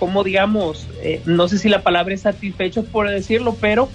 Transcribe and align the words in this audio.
Como 0.00 0.24
digamos, 0.24 0.88
eh, 1.02 1.20
no 1.26 1.46
sé 1.46 1.58
si 1.58 1.68
la 1.68 1.82
palabra 1.82 2.14
es 2.14 2.22
satisfecho 2.22 2.84
por 2.84 3.08
decirlo, 3.08 3.54
pero 3.60 3.90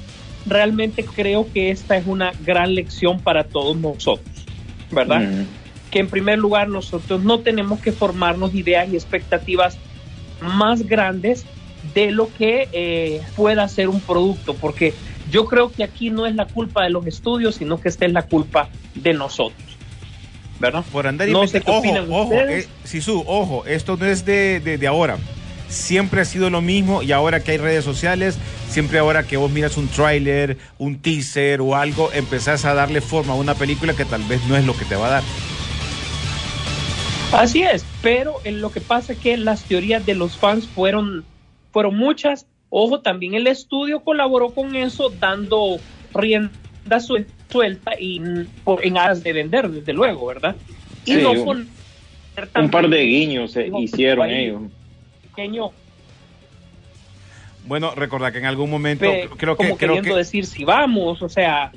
realmente 0.45 1.03
creo 1.03 1.51
que 1.51 1.71
esta 1.71 1.97
es 1.97 2.05
una 2.05 2.31
gran 2.45 2.75
lección 2.75 3.19
para 3.19 3.43
todos 3.43 3.75
nosotros, 3.75 4.27
¿verdad? 4.91 5.23
Que 5.89 5.99
en 5.99 6.07
primer 6.07 6.37
lugar 6.37 6.69
nosotros 6.69 7.23
no 7.23 7.39
tenemos 7.39 7.81
que 7.81 7.91
formarnos 7.91 8.53
ideas 8.53 8.87
y 8.93 8.95
expectativas 8.95 9.79
más 10.41 10.85
grandes 10.85 11.43
de 11.95 12.11
lo 12.11 12.31
que 12.31 12.69
eh, 12.71 13.21
pueda 13.35 13.67
ser 13.67 13.89
un 13.89 13.99
producto, 13.99 14.53
porque 14.55 14.93
yo 15.31 15.45
creo 15.45 15.71
que 15.71 15.83
aquí 15.83 16.11
no 16.11 16.27
es 16.27 16.35
la 16.35 16.45
culpa 16.45 16.83
de 16.83 16.91
los 16.91 17.07
estudios, 17.07 17.55
sino 17.55 17.79
que 17.81 17.89
esta 17.89 18.05
es 18.05 18.11
la 18.13 18.21
culpa 18.23 18.69
de 18.93 19.13
nosotros, 19.15 19.59
¿verdad? 20.59 20.83
Por 20.91 21.07
andar 21.07 21.27
No 21.29 21.43
inventa- 21.43 21.57
sé 21.59 21.63
qué 21.65 21.71
ojo, 21.71 21.79
opinan 21.79 22.07
ojo, 22.11 22.33
eh, 22.33 22.67
Sisu, 22.83 23.23
ojo, 23.25 23.65
esto 23.65 23.97
no 23.97 24.05
es 24.05 24.23
de, 24.23 24.59
de- 24.59 24.77
de 24.77 24.87
ahora. 24.87 25.17
Siempre 25.67 26.21
ha 26.21 26.25
sido 26.25 26.49
lo 26.49 26.61
mismo 26.61 27.01
y 27.01 27.11
ahora 27.11 27.43
que 27.43 27.51
hay 27.51 27.57
redes 27.57 27.83
sociales, 27.83 28.37
siempre 28.69 28.99
ahora 28.99 29.23
que 29.23 29.37
vos 29.37 29.51
miras 29.51 29.77
un 29.77 29.87
tráiler, 29.87 30.57
un 30.77 30.99
teaser 30.99 31.59
o 31.61 31.75
algo, 31.75 32.11
empezás 32.13 32.65
a 32.65 32.73
darle 32.73 33.01
forma 33.01 33.33
a 33.33 33.35
una 33.35 33.55
película 33.55 33.93
que 33.93 34.05
tal 34.05 34.23
vez 34.23 34.41
no 34.47 34.55
es 34.55 34.65
lo 34.65 34.75
que 34.77 34.85
te 34.85 34.95
va 34.95 35.07
a 35.07 35.09
dar. 35.09 35.23
Así 37.33 37.63
es, 37.63 37.83
pero 38.01 38.39
en 38.43 38.61
lo 38.61 38.71
que 38.71 38.79
pasa 38.79 39.13
es 39.13 39.19
que 39.19 39.35
las 39.37 39.63
teorías 39.63 40.05
de 40.05 40.15
los 40.15 40.37
fans 40.37 40.67
fueron, 40.67 41.25
fueron 41.71 41.97
muchas. 41.97 42.45
Ojo, 42.69 43.01
también 43.01 43.33
el 43.33 43.47
estudio 43.47 44.01
colaboró 44.01 44.53
con 44.53 44.75
eso, 44.75 45.09
dando 45.19 45.79
rienda 46.13 46.51
suel- 46.99 47.27
suelta 47.49 47.91
y 47.99 48.21
por- 48.63 48.85
en 48.85 48.97
aras 48.97 49.23
de 49.23 49.33
vender, 49.33 49.69
desde 49.69 49.93
luego, 49.93 50.27
¿verdad? 50.27 50.55
Y 51.05 51.15
Sí, 51.15 51.21
no 51.21 51.31
un- 51.31 51.69
par 52.71 52.89
de 52.89 53.01
guiños 53.03 53.55
eh, 53.55 53.63
Digo, 53.63 53.81
hicieron 53.81 54.29
ellos. 54.29 54.61
Pequeño, 55.35 55.71
Bueno, 57.67 57.93
recordar 57.95 58.31
que 58.31 58.37
en 58.39 58.45
algún 58.45 58.69
momento 58.69 59.05
pe- 59.05 59.27
creo 59.37 59.55
que 59.55 59.65
como 59.65 59.77
creo 59.77 59.77
queriendo 59.77 60.09
que 60.11 60.17
decir 60.17 60.45
si 60.45 60.63
vamos, 60.63 61.21
o 61.21 61.29
sea, 61.29 61.71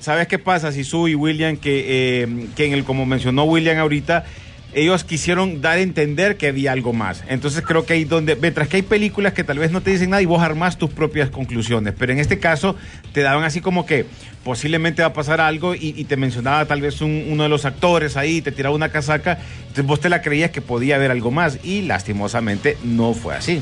¿Sabes 0.00 0.28
qué 0.28 0.38
pasa, 0.38 0.70
Sisu 0.70 1.08
y 1.08 1.14
William? 1.14 1.56
Que, 1.56 2.22
eh, 2.22 2.48
que 2.54 2.66
en 2.66 2.74
el, 2.74 2.84
como 2.84 3.06
mencionó 3.06 3.44
William 3.44 3.78
ahorita, 3.78 4.26
ellos 4.74 5.02
quisieron 5.04 5.60
dar 5.60 5.78
a 5.78 5.80
entender 5.80 6.36
que 6.36 6.48
había 6.48 6.72
algo 6.72 6.92
más. 6.92 7.24
Entonces 7.28 7.62
creo 7.62 7.86
que 7.86 7.94
ahí 7.94 8.04
donde, 8.04 8.36
mientras 8.36 8.68
que 8.68 8.76
hay 8.76 8.82
películas 8.82 9.32
que 9.32 9.44
tal 9.44 9.58
vez 9.58 9.70
no 9.70 9.80
te 9.80 9.90
dicen 9.90 10.10
nada 10.10 10.22
y 10.22 10.26
vos 10.26 10.42
armás 10.42 10.76
tus 10.78 10.90
propias 10.90 11.30
conclusiones, 11.30 11.94
pero 11.98 12.12
en 12.12 12.18
este 12.18 12.38
caso 12.38 12.76
te 13.12 13.22
daban 13.22 13.44
así 13.44 13.60
como 13.60 13.86
que 13.86 14.04
posiblemente 14.44 15.02
va 15.02 15.08
a 15.08 15.12
pasar 15.12 15.40
algo 15.40 15.74
y, 15.74 16.04
te 16.04 16.16
mencionaba 16.16 16.64
tal 16.66 16.80
vez 16.80 17.00
un- 17.00 17.26
uno 17.28 17.42
de 17.42 17.48
los 17.48 17.64
actores 17.64 18.16
ahí, 18.16 18.40
te 18.40 18.52
tiraba 18.52 18.74
una 18.74 18.90
casaca, 18.90 19.38
entonces 19.60 19.86
vos 19.86 20.00
te 20.00 20.08
la 20.08 20.22
creías 20.22 20.50
que 20.50 20.60
podía 20.62 20.96
haber 20.96 21.10
algo 21.10 21.30
más 21.30 21.58
y 21.64 21.82
lastimosamente 21.82 22.76
no 22.84 23.14
fue 23.14 23.34
así. 23.34 23.60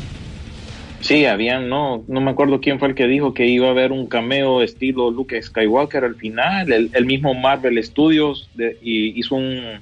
Sí, 1.01 1.25
habían, 1.25 1.69
no, 1.69 2.05
no 2.09 2.21
me 2.21 2.31
acuerdo 2.31 2.61
quién 2.61 2.79
fue 2.79 2.89
el 2.89 2.95
que 2.95 3.07
dijo 3.07 3.33
que 3.35 3.47
iba 3.47 3.69
a 3.69 3.71
haber 3.71 3.93
un 3.93 4.07
cameo 4.07 4.63
estilo 4.63 5.11
Luke 5.11 5.41
Skywalker 5.41 6.05
al 6.05 6.17
final. 6.17 6.73
El, 6.73 6.91
el 6.95 7.07
mismo 7.07 7.33
Marvel 7.35 7.83
Studios 7.85 8.49
y 8.83 9.19
hizo 9.19 9.37
un, 9.37 9.79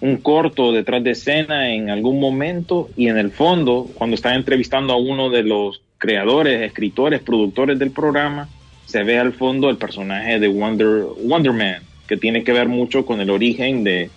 un 0.00 0.16
corto 0.16 0.72
detrás 0.72 1.04
de 1.04 1.10
escena 1.10 1.72
en 1.72 1.90
algún 1.90 2.20
momento 2.20 2.88
y 2.96 3.08
en 3.08 3.18
el 3.18 3.30
fondo, 3.30 3.88
cuando 3.94 4.14
estaba 4.14 4.34
entrevistando 4.34 4.92
a 4.92 4.96
uno 4.96 5.30
de 5.30 5.42
los 5.42 5.82
creadores, 5.98 6.62
escritores, 6.62 7.20
productores 7.20 7.78
del 7.78 7.90
programa, 7.90 8.48
se 8.86 9.02
ve 9.04 9.18
al 9.18 9.32
fondo 9.32 9.68
el 9.68 9.76
personaje 9.76 10.38
de 10.38 10.48
Wonder, 10.48 11.04
Wonder 11.24 11.52
Man, 11.52 11.82
que 12.08 12.16
tiene 12.16 12.42
que 12.42 12.52
ver 12.52 12.68
mucho 12.68 13.04
con 13.04 13.20
el 13.20 13.30
origen 13.30 13.84
de, 13.84 14.10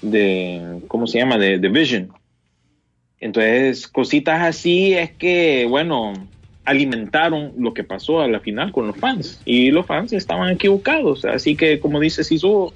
de 0.00 0.80
¿cómo 0.88 1.06
se 1.06 1.18
llama? 1.18 1.38
De, 1.38 1.58
de 1.58 1.68
Vision. 1.68 2.08
Entonces, 3.18 3.88
cositas 3.88 4.42
así 4.42 4.94
es 4.94 5.10
que, 5.10 5.66
bueno, 5.68 6.12
alimentaron 6.64 7.52
lo 7.58 7.74
que 7.74 7.84
pasó 7.84 8.20
a 8.20 8.28
la 8.28 8.40
final 8.40 8.72
con 8.72 8.86
los 8.86 8.96
fans. 8.96 9.40
Y 9.44 9.70
los 9.70 9.86
fans 9.86 10.12
estaban 10.12 10.50
equivocados. 10.50 11.24
Así 11.24 11.56
que, 11.56 11.80
como 11.80 11.98
dice 11.98 12.24
Sisu, 12.24 12.72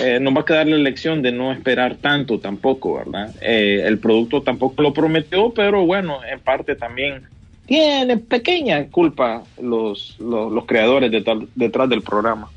eh, 0.00 0.18
nos 0.20 0.34
va 0.34 0.40
a 0.40 0.44
quedar 0.44 0.66
la 0.66 0.76
lección 0.78 1.20
de 1.20 1.32
no 1.32 1.52
esperar 1.52 1.96
tanto 1.96 2.38
tampoco, 2.38 2.96
¿verdad? 2.96 3.34
Eh, 3.42 3.82
el 3.86 3.98
producto 3.98 4.42
tampoco 4.42 4.82
lo 4.82 4.94
prometió, 4.94 5.50
pero 5.50 5.84
bueno, 5.84 6.20
en 6.24 6.40
parte 6.40 6.74
también 6.76 7.22
tienen 7.66 8.20
pequeña 8.20 8.84
culpa 8.88 9.44
los, 9.60 10.16
los, 10.18 10.64
creadores 10.64 11.10
detrás, 11.10 11.88
del 11.88 12.02
programa. 12.02 12.50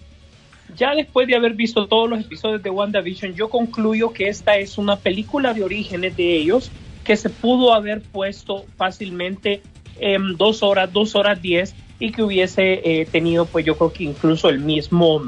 ya 0.76 0.96
después 0.96 1.28
de 1.28 1.36
haber 1.36 1.54
visto 1.54 1.88
todos 1.88 2.10
los 2.10 2.20
episodios 2.22 2.64
de 2.64 2.70
WandaVision, 2.70 3.34
yo 3.36 3.50
concluyo 3.50 4.12
que 4.14 4.30
esta 4.30 4.58
es 4.58 4.78
una 4.78 4.96
película 4.96 5.54
de 5.54 5.64
orígenes 5.64 6.16
de 6.18 6.36
ellos 6.36 6.72
que 7.04 7.16
se 7.18 7.30
pudo 7.30 7.74
haber 7.74 8.02
puesto 8.02 8.66
fácilmente 8.78 9.62
en 10.00 10.38
dos 10.38 10.64
horas, 10.64 10.92
dos 10.92 11.16
horas 11.16 11.42
diez 11.42 11.76
y 12.00 12.12
que 12.12 12.24
hubiese 12.24 12.82
eh, 12.84 13.06
tenido, 13.06 13.46
pues 13.46 13.66
yo 13.66 13.78
creo 13.78 13.94
que 13.94 14.06
incluso 14.06 14.50
el 14.50 14.60
mismo, 14.60 15.22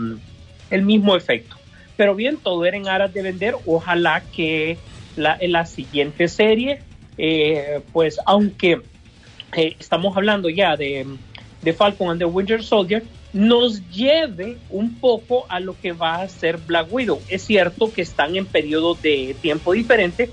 el 0.70 0.82
mismo 0.82 1.16
efecto. 1.16 1.57
Pero 1.98 2.16
bien, 2.16 2.38
todo 2.38 2.64
era 2.66 2.78
en 2.78 2.88
aras 2.88 3.14
de 3.14 3.22
vender. 3.22 3.56
Ojalá 3.66 4.24
que 4.34 4.78
la, 5.16 5.36
en 5.40 5.52
la 5.52 5.66
siguiente 5.66 6.28
serie, 6.28 6.80
eh, 7.18 7.82
pues 7.92 8.20
aunque 8.26 8.82
eh, 9.56 9.76
estamos 9.80 10.16
hablando 10.16 10.48
ya 10.50 10.78
de, 10.78 11.06
de 11.62 11.74
Falcon 11.74 12.12
and 12.12 12.20
the 12.20 12.26
Winter 12.26 12.64
Soldier, 12.64 13.04
nos 13.34 13.88
lleve 13.90 14.58
un 14.70 14.96
poco 15.00 15.46
a 15.50 15.60
lo 15.60 15.80
que 15.80 15.92
va 15.92 16.22
a 16.22 16.30
ser 16.30 16.58
Black 16.58 16.88
Widow. 16.92 17.20
Es 17.28 17.44
cierto 17.44 17.92
que 17.92 18.02
están 18.02 18.36
en 18.36 18.46
periodos 18.46 19.02
de 19.02 19.36
tiempo 19.42 19.74
diferente, 19.74 20.30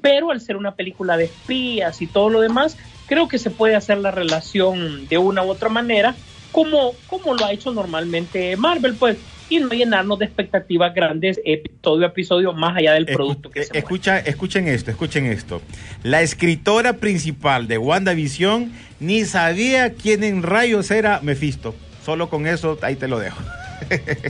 pero 0.00 0.30
al 0.30 0.40
ser 0.40 0.56
una 0.56 0.74
película 0.74 1.16
de 1.16 1.24
espías 1.24 2.02
y 2.02 2.06
todo 2.06 2.30
lo 2.30 2.40
demás, 2.40 2.76
creo 3.06 3.28
que 3.28 3.38
se 3.38 3.50
puede 3.50 3.76
hacer 3.76 3.98
la 3.98 4.10
relación 4.10 5.06
de 5.08 5.18
una 5.18 5.44
u 5.44 5.50
otra 5.50 5.68
manera, 5.68 6.14
como, 6.50 6.92
como 7.06 7.34
lo 7.34 7.44
ha 7.44 7.52
hecho 7.52 7.72
normalmente 7.72 8.56
Marvel, 8.56 8.96
pues, 8.96 9.18
y 9.56 9.60
no 9.60 9.68
llenarnos 9.70 10.18
de 10.18 10.24
expectativas 10.26 10.94
grandes 10.94 11.40
episodio 11.44 12.06
a 12.06 12.08
episodio 12.10 12.52
más 12.52 12.76
allá 12.76 12.92
del 12.94 13.06
Escu- 13.06 13.14
producto 13.14 13.50
que 13.50 13.60
eh, 13.60 13.62
se 13.64 13.68
muestra. 13.72 13.78
escucha, 13.80 14.18
escuchen 14.18 14.68
esto, 14.68 14.90
escuchen 14.90 15.26
esto. 15.26 15.62
La 16.02 16.22
escritora 16.22 16.94
principal 16.94 17.68
de 17.68 17.78
WandaVision 17.78 18.72
ni 19.00 19.24
sabía 19.24 19.92
quién 19.94 20.24
en 20.24 20.42
rayos 20.42 20.90
era 20.90 21.20
Mephisto. 21.22 21.74
Solo 22.04 22.28
con 22.28 22.46
eso, 22.46 22.78
ahí 22.82 22.96
te 22.96 23.08
lo 23.08 23.18
dejo. 23.18 23.40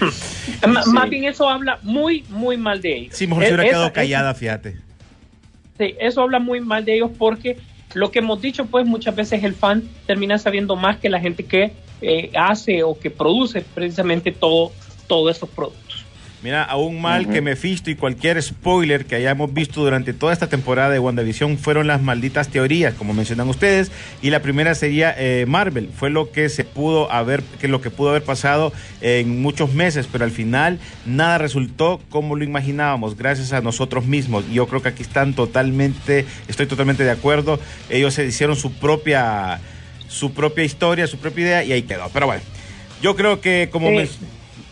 Sí. 0.00 0.52
Más 0.92 1.08
bien 1.08 1.24
eso 1.24 1.48
habla 1.48 1.78
muy, 1.82 2.24
muy 2.28 2.56
mal 2.56 2.80
de 2.82 2.96
ellos. 2.96 3.16
Sí, 3.16 3.26
mejor 3.26 3.44
se 3.44 3.48
hubiera 3.54 3.64
quedado 3.64 3.84
esa- 3.84 3.92
callada, 3.92 4.34
fíjate. 4.34 4.76
Sí, 5.78 5.94
eso 5.98 6.20
habla 6.22 6.38
muy 6.40 6.60
mal 6.60 6.84
de 6.84 6.96
ellos 6.96 7.10
porque 7.16 7.58
lo 7.94 8.10
que 8.10 8.18
hemos 8.18 8.40
dicho, 8.42 8.66
pues 8.66 8.84
muchas 8.86 9.14
veces 9.16 9.42
el 9.44 9.54
fan 9.54 9.82
termina 10.06 10.36
sabiendo 10.38 10.76
más 10.76 10.98
que 10.98 11.08
la 11.08 11.20
gente 11.20 11.44
que 11.44 11.72
eh, 12.00 12.30
hace 12.34 12.82
o 12.82 12.98
que 12.98 13.10
produce 13.10 13.62
precisamente 13.62 14.32
todo, 14.32 14.72
todos 15.06 15.36
esos 15.36 15.48
productos. 15.48 15.84
Mira, 16.44 16.62
aún 16.62 17.00
mal 17.00 17.22
Ujú. 17.22 17.32
que 17.32 17.40
Mephisto 17.40 17.90
y 17.90 17.94
cualquier 17.94 18.42
spoiler 18.42 19.06
que 19.06 19.14
hayamos 19.14 19.54
visto 19.54 19.80
durante 19.80 20.12
toda 20.12 20.30
esta 20.30 20.46
temporada 20.46 20.90
de 20.90 20.98
WandaVision 20.98 21.56
fueron 21.56 21.86
las 21.86 22.02
malditas 22.02 22.48
teorías, 22.48 22.92
como 22.92 23.14
mencionan 23.14 23.48
ustedes, 23.48 23.90
y 24.20 24.28
la 24.28 24.42
primera 24.42 24.74
sería 24.74 25.14
eh, 25.16 25.46
Marvel, 25.48 25.88
fue 25.88 26.10
lo 26.10 26.32
que 26.32 26.50
se 26.50 26.64
pudo 26.64 27.10
haber, 27.10 27.42
que 27.42 27.66
lo 27.66 27.80
que 27.80 27.88
pudo 27.88 28.10
haber 28.10 28.24
pasado 28.24 28.74
en 29.00 29.40
muchos 29.40 29.72
meses, 29.72 30.06
pero 30.12 30.24
al 30.24 30.32
final 30.32 30.80
nada 31.06 31.38
resultó 31.38 31.98
como 32.10 32.36
lo 32.36 32.44
imaginábamos, 32.44 33.16
gracias 33.16 33.54
a 33.54 33.62
nosotros 33.62 34.04
mismos. 34.04 34.44
Y 34.50 34.56
yo 34.56 34.66
creo 34.66 34.82
que 34.82 34.90
aquí 34.90 35.02
están 35.02 35.32
totalmente, 35.32 36.26
estoy 36.46 36.66
totalmente 36.66 37.04
de 37.04 37.10
acuerdo. 37.10 37.58
Ellos 37.88 38.12
se 38.12 38.26
hicieron 38.26 38.56
su 38.56 38.70
propia, 38.70 39.62
su 40.08 40.32
propia 40.32 40.64
historia, 40.64 41.06
su 41.06 41.18
propia 41.18 41.42
idea, 41.44 41.64
y 41.64 41.72
ahí 41.72 41.82
quedó. 41.82 42.08
Pero 42.12 42.26
bueno, 42.26 42.42
yo 43.02 43.16
creo 43.16 43.40
que 43.40 43.68
como 43.70 43.88
Eh, 43.88 43.96
men- 43.96 44.08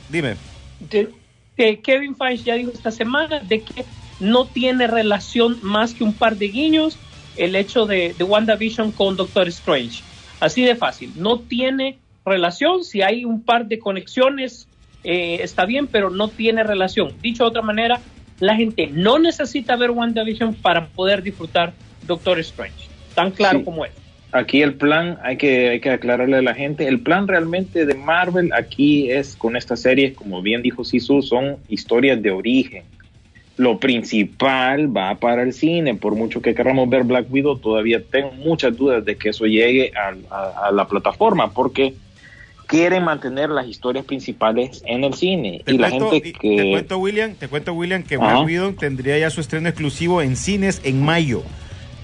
dime. 0.08 0.34
de- 0.80 1.10
que 1.56 1.80
Kevin 1.80 2.16
Feige 2.16 2.44
ya 2.44 2.54
dijo 2.54 2.70
esta 2.72 2.90
semana 2.90 3.40
de 3.40 3.60
que 3.62 3.84
no 4.20 4.46
tiene 4.46 4.86
relación 4.86 5.58
más 5.62 5.92
que 5.94 6.02
un 6.04 6.14
par 6.14 6.36
de 6.36 6.48
guiños 6.48 6.96
el 7.36 7.56
hecho 7.56 7.86
de, 7.86 8.14
de 8.16 8.24
WandaVision 8.24 8.92
con 8.92 9.16
Doctor 9.16 9.48
Strange. 9.48 10.02
Así 10.40 10.62
de 10.62 10.74
fácil. 10.76 11.12
No 11.16 11.38
tiene 11.40 11.98
relación. 12.24 12.84
Si 12.84 13.02
hay 13.02 13.24
un 13.24 13.42
par 13.42 13.66
de 13.66 13.78
conexiones, 13.78 14.66
eh, 15.04 15.38
está 15.42 15.64
bien, 15.66 15.86
pero 15.88 16.08
no 16.10 16.28
tiene 16.28 16.62
relación. 16.62 17.12
Dicho 17.20 17.44
de 17.44 17.48
otra 17.50 17.62
manera, 17.62 18.00
la 18.40 18.56
gente 18.56 18.88
no 18.88 19.18
necesita 19.18 19.76
ver 19.76 19.90
WandaVision 19.90 20.54
para 20.54 20.86
poder 20.86 21.22
disfrutar 21.22 21.72
Doctor 22.06 22.38
Strange. 22.40 22.88
Tan 23.14 23.30
claro 23.30 23.58
Sí. 23.60 23.64
como 23.64 23.84
es. 23.84 23.92
Aquí 24.32 24.62
el 24.62 24.74
plan, 24.74 25.18
hay 25.22 25.36
que, 25.36 25.68
hay 25.68 25.80
que 25.80 25.90
aclararle 25.90 26.38
a 26.38 26.42
la 26.42 26.54
gente, 26.54 26.88
el 26.88 27.00
plan 27.00 27.28
realmente 27.28 27.84
de 27.84 27.94
Marvel 27.94 28.50
aquí 28.54 29.10
es 29.10 29.36
con 29.36 29.56
estas 29.56 29.82
series, 29.82 30.14
como 30.14 30.40
bien 30.40 30.62
dijo 30.62 30.84
Sisu, 30.84 31.20
son 31.20 31.56
historias 31.68 32.22
de 32.22 32.30
origen. 32.30 32.84
Lo 33.58 33.78
principal 33.78 34.96
va 34.96 35.14
para 35.16 35.42
el 35.42 35.52
cine, 35.52 35.94
por 35.94 36.14
mucho 36.14 36.40
que 36.40 36.54
queramos 36.54 36.88
ver 36.88 37.04
Black 37.04 37.26
Widow, 37.30 37.58
todavía 37.58 38.00
tengo 38.02 38.32
muchas 38.32 38.74
dudas 38.74 39.04
de 39.04 39.16
que 39.16 39.28
eso 39.28 39.44
llegue 39.44 39.92
a, 39.94 40.14
a- 40.34 40.68
a 40.68 40.72
la 40.72 40.88
plataforma, 40.88 41.52
porque 41.52 41.92
quieren 42.66 43.04
mantener 43.04 43.50
las 43.50 43.66
historias 43.66 44.06
principales 44.06 44.82
en 44.86 45.04
el 45.04 45.12
cine. 45.12 45.60
Te 45.66 45.74
y 45.74 45.78
la 45.78 45.90
gente 45.90 46.22
que... 46.22 46.56
te 46.56 46.70
cuento, 46.70 46.96
William, 46.98 47.34
te 47.34 47.48
cuento, 47.48 47.74
William, 47.74 48.02
que. 48.02 48.16
Black 48.16 48.46
Widow 48.46 48.72
tendría 48.72 49.18
ya 49.18 49.28
su 49.28 49.42
estreno 49.42 49.68
exclusivo 49.68 50.22
en 50.22 50.36
cines 50.36 50.80
en 50.84 51.04
mayo. 51.04 51.42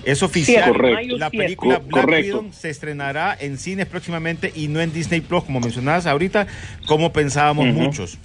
Es 0.05 0.23
oficial. 0.23 0.65
Sí, 0.65 0.71
Correcto. 0.71 0.95
mayo 0.97 1.19
La 1.19 1.31
película 1.31 1.79
Black 1.79 1.91
correcto. 1.91 2.39
Widow 2.39 2.53
se 2.53 2.71
estrenará 2.71 3.37
en 3.39 3.59
cines 3.59 3.87
próximamente 3.87 4.53
y 4.55 4.69
no 4.69 4.81
en 4.81 4.93
Disney 4.93 5.21
Plus, 5.21 5.45
como 5.45 5.61
mencionabas 5.61 6.06
ahorita, 6.06 6.47
como 6.87 7.12
pensábamos 7.12 7.67
muchos. 7.67 8.19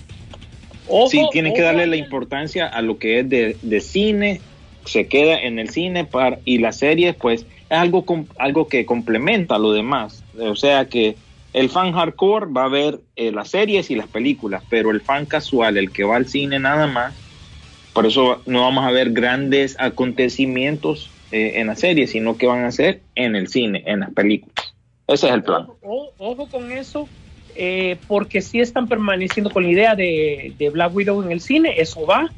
Ojo, 0.88 1.10
Sí, 1.10 1.25
tienen 1.31 1.54
que 1.54 1.62
darle 1.62 1.88
la 1.88 1.96
importancia 1.96 2.68
a 2.68 2.81
lo 2.81 2.98
que 2.98 3.20
es 3.20 3.30
de, 3.30 3.58
de 3.62 3.81
cine, 3.81 4.42
se 4.86 5.08
queda 5.08 5.40
en 5.40 5.60
el 5.60 5.70
cine 5.70 6.06
para, 6.06 6.40
y 6.46 6.58
las 6.60 6.78
series, 6.78 7.16
pues 7.16 7.42
es 7.70 7.78
algo, 7.78 8.06
com- 8.06 8.28
algo 8.38 8.68
que 8.68 8.86
complementa 8.86 9.58
lo 9.58 9.72
demás. 9.72 10.24
O 10.38 10.56
sea 10.56 10.86
que 10.86 11.16
el 11.54 11.70
fan 11.70 11.94
hardcore 11.94 12.48
va 12.52 12.66
a 12.66 12.70
ver 12.70 13.00
eh, 13.16 13.31
las 13.31 13.50
series 13.50 13.90
y 13.92 13.96
las 13.96 14.08
películas, 14.08 14.62
pero 14.70 14.92
el 14.92 15.02
fan 15.02 15.25
casual, 15.25 15.78
el 15.78 15.92
que 15.92 16.04
va 16.04 16.18
al 16.18 16.28
cine 16.28 16.60
nada 16.60 16.86
más, 16.88 17.14
por 17.94 18.06
eso 18.06 18.42
no 18.46 18.62
vamos 18.62 18.86
a 18.86 18.92
ver 18.92 19.12
grandes 19.12 19.75
acontecimientos 19.80 21.10
eh, 21.34 21.60
en 21.60 21.68
las 21.68 21.80
series, 21.80 22.12
sino 22.12 22.38
que 22.38 22.46
van 22.48 22.64
a 22.64 22.72
ser 22.72 23.02
en 23.16 23.36
el 23.36 23.48
cine, 23.48 23.84
en 23.88 24.02
las 24.02 24.14
películas. 24.14 24.74
Ese 25.08 25.28
es 25.28 25.34
el 25.34 25.44
plan. 25.44 25.68
Ojo, 25.82 26.12
ojo 26.18 26.48
con 26.50 26.72
eso, 26.72 27.08
eh, 27.56 27.98
porque 28.08 28.42
si 28.42 28.60
están 28.62 28.88
permaneciendo 28.88 29.50
con 29.50 29.64
la 29.64 29.70
idea 29.72 29.96
de, 29.96 30.54
de 30.58 30.70
Black 30.70 30.96
Widow 30.96 31.22
en 31.24 31.32
el 31.32 31.42
cine, 31.42 31.74
eso 31.78 32.06
va, 32.06 32.32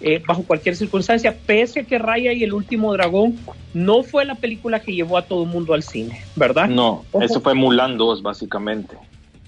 eh, 0.00 0.22
bajo 0.26 0.42
cualquier 0.44 0.76
circunstancia, 0.76 1.34
pese 1.46 1.80
a 1.80 1.84
que 1.84 1.98
Raya 1.98 2.32
y 2.32 2.44
el 2.44 2.52
último 2.52 2.92
dragón 2.92 3.38
no 3.74 4.02
fue 4.02 4.24
la 4.24 4.34
película 4.34 4.80
que 4.80 4.92
llevó 4.92 5.16
a 5.16 5.22
todo 5.22 5.44
el 5.44 5.48
mundo 5.48 5.74
al 5.74 5.82
cine, 5.82 6.20
¿verdad? 6.36 6.68
No, 6.68 7.04
Ojo. 7.12 7.24
eso 7.24 7.40
fue 7.40 7.54
Mulan 7.54 7.96
2, 7.96 8.22
básicamente. 8.22 8.96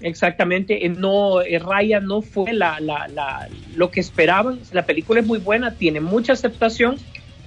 Exactamente, 0.01 0.87
no, 0.89 1.39
Raya 1.41 1.99
no 1.99 2.21
fue 2.21 2.53
la, 2.53 2.79
la, 2.79 3.07
la- 3.07 3.47
lo 3.75 3.89
que 3.91 4.01
esperaban. 4.01 4.59
La 4.71 4.85
película 4.85 5.21
es 5.21 5.25
muy 5.25 5.39
buena, 5.39 5.71
tiene 5.75 5.99
mucha 6.01 6.33
aceptación. 6.33 6.97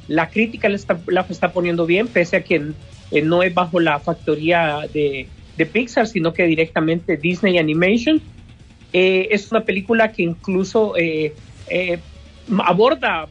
La 0.08 0.30
crítica 0.30 0.68
la 0.68 0.76
está, 1.28 1.52
poniendo 1.52 1.86
bien, 1.86 2.08
pese 2.08 2.36
a 2.36 2.42
que 2.42 2.72
eh, 3.10 3.22
no 3.22 3.42
es 3.42 3.54
bajo 3.54 3.78
la 3.78 4.00
factoría 4.00 4.88
de, 4.92 5.28
Pixar, 5.72 6.06
sino 6.06 6.32
que 6.32 6.44
directamente 6.44 7.16
Disney 7.16 7.58
Animation. 7.58 8.20
Eh, 8.92 9.28
es 9.30 9.50
una 9.50 9.64
película 9.64 10.12
que 10.12 10.22
incluso 10.22 10.94
eh, 10.96 11.34
aborda 12.64 13.26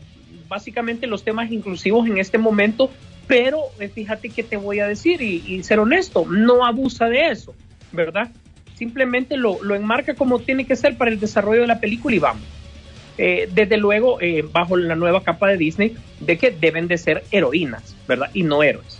básicamente 0.48 1.08
los 1.08 1.24
temas 1.24 1.52
inclusivos 1.52 2.06
en 2.08 2.18
este 2.18 2.38
momento, 2.38 2.92
pero 3.28 3.62
fíjate 3.94 4.30
que 4.30 4.44
te 4.44 4.58
voy 4.58 4.80
a 4.80 4.88
decir 4.88 5.22
y, 5.22 5.64
ser 5.64 5.80
honesto, 5.80 6.26
no 6.26 6.66
abusa 6.66 7.08
de 7.08 7.30
eso, 7.30 7.56
¿verdad? 7.92 8.30
Simplemente 8.76 9.38
lo 9.38 9.74
enmarca 9.74 10.14
como 10.14 10.40
tiene 10.40 10.66
que 10.66 10.76
ser 10.76 10.98
para 10.98 11.10
el 11.10 11.20
desarrollo 11.20 11.62
de 11.62 11.68
la 11.68 11.80
película 11.80 12.16
y 12.16 12.20
vamos. 12.20 12.57
Eh, 13.18 13.50
desde 13.54 13.78
luego, 13.78 14.22
eh, 14.22 14.46
bajo 14.52 14.78
la 14.78 14.96
nueva 14.96 15.24
capa 15.24 15.48
de 15.48 15.58
Disney, 15.58 15.96
de 16.20 16.38
que 16.38 16.52
deben 16.52 16.88
de 16.88 16.98
ser 16.98 17.24
heroínas, 17.32 17.96
¿verdad? 18.08 18.30
Y 18.34 18.44
no 18.44 18.62
héroes. 18.64 19.00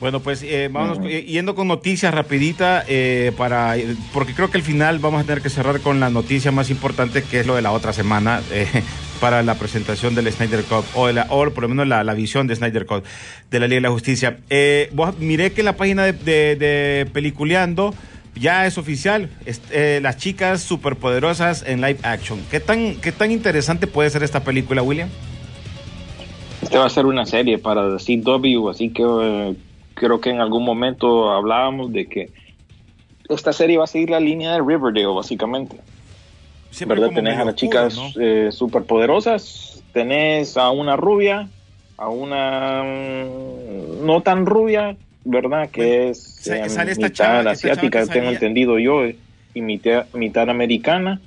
Bueno, 0.00 0.20
pues 0.20 0.42
eh, 0.42 0.68
vamos 0.70 0.98
eh, 1.04 1.22
yendo 1.22 1.54
con 1.54 1.68
noticias 1.68 2.12
rapidita, 2.12 2.84
eh, 2.88 3.32
para, 3.38 3.76
porque 4.12 4.34
creo 4.34 4.50
que 4.50 4.58
al 4.58 4.62
final 4.62 4.98
vamos 4.98 5.22
a 5.22 5.24
tener 5.24 5.40
que 5.40 5.48
cerrar 5.48 5.80
con 5.80 6.00
la 6.00 6.10
noticia 6.10 6.50
más 6.52 6.68
importante, 6.68 7.22
que 7.22 7.40
es 7.40 7.46
lo 7.46 7.54
de 7.54 7.62
la 7.62 7.72
otra 7.72 7.92
semana, 7.94 8.42
para 9.20 9.42
la 9.42 9.54
presentación 9.54 10.14
del 10.14 10.30
Snyder 10.30 10.64
Cut, 10.64 10.84
o, 10.94 11.06
de 11.06 11.14
la, 11.14 11.26
o 11.30 11.48
por 11.50 11.62
lo 11.62 11.68
menos 11.70 11.86
la, 11.86 12.04
la 12.04 12.12
visión 12.12 12.46
de 12.46 12.56
Snyder 12.56 12.84
Cut, 12.84 13.04
de 13.50 13.60
la 13.60 13.66
Liga 13.66 13.76
de 13.78 13.82
la 13.82 13.90
Justicia. 13.90 14.38
Eh, 14.50 14.90
vos- 14.92 15.16
miré 15.18 15.52
que 15.52 15.62
la 15.62 15.74
página 15.76 16.04
de, 16.04 16.12
de- 16.12 16.56
de 16.56 17.06
Peliculeando 17.10 17.94
ya 18.36 18.66
es 18.66 18.78
oficial, 18.78 19.30
eh, 19.70 20.00
las 20.02 20.16
chicas 20.16 20.62
superpoderosas 20.62 21.64
en 21.66 21.80
live 21.80 21.98
action. 22.02 22.40
¿Qué 22.50 22.60
tan, 22.60 22.96
¿Qué 22.96 23.12
tan 23.12 23.30
interesante 23.30 23.86
puede 23.86 24.10
ser 24.10 24.22
esta 24.22 24.42
película, 24.42 24.82
William? 24.82 25.08
Este 26.62 26.78
va 26.78 26.86
a 26.86 26.90
ser 26.90 27.06
una 27.06 27.26
serie 27.26 27.58
para 27.58 27.96
CW, 27.98 28.68
así 28.68 28.90
que 28.90 29.02
eh, 29.02 29.54
creo 29.94 30.20
que 30.20 30.30
en 30.30 30.40
algún 30.40 30.64
momento 30.64 31.30
hablábamos 31.30 31.92
de 31.92 32.06
que 32.06 32.30
esta 33.28 33.52
serie 33.52 33.78
va 33.78 33.84
a 33.84 33.86
seguir 33.86 34.10
la 34.10 34.20
línea 34.20 34.52
de 34.52 34.58
Riverdale, 34.58 35.06
básicamente. 35.06 35.76
Siempre 36.70 37.00
¿Verdad? 37.00 37.14
Tenés 37.14 37.38
a 37.38 37.44
las 37.44 37.54
chicas 37.54 37.96
eh, 38.20 38.48
superpoderosas, 38.50 39.82
tenés 39.92 40.56
a 40.56 40.70
una 40.70 40.96
rubia, 40.96 41.48
a 41.96 42.08
una 42.08 42.82
mm, 42.82 44.04
no 44.04 44.22
tan 44.22 44.44
rubia, 44.44 44.96
¿verdad? 45.24 45.70
Que 45.70 45.82
Bueno, 45.82 46.10
es 46.10 46.46
eh, 46.48 46.68
sale 46.68 46.94
mitad 46.94 47.12
chava- 47.12 47.50
asiática, 47.50 48.00
tengo 48.00 48.12
salía- 48.26 48.30
entendido 48.32 48.78
yo, 48.78 49.04
eh, 49.04 49.16
y 49.54 49.60
mitad, 49.62 50.06
mitad 50.14 50.48
americana. 50.50 51.20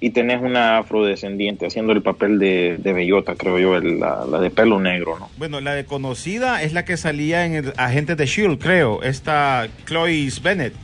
Y 0.00 0.10
tenés 0.10 0.42
una 0.42 0.78
afrodescendiente 0.78 1.66
haciendo 1.66 1.92
el 1.92 2.02
papel 2.02 2.38
de, 2.38 2.76
de 2.78 2.92
bellota, 2.92 3.36
creo 3.36 3.58
yo, 3.58 3.76
el- 3.76 4.00
la, 4.00 4.26
la 4.30 4.38
de 4.40 4.50
pelo 4.50 4.78
negro, 4.80 5.18
¿no? 5.18 5.30
Bueno, 5.38 5.60
la 5.62 5.74
de 5.74 5.86
conocida 5.86 6.62
es 6.62 6.72
la 6.74 6.84
que 6.84 6.96
salía 6.98 7.46
en 7.46 7.54
el 7.54 7.72
Agente 7.78 8.14
de 8.16 8.26
Shield, 8.26 8.58
creo. 8.58 9.02
Esta 9.02 9.66
Chloe 9.86 10.28
Bennett. 10.42 10.74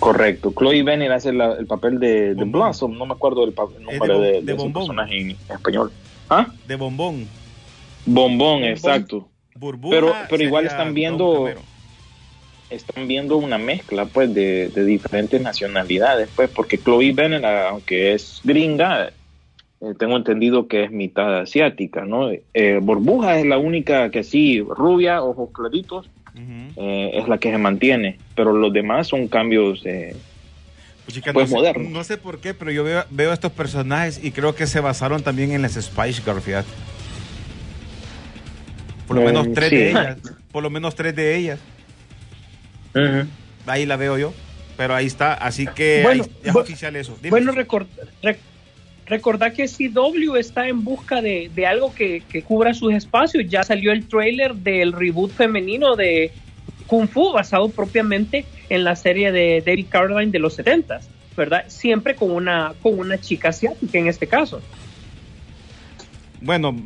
Correcto. 0.00 0.52
Chloe 0.58 0.82
Bennett 0.82 1.12
hace 1.12 1.32
la- 1.32 1.54
el 1.54 1.66
papel 1.66 1.98
de, 1.98 2.34
de. 2.34 2.44
Blossom, 2.44 2.98
no 2.98 3.06
me 3.06 3.12
acuerdo 3.14 3.42
del 3.46 3.54
el 3.88 4.42
de 4.44 4.52
de, 4.54 4.70
personaje 4.72 5.20
en 5.20 5.30
español. 5.30 5.92
¿Ah? 6.28 6.48
de 6.66 6.76
bombón. 6.76 7.26
Bombón, 8.06 8.64
exacto. 8.64 9.28
Burbuja. 9.54 9.94
Pero- 9.96 10.14
pero 10.28 10.42
igual 10.42 10.66
están 10.66 10.94
viendo-. 10.94 11.50
Están 12.70 13.06
viendo 13.06 13.36
una 13.36 13.58
mezcla, 13.58 14.06
pues, 14.06 14.34
de, 14.34 14.68
de 14.68 14.84
diferentes 14.84 15.40
nacionalidades, 15.40 16.28
pues, 16.34 16.50
porque 16.50 16.78
Chloe 16.78 17.12
Bennett, 17.12 17.44
aunque 17.44 18.14
es 18.14 18.40
gringa, 18.42 19.08
eh, 19.08 19.92
tengo 19.98 20.16
entendido 20.16 20.66
que 20.66 20.84
es 20.84 20.90
mitad 20.90 21.40
asiática, 21.40 22.04
¿no? 22.04 22.30
Eh, 22.54 22.78
Burbuja 22.82 23.38
es 23.38 23.46
la 23.46 23.58
única 23.58 24.10
que 24.10 24.24
sí, 24.24 24.60
rubia, 24.60 25.22
ojos 25.22 25.50
claritos, 25.52 26.08
eh, 26.76 27.10
es 27.14 27.28
la 27.28 27.38
que 27.38 27.50
se 27.52 27.58
mantiene, 27.58 28.18
pero 28.34 28.52
los 28.52 28.72
demás 28.72 29.06
son 29.06 29.28
cambios 29.28 29.82
eh, 29.84 30.16
Pues, 31.04 31.14
chica, 31.16 31.32
Pues 31.34 31.50
no, 31.50 31.56
sé, 31.58 31.62
moderno. 31.62 31.90
no 31.90 32.02
sé 32.02 32.16
por 32.16 32.38
qué, 32.40 32.54
pero 32.54 32.70
yo 32.72 32.82
veo, 32.82 33.04
veo 33.10 33.32
estos 33.32 33.52
personajes 33.52 34.18
y 34.24 34.32
creo 34.32 34.54
que 34.54 34.66
se 34.66 34.80
basaron 34.80 35.22
también 35.22 35.52
en 35.52 35.60
las 35.62 35.74
Spice 35.74 36.22
Girls, 36.22 36.42
fíjate. 36.42 36.68
Por 39.06 39.16
lo 39.16 39.22
Eh, 39.22 39.26
menos 39.26 39.48
tres 39.54 39.70
sí. 39.70 39.76
de 39.76 39.90
ellas. 39.90 40.18
Por 40.52 40.62
lo 40.62 40.70
menos 40.70 40.94
tres 40.94 41.14
de 41.16 41.36
ellas. 41.36 41.58
Ahí 43.66 43.86
la 43.86 43.96
veo 43.96 44.18
yo. 44.18 44.32
Pero 44.76 44.94
ahí 44.94 45.06
está. 45.06 45.34
Así 45.34 45.66
que 45.66 46.00
Bueno, 46.02 46.24
ahí- 46.24 46.30
es 46.50 46.54
oficial 46.54 46.96
eso. 46.96 47.16
Dime. 47.18 47.30
Bueno, 47.30 47.52
record, 47.52 47.86
rec- 48.22 48.38
recordar 49.06 49.52
que 49.52 49.68
CW 49.68 50.36
está 50.36 50.66
en 50.68 50.82
busca 50.84 51.20
de, 51.22 51.50
de 51.54 51.66
algo 51.66 51.94
que, 51.94 52.22
que 52.28 52.42
cubra 52.42 52.74
sus 52.74 52.92
espacios. 52.92 53.44
Ya 53.48 53.62
salió 53.62 53.92
el 53.92 54.06
trailer 54.08 54.54
del 54.54 54.92
reboot 54.92 55.30
femenino 55.32 55.94
de 55.96 56.32
Kung 56.86 57.08
Fu, 57.08 57.32
basado 57.32 57.68
propiamente 57.68 58.44
en 58.68 58.84
la 58.84 58.96
serie 58.96 59.30
de 59.32 59.62
David 59.64 59.86
Carradine 59.88 60.32
de 60.32 60.38
los 60.38 60.54
70 60.54 61.00
¿verdad? 61.36 61.64
Siempre 61.66 62.14
con 62.14 62.30
una, 62.30 62.74
con 62.80 62.96
una 62.96 63.18
chica 63.20 63.48
asiática 63.48 63.98
en 63.98 64.06
este 64.06 64.28
caso. 64.28 64.60
Bueno, 66.40 66.76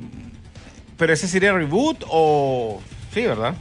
pero 0.98 1.12
ese 1.12 1.28
sería 1.28 1.52
reboot 1.52 2.04
o... 2.08 2.82
Sí, 3.14 3.22
¿verdad? 3.22 3.54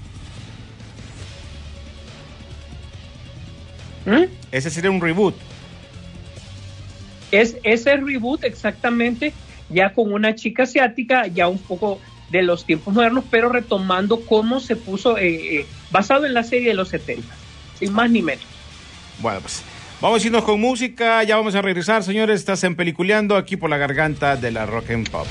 ¿Mm? 4.06 4.24
Ese 4.52 4.70
sería 4.70 4.90
un 4.90 5.00
reboot. 5.00 5.36
Es 7.32 7.58
ese 7.64 7.96
reboot 7.98 8.44
exactamente, 8.44 9.34
ya 9.70 9.94
con 9.94 10.12
una 10.12 10.34
chica 10.34 10.64
asiática, 10.64 11.28
ya 11.28 11.48
un 11.48 11.60
poco 11.60 12.00
de 12.32 12.42
los 12.42 12.66
tiempos 12.66 12.94
modernos, 12.94 13.24
pero 13.30 13.50
retomando 13.50 14.22
cómo 14.26 14.60
se 14.60 14.76
puso, 14.76 15.18
eh, 15.18 15.60
eh, 15.60 15.66
basado 15.92 16.26
en 16.26 16.34
la 16.34 16.44
serie 16.44 16.70
de 16.70 16.74
los 16.74 16.90
70, 16.90 17.28
sin 17.78 17.94
más 17.94 18.10
ni 18.10 18.22
menos. 18.22 18.46
Bueno, 19.20 19.42
pues 19.42 19.62
vamos 20.02 20.24
a 20.24 20.26
irnos 20.26 20.44
con 20.44 20.60
música, 20.60 21.24
ya 21.24 21.36
vamos 21.36 21.56
a 21.56 21.62
regresar, 21.62 22.04
señores. 22.04 22.40
Estás 22.40 22.64
en 22.64 22.76
Peliculeando 22.76 23.36
aquí 23.36 23.58
por 23.58 23.70
la 23.70 23.78
garganta 23.78 24.38
de 24.38 24.52
la 24.52 24.66
Rock 24.66 24.92
and 24.92 25.10
Pop. 25.10 25.28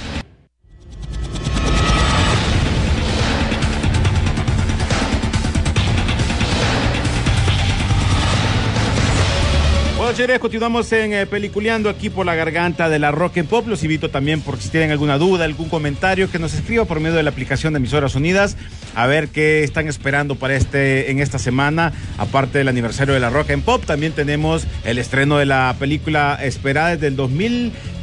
Continuamos 10.17 10.91
en 10.93 11.13
eh, 11.13 11.27
Peliculeando 11.27 11.91
aquí 11.91 12.09
por 12.09 12.25
la 12.25 12.35
garganta 12.35 12.89
de 12.89 12.99
la 12.99 13.11
Rock 13.11 13.37
and 13.37 13.49
Pop. 13.51 13.67
Los 13.69 13.83
invito 13.83 14.09
también, 14.09 14.41
por 14.41 14.59
si 14.59 14.71
tienen 14.71 14.91
alguna 14.91 15.19
duda, 15.19 15.45
algún 15.45 15.69
comentario, 15.69 16.31
que 16.31 16.39
nos 16.39 16.55
escriba 16.55 16.87
por 16.87 17.01
medio 17.01 17.17
de 17.17 17.23
la 17.23 17.29
aplicación 17.29 17.75
de 17.75 17.81
Emisoras 17.81 18.15
Unidas, 18.15 18.57
a 18.95 19.07
ver 19.07 19.29
qué 19.29 19.63
están 19.63 19.89
esperando 19.89 20.35
para 20.35 20.57
este 20.57 21.11
en 21.11 21.21
esta 21.21 21.39
semana. 21.39 21.93
Aparte 22.17 22.57
del 22.57 22.69
aniversario 22.69 23.13
de 23.13 23.21
la 23.21 23.29
Rock 23.29 23.51
and 23.51 23.63
Pop, 23.63 23.85
también 23.85 24.13
tenemos 24.13 24.67
el 24.85 24.97
estreno 24.99 25.37
de 25.37 25.45
la 25.45 25.77
película 25.79 26.39
esperada 26.43 26.93
desde 26.93 27.09
el 27.09 27.17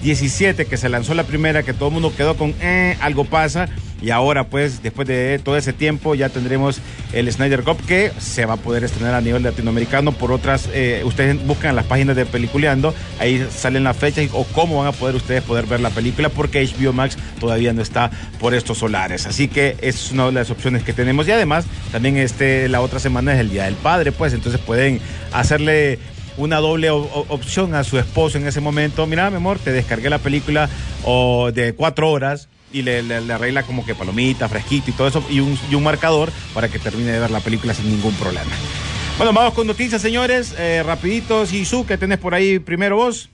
2017, 0.03 0.65
que 0.65 0.75
se 0.75 0.89
lanzó 0.89 1.13
la 1.13 1.23
primera, 1.23 1.63
que 1.63 1.73
todo 1.73 1.87
el 1.87 1.93
mundo 1.93 2.13
quedó 2.15 2.35
con 2.35 2.53
eh, 2.61 2.97
algo 2.99 3.23
pasa. 3.23 3.69
Y 4.01 4.09
ahora, 4.11 4.49
pues, 4.49 4.83
después 4.83 5.07
de 5.07 5.39
todo 5.41 5.55
ese 5.55 5.71
tiempo, 5.71 6.13
ya 6.13 6.27
tendremos 6.27 6.81
el 7.13 7.31
Snyder 7.31 7.63
Cup 7.63 7.77
que 7.85 8.11
se 8.19 8.45
va 8.45 8.55
a 8.55 8.57
poder 8.57 8.83
estrenar 8.83 9.13
a 9.13 9.21
nivel 9.21 9.43
latinoamericano 9.43 10.11
por 10.11 10.33
otras. 10.33 10.69
eh, 10.73 11.03
ustedes 11.05 11.41
buscan 11.47 11.73
las 11.77 11.85
páginas 11.85 12.17
de 12.17 12.25
Peliculeando, 12.25 12.93
ahí 13.17 13.47
salen 13.49 13.85
las 13.85 13.95
fechas 13.95 14.27
o 14.33 14.43
cómo 14.43 14.79
van 14.79 14.87
a 14.87 14.91
poder 14.91 15.15
ustedes 15.15 15.41
poder 15.41 15.67
ver 15.67 15.79
la 15.79 15.89
película, 15.89 16.27
porque 16.27 16.65
HBO 16.65 16.91
Max 16.91 17.17
todavía 17.39 17.71
no 17.71 17.81
está 17.81 18.11
por 18.41 18.53
estos 18.53 18.79
solares. 18.79 19.25
Así 19.25 19.47
que 19.47 19.77
es 19.79 20.11
una 20.11 20.25
de 20.25 20.33
las 20.33 20.49
opciones 20.51 20.83
que 20.83 20.91
tenemos. 20.91 21.25
Y 21.29 21.31
además, 21.31 21.63
también 21.93 22.17
este, 22.17 22.67
la 22.67 22.81
otra 22.81 22.99
semana 22.99 23.33
es 23.33 23.39
el 23.39 23.51
Día 23.51 23.63
del 23.63 23.75
Padre, 23.75 24.11
pues, 24.11 24.33
entonces 24.33 24.59
pueden 24.59 24.99
hacerle 25.31 25.97
una 26.37 26.57
doble 26.57 26.89
opción 26.89 27.75
a 27.75 27.83
su 27.83 27.97
esposo 27.99 28.37
en 28.37 28.47
ese 28.47 28.59
momento. 28.61 29.05
Mira, 29.07 29.29
mi 29.29 29.37
amor, 29.37 29.59
te 29.59 29.71
descargué 29.71 30.09
la 30.09 30.19
película 30.19 30.69
de 31.53 31.73
cuatro 31.75 32.11
horas 32.11 32.49
y 32.71 32.81
le, 32.81 33.03
le- 33.03 33.21
le 33.21 33.33
arregla 33.33 33.63
como 33.63 33.85
que 33.85 33.93
palomita, 33.93 34.49
fresquito 34.49 34.89
y 34.89 34.93
todo 34.93 35.07
eso 35.07 35.23
y 35.29 35.39
un, 35.39 35.57
y 35.69 35.75
un 35.75 35.83
marcador 35.83 36.31
para 36.53 36.69
que 36.69 36.79
termine 36.79 37.11
de 37.11 37.19
ver 37.19 37.29
la 37.31 37.39
película 37.39 37.73
sin 37.73 37.89
ningún 37.89 38.13
problema. 38.15 38.49
Bueno, 39.17 39.31
vamos 39.31 39.53
con 39.53 39.67
noticias, 39.67 40.01
señores. 40.01 40.55
Eh, 40.57 40.81
rapiditos. 40.83 41.53
Y 41.53 41.65
su, 41.65 41.85
¿qué 41.85 41.97
tenés 41.99 42.17
por 42.17 42.33
ahí 42.33 42.57
primero 42.57 42.95
vos? 42.95 43.29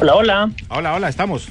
Hola, 0.00 0.14
hola. 0.14 0.50
Hola, 0.68 0.94
hola, 0.94 1.08
estamos. 1.08 1.48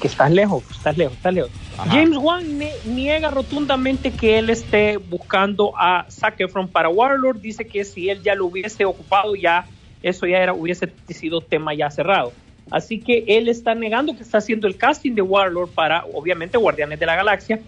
que 0.00 0.08
estás 0.08 0.30
lejos, 0.32 0.64
estás 0.70 0.96
lejos, 0.96 1.14
estás 1.16 1.32
lejos. 1.34 1.50
James 1.90 2.16
Wan 2.18 2.44
niega 2.86 3.30
rotundamente 3.30 4.10
que 4.10 4.38
él 4.38 4.50
esté 4.50 4.96
buscando 4.96 5.72
a 5.78 6.06
Zac 6.10 6.40
Efron 6.40 6.68
para 6.68 6.88
Warlord. 6.88 7.40
Dice 7.40 7.64
que 7.66 7.84
si 7.84 8.08
él 8.10 8.22
ya 8.22 8.34
lo 8.34 8.46
hubiese 8.46 8.84
ocupado, 8.84 9.36
ya 9.36 9.64
eso 10.02 10.26
ya 10.26 10.52
hubiese 10.52 10.92
sido 11.08 11.40
tema 11.40 11.74
ya 11.74 11.90
cerrado. 11.90 12.32
Así 12.70 12.98
que 13.00 13.24
él 13.28 13.48
está 13.48 13.74
negando 13.74 14.14
que 14.16 14.22
está 14.22 14.38
haciendo 14.38 14.66
el 14.66 14.76
casting 14.76 15.12
de 15.12 15.22
Warlord 15.22 15.70
para, 15.70 16.04
obviamente, 16.12 16.58
Guardianes 16.58 16.98
de 17.00 17.06
la 17.06 17.16
Galaxia, 17.16 17.60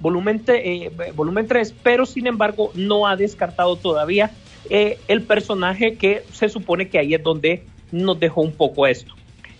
volumen, 0.00 0.44
te- 0.44 0.84
eh, 0.86 0.90
volumen 1.14 1.46
3, 1.46 1.74
pero 1.82 2.06
sin 2.06 2.26
embargo 2.26 2.70
no 2.74 3.06
ha 3.06 3.16
descartado 3.16 3.76
todavía 3.76 4.30
eh, 4.70 4.98
el 5.08 5.22
personaje 5.22 5.96
que 5.96 6.24
se 6.32 6.48
supone 6.48 6.88
que 6.88 6.98
ahí 6.98 7.14
es 7.14 7.22
donde 7.22 7.64
nos 7.92 8.18
dejó 8.18 8.40
un 8.42 8.52
poco 8.52 8.86
esto. 8.86 9.14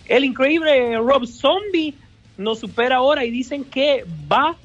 El 0.06 0.24
increíble 0.24 0.96
Rob 0.96 1.26
Zombie 1.26 1.94
nos 2.38 2.60
supera 2.60 2.96
ahora 2.96 3.24
y 3.24 3.30
dicen 3.30 3.64
que 3.64 4.04
va 4.30 4.56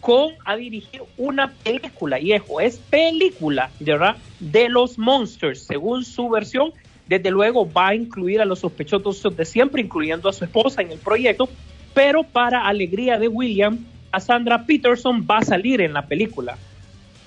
con 0.00 0.30
a 0.44 0.56
dirigir 0.56 1.02
una 1.16 1.52
película, 1.52 2.18
y 2.18 2.32
es 2.32 2.76
película, 2.88 3.70
de 3.80 3.92
verdad, 3.92 4.16
de 4.38 4.68
los 4.68 4.98
Monsters, 4.98 5.64
según 5.64 6.04
su 6.04 6.28
versión. 6.28 6.72
Desde 7.06 7.30
luego 7.30 7.70
va 7.70 7.88
a 7.88 7.94
incluir 7.94 8.40
a 8.40 8.44
los 8.44 8.60
sospechosos 8.60 9.36
de 9.36 9.44
siempre, 9.44 9.82
incluyendo 9.82 10.28
a 10.28 10.32
su 10.32 10.44
esposa 10.44 10.80
en 10.80 10.92
el 10.92 10.98
proyecto, 10.98 11.48
pero 11.92 12.22
para 12.22 12.66
alegría 12.68 13.18
de 13.18 13.26
William, 13.26 13.84
a 14.12 14.20
Sandra 14.20 14.64
Peterson 14.64 15.26
va 15.28 15.38
a 15.38 15.42
salir 15.42 15.80
en 15.80 15.92
la 15.92 16.06
película. 16.06 16.56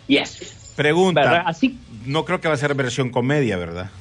Yes. 0.08 0.74
Pregunta. 0.76 1.22
¿Verdad? 1.22 1.44
Así 1.46 1.78
No 2.06 2.24
creo 2.26 2.40
que 2.40 2.48
va 2.48 2.54
a 2.54 2.58
ser 2.58 2.74
versión 2.76 3.10
comedia, 3.10 3.58
¿verdad? 3.58 3.92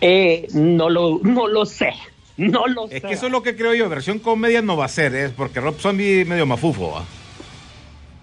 eh, 0.00 0.46
no, 0.52 0.90
lo, 0.90 1.18
no 1.22 1.48
lo 1.48 1.66
sé. 1.66 1.94
No 2.52 2.66
lo 2.68 2.86
sé. 2.88 2.96
Es 2.98 3.02
que 3.02 3.12
eso 3.14 3.26
es 3.26 3.32
lo 3.32 3.42
que 3.42 3.56
creo 3.56 3.74
yo. 3.74 3.88
Versión 3.88 4.20
comedia 4.20 4.62
no 4.62 4.76
va 4.76 4.84
a 4.84 4.88
ser, 4.88 5.14
es 5.14 5.32
porque 5.32 5.60
Rob 5.60 5.78
Zombie 5.78 6.22
es 6.22 6.26
medio 6.28 6.46
mafufo. 6.46 7.02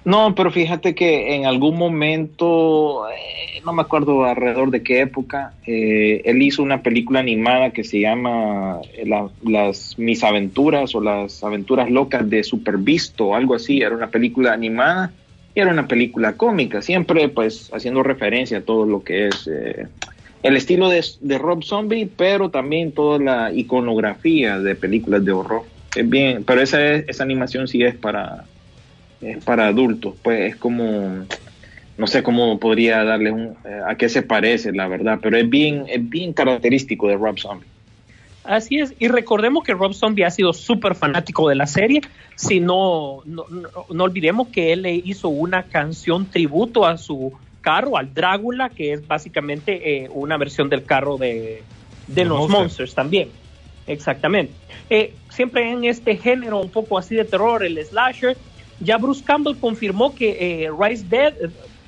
No, 0.06 0.34
pero 0.36 0.52
fíjate 0.52 0.94
que 0.96 1.36
en 1.36 1.46
algún 1.48 1.78
momento, 1.78 3.10
eh, 3.10 3.60
no 3.66 3.74
me 3.74 3.82
acuerdo 3.82 4.24
alrededor 4.24 4.70
de 4.70 4.84
qué 4.84 5.02
época, 5.02 5.54
eh, 5.66 6.22
él 6.26 6.42
hizo 6.44 6.62
una 6.62 6.84
película 6.84 7.20
animada 7.20 7.72
que 7.72 7.84
se 7.84 8.00
llama 8.00 8.80
eh, 8.94 9.04
la- 9.08 9.30
las 9.44 9.96
Mis 9.98 10.24
Aventuras 10.24 10.94
o 10.94 11.02
las 11.02 11.44
Aventuras 11.44 11.90
Locas 11.90 12.30
de 12.30 12.44
Super 12.44 12.78
Visto, 12.78 13.34
algo 13.36 13.56
así. 13.56 13.82
Era 13.82 13.96
una 13.96 14.12
película 14.12 14.54
animada 14.54 15.12
y 15.56 15.60
era 15.60 15.72
una 15.72 15.88
película 15.88 16.34
cómica, 16.38 16.82
siempre 16.84 17.28
pues 17.30 17.72
haciendo 17.74 18.04
referencia 18.04 18.60
a 18.60 18.62
todo 18.62 18.86
lo 18.86 19.04
que 19.04 19.28
es 19.30 19.50
eh, 19.52 19.88
el 20.46 20.58
estilo 20.58 20.90
de, 20.90 21.04
de 21.22 21.38
Rob 21.38 21.64
Zombie, 21.64 22.06
pero 22.06 22.50
también 22.50 22.92
toda 22.92 23.20
la 23.20 23.52
iconografía 23.52 24.60
de 24.60 24.76
películas 24.76 25.26
de 25.26 25.32
horror. 25.32 25.64
Es 25.96 26.08
bien, 26.08 26.44
pero 26.44 26.62
esa, 26.62 26.94
es- 26.94 27.06
esa 27.08 27.24
animación 27.24 27.68
sí 27.68 27.84
es 27.84 27.96
para 27.96 28.46
es 29.22 29.44
para 29.44 29.68
adultos, 29.68 30.14
pues 30.22 30.54
es 30.54 30.56
como, 30.58 31.26
no 31.98 32.06
sé 32.06 32.22
cómo 32.22 32.60
podría 32.60 33.04
darle 33.04 33.32
un, 33.32 33.56
eh, 33.66 33.82
a 33.88 33.96
qué 33.96 34.08
se 34.08 34.22
parece, 34.22 34.72
la 34.72 34.88
verdad, 34.88 35.20
pero 35.22 35.36
es 35.38 35.50
bien, 35.50 35.86
es 35.88 36.08
bien 36.08 36.32
característico 36.34 37.08
de 37.08 37.16
Rob 37.16 37.40
Zombie. 37.40 37.68
Así 38.44 38.78
es, 38.78 38.94
y 39.00 39.08
recordemos 39.08 39.64
que 39.64 39.74
Rob 39.74 39.94
Zombie 39.96 40.26
ha 40.26 40.30
sido 40.30 40.54
súper 40.54 40.94
fanático 40.94 41.50
de 41.50 41.56
la 41.56 41.66
serie. 41.66 42.02
Si 42.36 42.60
no, 42.60 43.22
no, 43.26 43.46
no, 43.50 43.70
no 43.90 44.04
olvidemos 44.04 44.50
que 44.50 44.74
él 44.74 44.84
le 44.84 44.94
hizo 44.94 45.30
una 45.30 45.64
canción 45.64 46.30
tributo 46.30 46.86
a 46.86 46.98
su 47.00 47.34
carro, 47.70 47.98
al 47.98 48.14
Drácula, 48.14 48.70
que 48.70 48.94
es 48.94 49.08
básicamente 49.08 49.72
eh, 50.04 50.10
una 50.14 50.38
versión 50.38 50.70
del 50.70 50.86
carro 50.86 51.18
de, 51.18 51.64
de 52.08 52.26
Los 52.26 52.30
los 52.30 52.40
Monsters. 52.42 52.60
Monsters 52.60 52.94
también. 52.94 53.30
Exactamente. 53.88 54.54
Eh, 54.90 55.14
siempre 55.30 55.72
en 55.72 55.84
este 55.84 56.16
género 56.16 56.62
un 56.62 56.70
poco 56.70 56.98
así 56.98 57.16
de 57.16 57.26
terror, 57.26 57.64
el 57.66 57.84
slasher, 57.84 58.38
ya 58.80 58.98
Bruce 58.98 59.24
Campbell 59.24 59.58
confirmó 59.60 60.14
que 60.14 60.30
eh, 60.66 60.70
Rise 60.80 61.06
Dead 61.10 61.34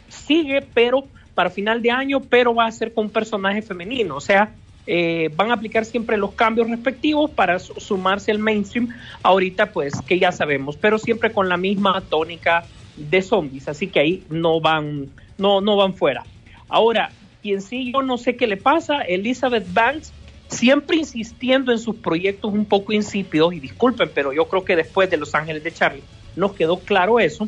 sigue, 0.10 0.62
pero 0.74 1.06
para 1.36 1.50
final 1.50 1.82
de 1.82 1.92
año, 1.92 2.20
pero 2.22 2.54
va 2.56 2.66
a 2.66 2.72
ser 2.72 2.94
con 2.94 3.06
un 3.06 3.12
personaje 3.12 3.62
femenino. 3.62 4.16
O 4.16 4.22
sea, 4.22 4.56
eh, 4.88 5.30
van 5.36 5.52
a 5.52 5.56
aplicar 5.56 5.86
siempre 5.86 6.18
los 6.18 6.34
cambios 6.34 6.70
respectivos 6.70 7.30
para 7.32 7.60
su- 7.60 7.80
sumarse 7.80 8.32
al 8.32 8.40
mainstream. 8.40 8.88
Ahorita, 9.22 9.72
pues, 9.72 9.94
que 10.08 10.18
ya 10.18 10.32
sabemos, 10.32 10.78
pero 10.78 10.98
siempre 10.98 11.32
con 11.32 11.48
la 11.50 11.58
misma 11.58 12.02
tónica 12.10 12.66
de 12.96 13.22
zombies. 13.22 13.68
Así 13.68 13.88
que 13.88 14.00
ahí 14.00 14.24
no 14.30 14.60
van, 14.60 15.10
no, 15.38 15.62
no 15.62 15.76
van 15.76 15.94
fuera. 15.94 16.24
Ahora, 16.70 17.12
quien 17.42 17.62
sí, 17.62 17.92
yo 17.94 18.02
no 18.02 18.18
sé 18.18 18.36
qué 18.36 18.48
le 18.48 18.58
pasa, 18.58 19.02
Elizabeth 19.02 19.66
Banks, 19.72 20.12
siempre 20.50 20.98
insistiendo 20.98 21.72
en 21.72 21.80
sus 21.80 21.96
proyectos 21.96 22.54
un 22.54 22.66
poco 22.66 22.94
insípidos, 22.94 23.54
y 23.54 23.60
disculpen, 23.60 24.10
pero 24.14 24.34
yo 24.34 24.46
creo 24.46 24.64
que 24.66 24.76
después 24.76 25.10
de 25.10 25.18
Los 25.18 25.36
Ángeles 25.36 25.64
de 25.64 25.74
Charlie 25.74 26.04
nos 26.36 26.54
quedó 26.54 26.80
claro 26.80 27.20
eso. 27.20 27.48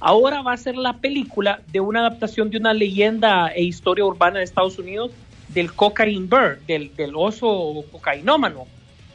Ahora 0.00 0.40
va 0.42 0.54
a 0.54 0.56
ser 0.56 0.76
la 0.76 0.94
película 0.94 1.60
de 1.70 1.80
una 1.80 2.00
adaptación 2.00 2.50
de 2.50 2.56
una 2.58 2.72
leyenda 2.72 3.48
e 3.48 3.62
historia 3.62 4.04
urbana 4.04 4.38
de 4.38 4.44
Estados 4.44 4.78
Unidos 4.78 5.10
del 5.48 5.72
cocaine 5.74 6.26
bear, 6.26 6.58
del, 6.60 6.94
del 6.96 7.12
oso 7.14 7.84
cocainómano, 7.92 8.66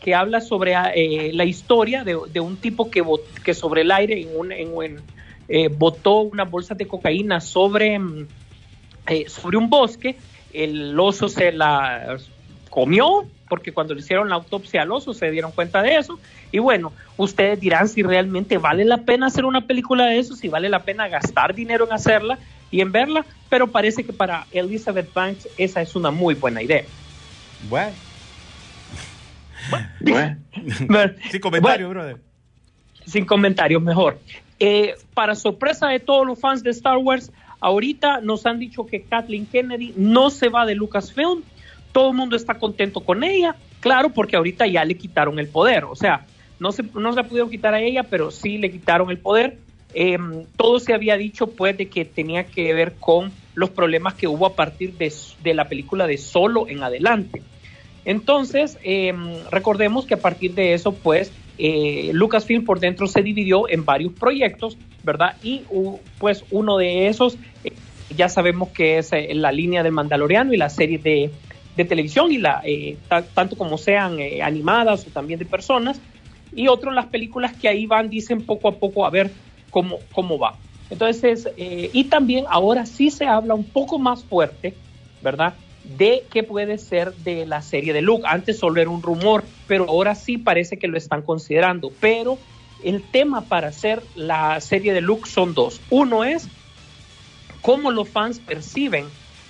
que 0.04 0.14
habla 0.14 0.42
sobre 0.42 0.76
eh, 0.94 1.32
la 1.34 1.46
historia 1.46 2.04
de, 2.04 2.18
de 2.32 2.40
un 2.40 2.58
tipo 2.58 2.92
que, 2.92 3.04
que 3.44 3.54
sobre 3.56 3.82
el 3.82 3.92
aire 3.92 4.22
en 4.22 4.38
un, 4.38 4.52
en 4.52 4.76
un- 4.76 5.02
eh, 5.48 5.68
botó 5.70 6.22
unas 6.22 6.50
bolsas 6.50 6.78
de 6.78 6.88
cocaína 6.88 7.40
sobre, 7.42 7.98
mm, 8.00 8.28
eh, 9.08 9.26
sobre 9.30 9.58
un 9.58 9.70
bosque, 9.70 10.18
el 10.54 11.00
oso 11.00 11.28
se 11.30 11.52
la 11.52 12.18
comió 12.70 13.26
porque 13.48 13.72
cuando 13.72 13.94
le 13.94 14.00
hicieron 14.00 14.28
la 14.30 14.36
autopsia 14.36 14.82
al 14.82 14.92
oso 14.92 15.14
se 15.14 15.30
dieron 15.30 15.52
cuenta 15.52 15.82
de 15.82 15.98
eso. 15.98 16.20
Y 16.52 16.60
bueno, 16.60 16.92
ustedes 17.18 17.60
dirán 17.60 17.88
si 17.88 18.02
realmente 18.02 18.58
vale 18.58 18.86
la 18.86 18.98
pena 18.98 19.28
hacer 19.28 19.46
una 19.46 19.62
película 19.68 20.08
de 20.08 20.18
eso, 20.18 20.36
si 20.36 20.48
vale 20.48 20.68
la 20.70 20.84
pena 20.84 21.08
gastar 21.08 21.54
dinero 21.54 21.86
en 21.86 21.94
hacerla 21.94 22.40
y 22.72 22.82
en 22.82 22.92
verla, 22.92 23.26
pero 23.50 23.68
parece 23.68 24.04
que 24.04 24.14
para 24.14 24.48
Elizabeth 24.52 25.14
Banks 25.14 25.48
esa 25.58 25.82
es 25.82 25.96
una 25.96 26.10
muy 26.10 26.34
buena 26.34 26.64
idea. 26.64 26.84
Bueno. 27.70 27.92
Bueno, 30.02 30.36
Sin 31.32 31.40
comentario, 31.42 31.88
Bueno, 31.88 32.02
brother. 32.02 32.18
sin 33.06 33.26
comentarios, 33.26 33.82
mejor. 33.82 34.20
Eh, 34.60 34.96
para 35.14 35.36
sorpresa 35.36 35.88
de 35.90 36.00
todos 36.00 36.26
los 36.26 36.40
fans 36.40 36.64
de 36.64 36.70
Star 36.70 36.98
Wars, 36.98 37.32
ahorita 37.60 38.22
nos 38.22 38.46
han 38.46 38.60
dicho 38.60 38.86
que 38.86 39.02
Kathleen 39.02 39.46
Kennedy 39.46 39.94
no 39.98 40.30
se 40.30 40.50
va 40.50 40.66
de 40.66 40.76
Lucasfilm. 40.76 41.44
Todo 41.92 42.12
el 42.12 42.16
mundo 42.16 42.36
está 42.36 42.56
contento 42.56 43.02
con 43.02 43.24
ella, 43.24 43.56
claro, 43.80 44.10
porque 44.10 44.36
ahorita 44.36 44.68
ya 44.68 44.84
le 44.86 44.96
quitaron 44.96 45.40
el 45.40 45.48
poder. 45.48 45.86
O 45.86 45.96
sea, 45.96 46.26
no 46.60 46.72
se, 46.72 46.84
no 46.84 47.12
se 47.12 47.18
la 47.18 47.24
pudieron 47.24 47.50
quitar 47.50 47.74
a 47.74 47.82
ella, 47.82 48.04
pero 48.04 48.32
sí 48.32 48.58
le 48.58 48.72
quitaron 48.72 49.10
el 49.10 49.18
poder. 49.18 49.58
Eh, 49.94 50.18
todo 50.58 50.80
se 50.80 50.94
había 50.94 51.16
dicho, 51.16 51.48
pues, 51.48 51.78
de 51.78 51.88
que 51.88 52.04
tenía 52.04 52.46
que 52.46 52.74
ver 52.74 52.96
con 52.96 53.32
los 53.54 53.70
problemas 53.70 54.14
que 54.14 54.28
hubo 54.28 54.46
a 54.46 54.56
partir 54.56 54.94
de, 54.98 55.12
de 55.42 55.54
la 55.54 55.70
película 55.70 56.06
de 56.06 56.18
Solo 56.18 56.68
en 56.68 56.84
adelante. 56.84 57.42
Entonces, 58.04 58.78
eh, 58.84 59.14
recordemos 59.52 60.06
que 60.06 60.14
a 60.14 60.20
partir 60.20 60.54
de 60.54 60.74
eso, 60.74 60.94
pues, 60.94 61.32
eh, 61.58 62.12
Lucasfilm 62.14 62.66
por 62.66 62.80
dentro 62.80 63.08
se 63.08 63.22
dividió 63.22 63.70
en 63.70 63.86
varios 63.86 64.14
proyectos, 64.14 64.78
¿verdad? 65.04 65.38
Y 65.42 65.64
pues 66.20 66.44
uno 66.50 66.78
de 66.78 67.08
esos, 67.08 67.38
eh, 67.64 67.72
ya 68.16 68.30
sabemos 68.30 68.70
que 68.70 68.98
es 68.98 69.12
eh, 69.14 69.30
la 69.34 69.52
línea 69.52 69.84
del 69.84 69.92
Mandaloriano 69.92 70.54
y 70.54 70.58
la 70.58 70.70
serie 70.70 70.98
de, 70.98 71.32
de 71.76 71.86
televisión, 71.86 72.32
y 72.32 72.38
la, 72.38 72.62
ta- 73.08 73.26
tanto 73.26 73.56
como 73.56 73.78
sean 73.78 74.18
animadas 74.42 75.08
o 75.08 75.12
también 75.12 75.40
de 75.40 75.46
personas, 75.46 76.02
y 76.54 76.68
otro 76.68 76.92
las 76.92 77.08
películas 77.08 77.54
que 77.62 77.68
ahí 77.68 77.86
van, 77.86 78.10
dicen 78.10 78.46
poco 78.46 78.68
a 78.70 78.80
poco 78.80 79.06
a 79.06 79.10
ver 79.10 79.32
cómo, 79.70 80.00
cómo 80.12 80.40
va. 80.40 80.56
Entonces, 80.90 81.50
y 81.58 82.04
también 82.06 82.46
ahora 82.50 82.86
sí 82.86 83.10
se 83.10 83.26
habla 83.26 83.56
un 83.56 83.66
poco 83.66 84.00
más 84.00 84.24
fuerte, 84.24 84.76
¿verdad? 85.22 85.56
De 85.98 86.26
qué 86.32 86.44
puede 86.44 86.78
ser 86.78 87.14
de 87.14 87.46
la 87.46 87.62
serie 87.62 87.94
de 87.94 88.02
Luke. 88.02 88.24
Antes 88.28 88.58
solo 88.60 88.82
era 88.82 88.90
un 88.90 89.02
rumor, 89.02 89.44
pero 89.68 89.86
ahora 89.88 90.16
sí 90.16 90.38
parece 90.38 90.78
que 90.78 90.88
lo 90.88 90.98
están 90.98 91.22
considerando. 91.22 91.92
Pero 92.00 92.38
el 92.84 93.02
tema 93.02 93.42
para 93.42 93.70
hacer 93.70 94.02
la 94.16 94.60
serie 94.62 94.94
de 94.94 95.02
Luke 95.02 95.30
son 95.30 95.54
dos. 95.54 95.82
Uno 95.90 96.24
es 96.24 96.48
cómo 97.62 97.92
los 97.92 98.10
fans 98.10 98.40
perciben 98.40 99.06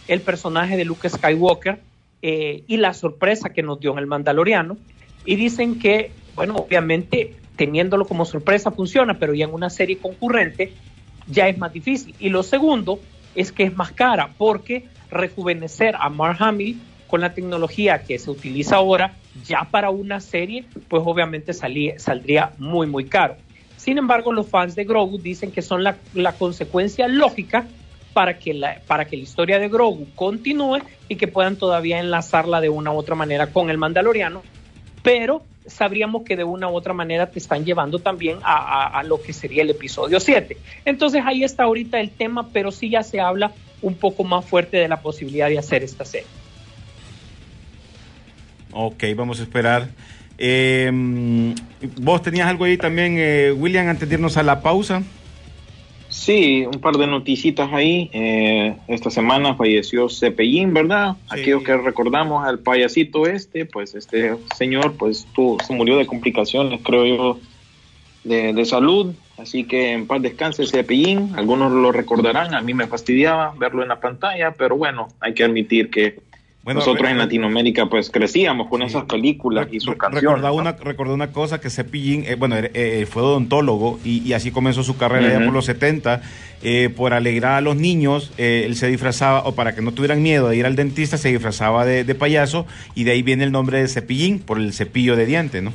el 0.08 0.22
personaje 0.22 0.78
de 0.78 0.86
Luke 0.86 1.10
Skywalker 1.10 1.80
eh, 2.22 2.64
y 2.68 2.78
la 2.78 2.94
sorpresa 2.94 3.50
que 3.50 3.64
nos 3.64 3.80
dio 3.80 3.94
en 3.94 4.00
el 4.00 4.08
Mandaloriano. 4.08 4.78
Y 5.26 5.36
dicen 5.36 5.80
que, 5.80 6.12
bueno, 6.36 6.56
obviamente 6.56 7.36
teniéndolo 7.56 8.06
como 8.06 8.26
sorpresa 8.26 8.72
funciona, 8.72 9.18
pero 9.18 9.34
ya 9.34 9.46
en 9.46 9.54
una 9.54 9.70
serie 9.70 9.98
concurrente 9.98 10.74
ya 11.28 11.48
es 11.48 11.58
más 11.58 11.74
difícil. 11.74 12.16
Y 12.20 12.30
lo 12.30 12.44
segundo 12.44 13.00
es 13.34 13.52
que 13.52 13.64
es 13.64 13.76
más 13.76 13.92
cara, 13.92 14.30
porque 14.38 14.88
rejuvenecer 15.12 15.96
a 16.00 16.10
Mark 16.10 16.38
Hamill 16.40 16.80
con 17.08 17.22
la 17.22 17.34
tecnología 17.34 18.04
que 18.04 18.18
se 18.20 18.32
utiliza 18.32 18.78
ahora, 18.78 19.14
ya 19.46 19.68
para 19.70 19.90
una 19.90 20.20
serie, 20.20 20.66
pues 20.88 21.04
obviamente 21.06 21.54
saldría 21.54 22.52
muy, 22.58 22.88
muy 22.88 23.06
caro. 23.06 23.36
Sin 23.78 23.98
embargo, 23.98 24.34
los 24.34 24.48
fans 24.48 24.76
de 24.76 24.84
Grogu 24.86 25.20
dicen 25.20 25.52
que 25.52 25.62
son 25.62 25.84
la, 25.84 25.98
la 26.14 26.32
consecuencia 26.34 27.08
lógica 27.08 27.66
para 28.14 28.40
que, 28.40 28.54
la, 28.54 28.80
para 28.88 29.06
que 29.06 29.18
la 29.18 29.24
historia 29.24 29.60
de 29.60 29.68
Grogu 29.70 30.08
continúe 30.16 30.80
y 31.08 31.18
que 31.18 31.28
puedan 31.28 31.58
todavía 31.58 32.00
enlazarla 32.00 32.62
de 32.62 32.70
una 32.70 32.92
u 32.92 32.96
otra 32.96 33.14
manera 33.16 33.48
con 33.48 33.70
el 33.70 33.78
Mandaloriano, 33.78 34.42
pero 35.04 35.44
sabríamos 35.68 36.24
que 36.24 36.36
de 36.36 36.44
una 36.44 36.70
u 36.70 36.76
otra 36.76 36.94
manera 36.94 37.28
te 37.30 37.40
están 37.40 37.66
llevando 37.66 38.00
también 38.00 38.38
a, 38.44 38.56
a- 38.58 39.00
a 39.00 39.04
lo 39.04 39.22
que 39.22 39.34
sería 39.34 39.64
el 39.64 39.70
episodio 39.70 40.20
7. 40.20 40.58
Entonces 40.86 41.22
ahí 41.26 41.44
está 41.44 41.64
ahorita 41.64 42.00
el 42.00 42.12
tema, 42.12 42.50
pero 42.54 42.72
sí 42.72 42.90
ya 42.90 43.04
se 43.04 43.20
habla 43.20 43.52
un 43.86 43.94
poco 43.94 44.24
más 44.24 44.44
fuerte 44.44 44.78
de 44.78 44.88
la 44.88 45.02
posibilidad 45.02 45.48
de 45.48 45.60
hacer 45.60 45.84
esta 45.84 46.06
serie. 46.06 46.28
Ok, 48.72 49.04
vamos 49.16 49.40
a 49.40 49.44
esperar. 49.44 49.90
Eh, 50.40 50.92
Vos 51.98 52.22
tenías 52.24 52.48
algo 52.48 52.66
ahí 52.66 52.78
también, 52.78 53.16
eh, 53.18 53.54
William, 53.56 53.88
antes 53.88 54.10
de 54.10 54.16
irnos 54.16 54.38
a 54.38 54.44
la 54.44 54.62
pausa. 54.62 55.04
Sí, 56.10 56.66
un 56.66 56.80
par 56.82 56.96
de 56.96 57.06
noticitas 57.06 57.72
ahí. 57.72 58.10
Eh, 58.12 58.76
esta 58.88 59.12
semana 59.12 59.54
falleció 59.54 60.10
Cepellín, 60.10 60.74
¿verdad? 60.74 61.14
Sí. 61.14 61.42
Aquellos 61.42 61.64
que 61.64 61.78
recordamos 61.78 62.46
al 62.46 62.60
payasito 62.60 63.28
este, 63.28 63.66
pues 63.66 63.94
este 63.94 64.36
señor 64.58 64.96
pues 64.98 65.28
tuvo, 65.36 65.58
se 65.64 65.74
murió 65.74 65.98
de 65.98 66.08
complicaciones, 66.08 66.82
creo 66.84 67.06
yo, 67.06 67.40
de, 68.24 68.52
de 68.52 68.66
salud. 68.66 69.14
Así 69.38 69.66
que 69.66 69.92
en 69.94 70.08
paz 70.08 70.22
descanse 70.22 70.66
Cepellín. 70.66 71.32
Algunos 71.36 71.72
lo 71.72 71.92
recordarán, 71.92 72.54
a 72.56 72.62
mí 72.62 72.74
me 72.74 72.88
fastidiaba 72.88 73.54
verlo 73.58 73.82
en 73.84 73.90
la 73.90 74.00
pantalla, 74.00 74.52
pero 74.52 74.78
bueno, 74.78 75.10
hay 75.20 75.34
que 75.34 75.44
admitir 75.44 75.90
que 75.90 76.20
Bueno, 76.64 76.80
nosotros 76.80 77.10
en 77.12 77.18
Latinoamérica 77.18 77.86
pues 77.88 78.10
crecíamos 78.10 78.70
con 78.70 78.82
esas 78.82 79.04
películas 79.04 79.68
y 79.72 79.80
sus 79.82 79.98
canciones. 79.98 80.24
Recordaba 80.24 80.56
¿no? 80.56 80.62
una, 80.62 80.72
recordé 80.72 81.14
una 81.14 81.32
cosa 81.32 81.60
que 81.60 81.70
Cepillín, 81.70 82.24
eh, 82.26 82.36
bueno, 82.36 82.56
eh, 82.58 83.06
fue 83.10 83.24
odontólogo 83.24 84.00
y, 84.06 84.22
y 84.28 84.34
así 84.34 84.52
comenzó 84.52 84.84
su 84.84 84.96
carrera 84.98 85.30
ya 85.30 85.36
Ujú. 85.38 85.46
por 85.46 85.54
los 85.54 85.66
70. 85.66 86.22
eh, 86.64 86.90
por 86.96 87.14
alegrar 87.14 87.56
a 87.56 87.62
los 87.62 87.76
niños, 87.76 88.32
eh, 88.38 88.64
él 88.66 88.76
se 88.76 88.88
disfrazaba, 88.88 89.44
o 89.46 89.54
para 89.54 89.76
que 89.76 89.82
no 89.84 89.92
tuvieran 89.92 90.24
miedo 90.24 90.48
de 90.50 90.56
ir 90.58 90.66
al 90.66 90.76
dentista, 90.76 91.18
se 91.18 91.30
disfrazaba 91.30 91.86
de, 91.86 92.04
de 92.04 92.16
payaso 92.16 92.66
y 92.96 93.04
de 93.04 93.12
ahí 93.12 93.22
viene 93.22 93.44
el 93.44 93.52
nombre 93.52 93.80
de 93.82 93.88
Cepillín, 93.88 94.40
por 94.40 94.58
el 94.58 94.74
cepillo 94.74 95.16
de 95.16 95.26
diente, 95.28 95.62
¿no? 95.62 95.74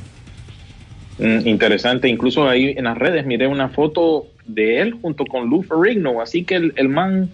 Mm, 1.21 1.47
interesante, 1.47 2.07
incluso 2.09 2.47
ahí 2.49 2.73
en 2.75 2.85
las 2.85 2.97
redes 2.97 3.25
miré 3.25 3.47
una 3.47 3.69
foto 3.69 4.25
de 4.45 4.81
él 4.81 4.93
junto 5.01 5.25
con 5.25 5.49
Lou 5.49 5.61
Ferrigno, 5.63 6.19
así 6.21 6.43
que 6.43 6.55
el, 6.55 6.73
el 6.75 6.89
man 6.89 7.29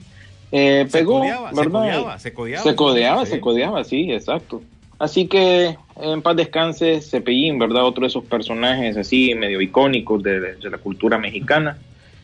eh, 0.51 0.85
Se 0.89 0.99
pegó, 0.99 1.19
codeaba, 1.19 1.49
se 1.51 1.55
¿verdad? 1.55 1.71
codeaba, 1.71 2.19
se 2.19 2.33
codeaba. 2.33 2.63
se 2.63 2.75
codeaba, 2.75 3.25
Sí. 3.25 3.31
se 3.31 3.39
codeaba, 3.39 3.83
sí, 3.83 4.11
exacto. 4.11 4.61
Así 4.99 5.27
que 5.27 5.77
en 6.01 6.21
paz 6.21 6.35
descanse 6.35 7.01
Cepellín, 7.01 7.59
¿verdad? 7.59 7.85
Otro 7.85 8.01
de 8.01 8.07
esos 8.07 8.23
personajes 8.25 8.97
así 8.97 9.35
medio 9.35 9.61
icónicos 9.61 10.23
de, 10.23 10.39
de 10.55 10.69
la 10.69 10.77
cultura 10.79 11.17
mexicana 11.19 11.77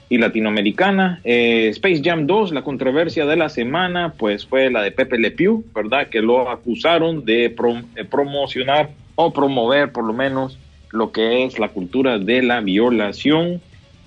y 0.10 0.18
latinoamericana. 0.18 1.22
Eh, 1.24 1.68
Space 1.70 2.02
Jam 2.04 2.26
2, 2.26 2.52
la 2.52 2.64
controversia 2.64 3.26
de 3.26 3.36
la 3.36 3.50
semana, 3.50 4.14
pues 4.18 4.46
fue 4.48 4.70
la 4.72 4.82
de 4.82 4.92
Pepe 4.92 5.18
Le 5.20 5.32
Pew, 5.32 5.64
¿verdad? 5.74 6.08
Que 6.10 6.22
lo 6.22 6.50
acusaron 6.50 7.24
de 7.26 7.56
prom- 7.56 7.86
eh, 7.96 8.06
promocionar 8.06 8.90
o 9.16 9.32
promover 9.32 9.92
por 9.92 10.04
lo 10.04 10.14
menos 10.14 10.58
lo 10.94 11.12
que 11.12 11.44
es 11.44 11.60
la 11.60 11.70
cultura 11.70 12.20
de 12.20 12.44
la 12.44 12.62
violación, 12.62 13.62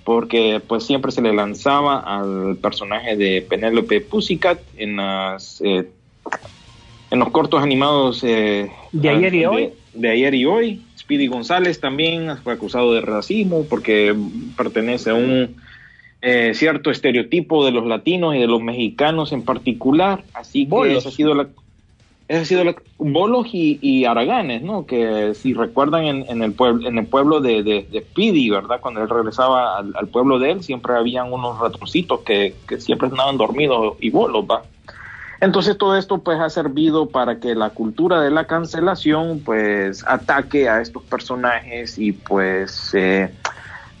porque 0.05 0.61
pues 0.65 0.85
siempre 0.85 1.11
se 1.11 1.21
le 1.21 1.33
lanzaba 1.33 1.99
al 1.99 2.55
personaje 2.57 3.17
de 3.17 3.45
Penélope 3.47 3.99
Pussycat 3.99 4.57
en 4.77 4.95
las 4.95 5.61
eh, 5.63 5.85
en 7.11 7.19
los 7.19 7.29
cortos 7.29 7.61
animados 7.61 8.23
eh, 8.23 8.71
De 8.93 9.09
ayer 9.09 9.35
y 9.35 9.45
hoy. 9.45 9.69
de 9.93 10.09
ayer 10.09 10.33
y 10.33 10.45
hoy. 10.45 10.81
Speedy 10.97 11.27
González 11.27 11.79
también 11.81 12.37
fue 12.37 12.53
acusado 12.53 12.93
de 12.93 13.01
racismo 13.01 13.65
porque 13.69 14.15
pertenece 14.55 15.09
a 15.09 15.13
un 15.13 15.57
eh, 16.21 16.53
cierto 16.53 16.89
estereotipo 16.89 17.65
de 17.65 17.71
los 17.71 17.85
latinos 17.85 18.33
y 18.33 18.39
de 18.39 18.47
los 18.47 18.61
mexicanos 18.61 19.33
en 19.33 19.43
particular. 19.43 20.23
Así 20.33 20.63
que 20.63 20.69
Bolos. 20.69 20.97
esa 20.99 21.09
ha 21.09 21.11
sido 21.11 21.33
la 21.33 21.49
esa 22.27 22.41
ha 22.41 22.45
sido 22.45 22.63
bolos 22.97 23.47
y, 23.53 23.79
y 23.81 24.05
araganes, 24.05 24.61
¿no? 24.61 24.85
Que 24.85 25.33
si 25.33 25.53
recuerdan 25.53 26.03
en, 26.05 26.41
el 26.41 26.51
pueblo 26.51 26.87
en 26.87 26.97
el 26.97 27.07
pueblo 27.07 27.39
de, 27.39 27.63
de, 27.63 28.01
Speedy, 28.01 28.49
¿verdad? 28.49 28.79
Cuando 28.81 29.01
él 29.01 29.09
regresaba 29.09 29.77
al, 29.77 30.07
pueblo 30.07 30.37
de 30.37 30.51
él, 30.51 30.63
siempre 30.63 30.95
habían 30.95 31.31
unos 31.31 31.59
ratoncitos 31.59 32.21
que, 32.21 32.53
que 32.67 32.81
siempre 32.81 33.07
estaban 33.07 33.37
dormidos 33.37 33.95
y 34.01 34.09
bolos, 34.09 34.45
¿va? 34.45 34.63
Entonces 35.39 35.77
todo 35.77 35.95
esto 35.95 36.17
pues 36.19 36.39
ha 36.39 36.49
servido 36.49 37.09
para 37.09 37.39
que 37.39 37.53
la 37.53 37.69
cultura 37.69 38.21
de 38.21 38.31
la 38.31 38.45
cancelación 38.45 39.41
pues 39.45 40.03
ataque 40.07 40.67
a 40.67 40.81
estos 40.81 41.03
personajes 41.03 41.97
y 41.99 42.11
pues 42.11 42.93
eh, 42.95 43.29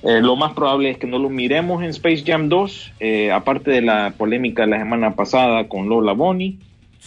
eh, 0.03 0.21
lo 0.21 0.35
más 0.35 0.53
probable 0.53 0.89
es 0.89 0.97
que 0.97 1.05
no 1.05 1.19
lo 1.19 1.29
miremos 1.29 1.83
en 1.83 1.89
Space 1.89 2.23
Jam 2.25 2.49
2, 2.49 2.93
eh, 2.99 3.31
aparte 3.31 3.69
de 3.71 3.81
la 3.81 4.13
polémica 4.17 4.63
de 4.63 4.69
la 4.69 4.79
semana 4.79 5.15
pasada 5.15 5.67
con 5.67 5.89
Lola 5.89 6.13
Bonnie, 6.13 6.57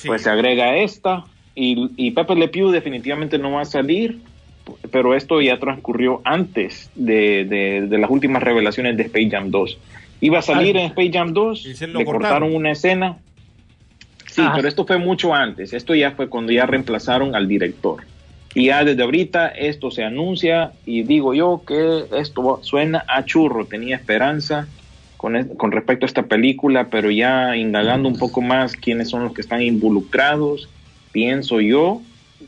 Sí. 0.00 0.08
pues 0.08 0.22
se 0.22 0.30
agrega 0.30 0.76
esta 0.76 1.24
y, 1.54 1.90
y 1.96 2.12
Pepe 2.12 2.34
Le 2.34 2.48
Pew 2.48 2.70
definitivamente 2.70 3.38
no 3.38 3.52
va 3.52 3.62
a 3.62 3.64
salir, 3.66 4.18
pero 4.90 5.14
esto 5.14 5.40
ya 5.40 5.58
transcurrió 5.58 6.20
antes 6.24 6.90
de, 6.94 7.44
de- 7.44 7.86
de 7.88 7.98
las 7.98 8.08
últimas 8.10 8.42
revelaciones 8.42 8.96
de 8.96 9.02
Space 9.04 9.28
Jam 9.30 9.50
2. 9.50 9.78
Iba 10.22 10.38
a 10.38 10.42
salir 10.42 10.76
en 10.76 10.86
Space 10.86 11.10
Jam 11.12 11.32
2, 11.32 11.66
Y 11.66 11.74
se 11.74 11.86
lo 11.86 11.98
le 11.98 12.04
cortaron. 12.04 12.30
cortaron 12.40 12.54
una 12.54 12.70
escena. 12.72 13.18
Sí, 14.30 14.42
Ajá. 14.42 14.54
pero 14.56 14.68
esto 14.68 14.86
fue 14.86 14.98
mucho 14.98 15.34
antes. 15.34 15.72
Esto 15.72 15.94
ya 15.94 16.12
fue 16.12 16.28
cuando 16.28 16.52
ya 16.52 16.66
reemplazaron 16.66 17.34
al 17.34 17.48
director. 17.48 18.04
Y 18.54 18.66
ya 18.66 18.84
desde 18.84 19.02
ahorita 19.02 19.48
esto 19.48 19.90
se 19.90 20.04
anuncia 20.04 20.72
y 20.86 21.02
digo 21.02 21.34
yo 21.34 21.62
que 21.66 22.04
esto 22.18 22.60
suena 22.62 23.04
a 23.08 23.24
churro. 23.24 23.64
Tenía 23.66 23.96
esperanza 23.96 24.66
con, 25.20 25.48
con 25.58 25.70
respecto 25.70 26.06
a 26.06 26.08
esta 26.08 26.22
película, 26.22 26.88
pero 26.88 27.10
ya 27.10 27.54
indagando 27.54 28.08
un 28.08 28.16
poco 28.16 28.40
más 28.40 28.74
quiénes 28.74 29.10
son 29.10 29.22
los 29.22 29.34
que 29.34 29.42
están 29.42 29.60
involucrados, 29.60 30.70
pienso 31.12 31.60
yo 31.60 32.00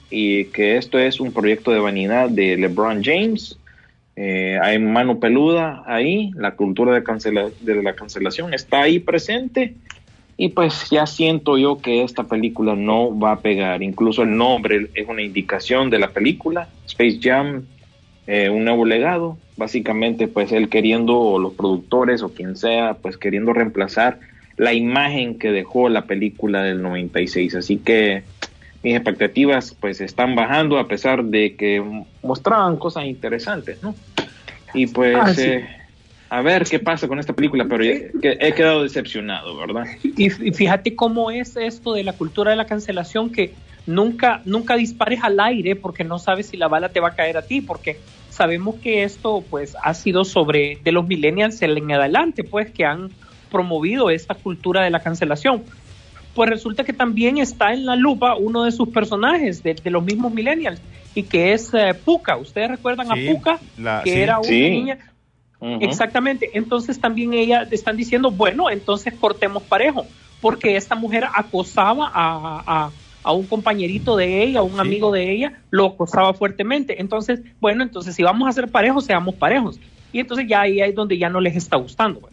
y 0.09 0.47
que 0.47 0.79
esto 0.79 0.99
es 0.99 1.21
un 1.21 1.33
proyecto 1.33 1.71
de 1.71 1.81
vanidad 1.81 2.31
de 2.31 2.57
LeBron 2.57 3.05
James. 3.05 3.59
Eh, 4.17 4.59
hay 4.63 4.79
mano 4.79 5.21
peluda 5.21 5.83
ahí, 5.85 6.31
la 6.35 6.53
cultura 6.53 6.95
de, 6.95 7.05
cancela 7.05 7.51
de 7.61 7.83
la 7.83 7.95
cancelación 7.95 8.55
está 8.55 8.81
ahí 8.81 9.01
presente 9.01 9.75
y 10.39 10.49
pues 10.49 10.89
ya 10.91 11.07
siento 11.07 11.59
yo 11.59 11.77
que 11.77 12.03
esta 12.03 12.25
película 12.25 12.75
no 12.75 13.19
va 13.19 13.33
a 13.33 13.41
pegar. 13.41 13.83
Incluso 13.83 14.23
el 14.23 14.35
nombre 14.35 14.89
es 14.95 15.07
una 15.07 15.21
indicación 15.21 15.91
de 15.91 15.99
la 15.99 16.09
película, 16.09 16.71
Space 16.87 17.19
Jam, 17.21 17.67
eh, 18.27 18.49
un 18.51 18.65
nuevo 18.65 18.85
legado. 18.85 19.37
Básicamente 19.57 20.29
pues 20.29 20.51
él 20.53 20.69
queriendo, 20.69 21.19
o 21.19 21.39
los 21.39 21.55
productores 21.55 22.23
o 22.23 22.31
quien 22.33 22.57
sea, 22.57 22.95
pues 22.95 23.17
queriendo 23.17 23.53
reemplazar 23.53 24.19
la 24.57 24.73
imagen 24.73 25.39
que 25.39 25.51
dejó 25.53 25.89
la 25.89 26.03
película 26.07 26.63
del 26.63 26.83
96. 26.83 27.55
Así 27.55 27.79
que 27.79 28.23
mis 28.83 28.95
expectativas 28.95 29.77
pues 29.79 30.01
están 30.01 30.35
bajando 30.35 30.79
a 30.79 30.89
pesar 30.89 31.25
de 31.25 31.55
que 31.57 31.83
mostraban 32.23 32.77
cosas 32.77 33.05
interesantes, 33.05 33.83
¿no? 33.83 33.95
Y 34.75 34.87
pues 34.89 35.17
Ah, 35.21 35.35
sí. 35.35 35.43
eh, 35.43 35.69
a 36.31 36.41
ver 36.41 36.65
qué 36.65 36.79
pasa 36.79 37.07
con 37.09 37.19
esta 37.19 37.35
película, 37.35 37.67
pero 37.69 37.85
he 37.85 38.55
quedado 38.55 38.83
decepcionado, 38.83 39.57
¿verdad? 39.59 39.85
Y 40.03 40.31
fíjate 40.31 40.97
cómo 40.97 41.31
es 41.31 41.57
esto 41.59 41.93
de 41.93 42.05
la 42.05 42.15
cultura 42.15 42.51
de 42.53 42.57
la 42.57 42.65
cancelación 42.67 43.31
que 43.31 43.53
nunca, 43.87 44.43
nunca 44.45 44.77
dispares 44.77 45.21
al 45.23 45.39
aire 45.41 45.77
porque 45.77 46.05
no 46.05 46.19
sabes 46.19 46.49
si 46.49 46.57
la 46.57 46.69
bala 46.69 46.91
te 46.93 47.01
va 47.01 47.09
a 47.09 47.15
caer 47.15 47.37
a 47.37 47.43
ti, 47.43 47.61
porque 47.61 48.01
sabemos 48.29 48.77
que 48.83 49.03
esto 49.05 49.45
pues 49.51 49.77
ha 49.83 49.95
sido 49.95 50.25
sobre 50.25 50.79
de 50.83 50.93
los 50.93 51.07
millennials 51.07 51.61
en 51.63 51.93
adelante, 51.93 52.45
pues 52.45 52.71
que 52.71 52.85
han 52.85 53.11
promovido 53.51 54.11
esta 54.11 54.35
cultura 54.35 54.83
de 54.83 54.91
la 54.91 55.01
cancelación. 55.01 55.65
Pues 56.35 56.49
resulta 56.49 56.83
que 56.85 56.95
también 56.95 57.37
está 57.37 57.75
en 57.75 57.85
la 57.85 57.95
lupa 57.95 58.37
uno 58.37 58.65
de 58.65 58.73
sus 58.73 58.89
personajes 58.89 59.63
de, 59.63 59.75
de 59.75 59.91
los 59.91 60.03
mismos 60.03 60.33
millennials 60.33 60.81
y 61.15 61.25
que 61.25 61.53
es 61.53 61.73
eh, 61.75 61.93
Puka. 61.93 62.39
¿Ustedes 62.39 62.69
recuerdan 62.71 63.09
Sí, 63.15 63.29
a 63.29 63.33
Puka? 63.33 63.61
la- 63.77 64.01
que 64.03 64.11
sí. 64.13 64.19
era 64.21 64.39
una 64.39 64.49
Sí. 64.49 64.71
niña. 64.71 64.99
Exactamente. 65.81 66.51
Entonces 66.55 67.01
también 67.01 67.35
ella 67.35 67.69
están 67.71 67.97
diciendo, 67.97 68.31
bueno, 68.31 68.71
entonces 68.71 69.15
cortemos 69.21 69.63
parejo, 69.65 70.07
porque 70.41 70.77
esta 70.77 70.95
mujer 70.95 71.25
acosaba 71.35 72.11
a, 72.13 72.65
a- 72.67 72.93
a 73.25 73.33
un 73.33 73.47
compañerito 73.47 74.17
de 74.17 74.43
ella, 74.43 74.61
a 74.61 74.63
un 74.63 74.73
Sí. 74.75 74.81
amigo 74.81 75.13
de 75.13 75.31
ella, 75.33 75.53
lo 75.71 75.87
acosaba 75.87 76.35
fuertemente. 76.35 77.01
Entonces, 77.01 77.41
bueno, 77.61 77.83
entonces 77.83 78.15
si 78.17 78.23
vamos 78.23 78.49
a 78.49 78.53
ser 78.53 78.69
parejos, 78.69 79.05
seamos 79.05 79.35
parejos. 79.37 79.79
Y 80.13 80.21
entonces 80.21 80.47
ya 80.49 80.63
ahí 80.63 80.81
es 80.81 80.95
donde 80.95 81.17
ya 81.19 81.29
no 81.29 81.41
les 81.41 81.57
está 81.57 81.77
gustando. 81.77 82.21
pues. 82.21 82.33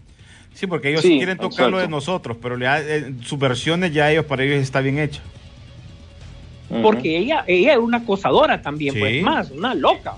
Sí, 0.53 0.67
porque 0.67 0.89
ellos 0.89 1.01
Sí, 1.01 1.17
quieren 1.17 1.37
tocar 1.37 1.69
lo 1.69 1.77
de 1.77 1.87
nosotros, 1.87 2.35
pero 2.41 2.57
ya, 2.59 2.81
eh, 2.81 3.13
sus 3.23 3.39
versiones 3.39 3.93
ya 3.93 4.11
ellos, 4.11 4.25
para 4.25 4.43
ellos 4.43 4.57
está 4.57 4.81
bien 4.81 4.97
hecha. 4.99 5.21
Porque 6.83 7.17
ella, 7.17 7.43
ella 7.47 7.71
era 7.73 7.79
una 7.79 7.97
acosadora 7.97 8.61
también, 8.61 8.93
Sí. 8.93 8.99
pues 8.99 9.23
más, 9.23 9.49
una 9.51 9.73
loca. 9.73 10.15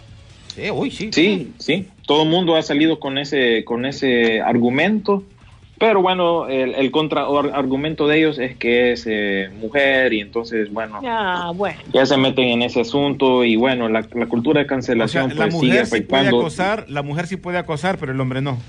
Sí, 0.56 0.70
uy, 0.70 0.92
sí. 0.92 1.10
Sí, 1.14 1.52
sí, 1.60 1.88
todo 2.06 2.24
el 2.24 2.30
mundo 2.30 2.56
ha 2.58 2.62
salido 2.62 3.00
con 3.00 3.18
ese, 3.18 3.64
con 3.64 3.86
ese 3.86 4.42
argumento, 4.42 5.24
pero 5.82 6.00
bueno, 6.00 6.48
el, 6.48 6.76
el 6.76 6.92
contraargumento 6.92 8.08
de 8.08 8.20
ellos 8.20 8.38
es 8.38 8.56
que 8.56 8.92
es 8.92 9.08
eh, 9.10 9.50
mujer 9.60 10.14
y 10.14 10.20
entonces, 10.22 10.72
bueno, 10.72 11.00
Ya, 11.02 11.50
bueno. 11.56 11.80
ya 11.92 12.06
se 12.06 12.18
meten 12.18 12.50
en 12.50 12.62
ese 12.62 12.82
asunto 12.82 13.44
y 13.44 13.56
bueno, 13.56 13.90
la, 13.90 14.06
la 14.14 14.28
cultura 14.28 14.60
de 14.60 14.66
O 14.66 14.68
sea, 14.68 14.76
cancelación 14.76 15.30
la 15.30 15.36
pues 15.48 15.60
sigue 15.60 15.72
mujer 15.72 15.86
sí 15.88 16.02
puede 16.02 16.28
acosar, 16.28 16.86
la 16.88 17.02
mujer 17.02 17.26
sí 17.26 17.36
puede 17.36 17.58
acosar, 17.58 17.98
pero 17.98 18.12
el 18.12 18.22
hombre 18.22 18.42
no. 18.42 18.60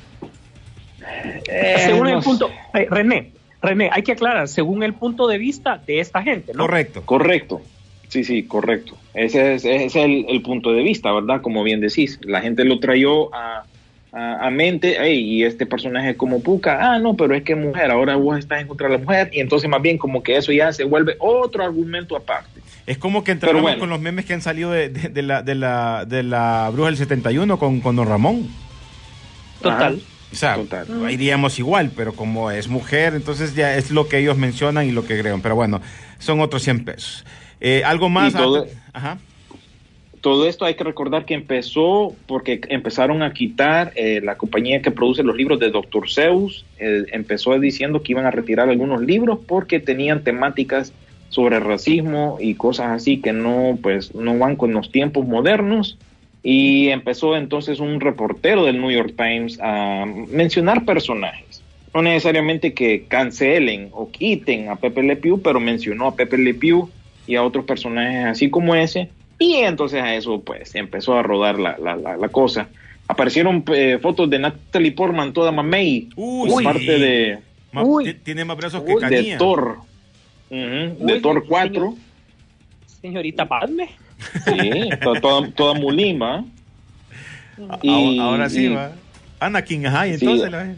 Eh, 1.51 1.75
según 1.81 2.05
no 2.05 2.17
el 2.17 2.25
punto, 2.25 2.49
eh, 2.73 2.87
René, 2.89 3.33
René, 3.61 3.91
hay 3.93 4.03
que 4.05 4.13
aclarar, 4.13 4.49
según 4.49 4.83
el 4.83 4.95
punto 4.95 5.29
de 5.29 5.37
vista 5.37 5.77
de 5.87 6.01
esta 6.01 6.23
gente, 6.23 6.55
¿no? 6.55 6.63
Correcto. 6.65 7.03
Correcto. 7.05 7.61
Sí, 8.09 8.25
sí, 8.25 8.45
correcto. 8.45 8.97
Ese 9.13 9.55
es, 9.55 9.67
ese 9.67 9.85
es 9.85 9.97
el, 9.97 10.25
el 10.31 10.41
punto 10.41 10.73
de 10.73 10.83
vista, 10.83 11.13
¿verdad? 11.13 11.43
Como 11.43 11.63
bien 11.63 11.81
decís, 11.81 12.19
la 12.23 12.41
gente 12.41 12.65
lo 12.65 12.81
trayó 12.81 13.35
a, 13.35 13.65
a, 14.13 14.47
a 14.47 14.51
mente, 14.51 15.01
"Ey, 15.03 15.19
y 15.21 15.45
este 15.45 15.65
personaje 15.67 16.17
como 16.17 16.43
Puka, 16.43 16.79
ah, 16.95 16.99
no, 16.99 17.15
pero 17.17 17.35
es 17.35 17.43
que 17.43 17.53
es 17.55 17.59
mujer, 17.59 17.91
ahora 17.91 18.17
vos 18.17 18.39
estás 18.39 18.61
en 18.61 18.67
contra 18.69 18.89
de 18.89 18.99
la 18.99 19.05
mujer, 19.05 19.31
y 19.33 19.41
entonces 19.41 19.69
más 19.71 19.81
bien 19.83 19.97
como 19.99 20.23
que 20.23 20.37
eso 20.37 20.53
ya 20.53 20.73
se 20.73 20.85
vuelve 20.85 21.17
otro 21.19 21.65
argumento 21.65 22.15
aparte. 22.17 22.61
Es 22.87 22.99
como 22.99 23.23
que 23.25 23.31
entramos 23.33 23.63
bueno. 23.63 23.79
con 23.79 23.89
los 23.91 24.01
memes 24.01 24.25
que 24.27 24.35
han 24.35 24.43
salido 24.43 24.71
de, 24.71 24.89
de- 24.89 25.09
de 25.09 25.23
la, 25.23 25.43
de, 25.43 25.55
la, 25.55 26.05
de 26.05 26.23
la 26.25 26.69
Bruja 26.73 26.87
del 26.89 26.97
71 26.97 27.59
con, 27.59 27.81
con 27.81 27.97
Don 27.97 28.09
Ramón. 28.09 28.49
Total. 29.61 29.95
Ajá. 29.95 30.03
O 30.33 30.35
sea, 30.35 30.55
Total. 30.57 30.87
iríamos 31.11 31.59
igual, 31.59 31.91
pero 31.95 32.15
como 32.15 32.51
es 32.51 32.67
mujer, 32.69 33.15
entonces 33.15 33.55
ya 33.55 33.77
es 33.77 33.91
lo 33.91 34.09
que 34.09 34.19
ellos 34.19 34.37
mencionan 34.39 34.87
y 34.89 34.91
lo 34.91 35.05
que 35.05 35.19
creen. 35.21 35.43
Pero 35.43 35.55
bueno, 35.55 35.81
son 36.19 36.41
otros 36.41 36.63
100 36.63 36.85
pesos. 36.85 37.25
Eh, 37.61 37.83
¿Algo 37.85 38.09
más? 38.09 38.33
Y 38.33 38.37
todo- 38.37 38.67
Ajá. 38.95 39.19
Todo 40.23 40.47
esto 40.47 40.65
hay 40.65 40.75
que 40.75 40.85
recordar 40.85 41.25
que 41.25 41.35
empezó 41.35 42.15
porque 42.29 42.61
empezaron 42.69 43.25
a 43.25 43.33
quitar 43.33 43.93
eh, 43.97 44.21
la 44.23 44.37
compañía 44.37 44.81
que 44.81 44.93
produce 44.93 45.25
los 45.25 45.37
libros 45.37 45.59
de 45.59 45.71
Dr. 45.71 46.09
Zeus, 46.09 46.65
eh, 46.79 47.07
empezó 47.11 47.59
diciendo 47.59 48.05
que 48.05 48.13
iban 48.13 48.25
a 48.25 48.31
retirar 48.31 48.69
algunos 48.69 49.03
libros 49.03 49.41
porque 49.45 49.81
tenían 49.81 50.23
temáticas 50.23 50.93
sobre 51.29 51.59
racismo 51.59 52.39
y 52.41 52.55
cosas 52.55 52.91
así 52.91 53.21
que 53.21 53.33
no 53.33 53.77
pues 53.83 54.15
no 54.15 54.39
van 54.39 54.55
con 54.55 54.73
los 54.73 54.93
tiempos 54.93 55.27
modernos 55.27 55.99
y 56.45 56.91
empezó 56.91 57.37
entonces 57.37 57.81
un 57.81 57.99
reportero 58.01 58.65
del 58.65 58.81
New 58.81 58.93
York 58.93 59.15
Times 59.17 59.59
a 59.61 60.05
mencionar 60.07 60.85
personajes 60.85 61.63
no 61.95 62.03
necesariamente 62.03 62.75
que 62.75 63.07
cancelen 63.09 63.89
o 63.93 64.11
quiten 64.11 64.69
a 64.69 64.77
Pepe 64.77 65.03
Le 65.03 65.17
Pew 65.17 65.41
pero 65.43 65.59
mencionó 65.59 66.07
a 66.07 66.15
Pepe 66.15 66.39
Le 66.39 66.55
Pew 66.55 66.91
y 67.27 67.35
a 67.35 67.43
otros 67.43 67.65
personajes 67.65 68.27
así 68.27 68.51
como 68.51 68.77
ese 68.77 69.09
y 69.43 69.57
entonces 69.57 70.03
a 70.03 70.15
eso 70.15 70.41
pues 70.41 70.75
empezó 70.75 71.15
a 71.19 71.23
rodar 71.23 71.59
la, 71.59 71.77
la, 71.79 71.97
la, 71.97 72.17
la 72.17 72.29
cosa 72.29 72.69
aparecieron 73.09 73.65
eh, 73.75 73.99
fotos 74.01 74.31
de 74.31 74.39
Natalie 74.39 74.93
Portman 74.93 75.33
toda 75.33 75.53
mamey 75.53 76.09
Uy, 76.17 76.65
parte 76.65 76.99
de, 76.99 77.39
Ma- 77.73 77.83
Uy. 77.85 78.05
ti- 78.05 78.15
Tiene 78.25 78.45
más 78.45 78.57
brazos 78.57 78.83
que 78.83 78.95
Uy, 78.95 79.03
de 79.03 79.09
Canía. 79.17 79.39
Thor 79.39 79.79
de 80.51 80.97
Uy, 80.99 81.21
Thor 81.21 81.35
señor. 81.43 81.47
4 81.49 81.95
Señorita 83.01 83.49
Padme. 83.49 83.89
Sí, 84.45 84.89
to- 85.03 85.15
toda, 85.15 85.51
toda 85.51 85.75
mulima. 85.75 86.45
Y- 87.83 88.19
ahora 88.21 88.49
sí, 88.49 88.67
y- 88.67 88.69
va. 88.69 88.93
Anakin, 89.41 89.87
ajá, 89.87 90.07
y 90.07 90.19
Sí. 90.19 90.25
entonces 90.25 90.51
la- 90.53 90.75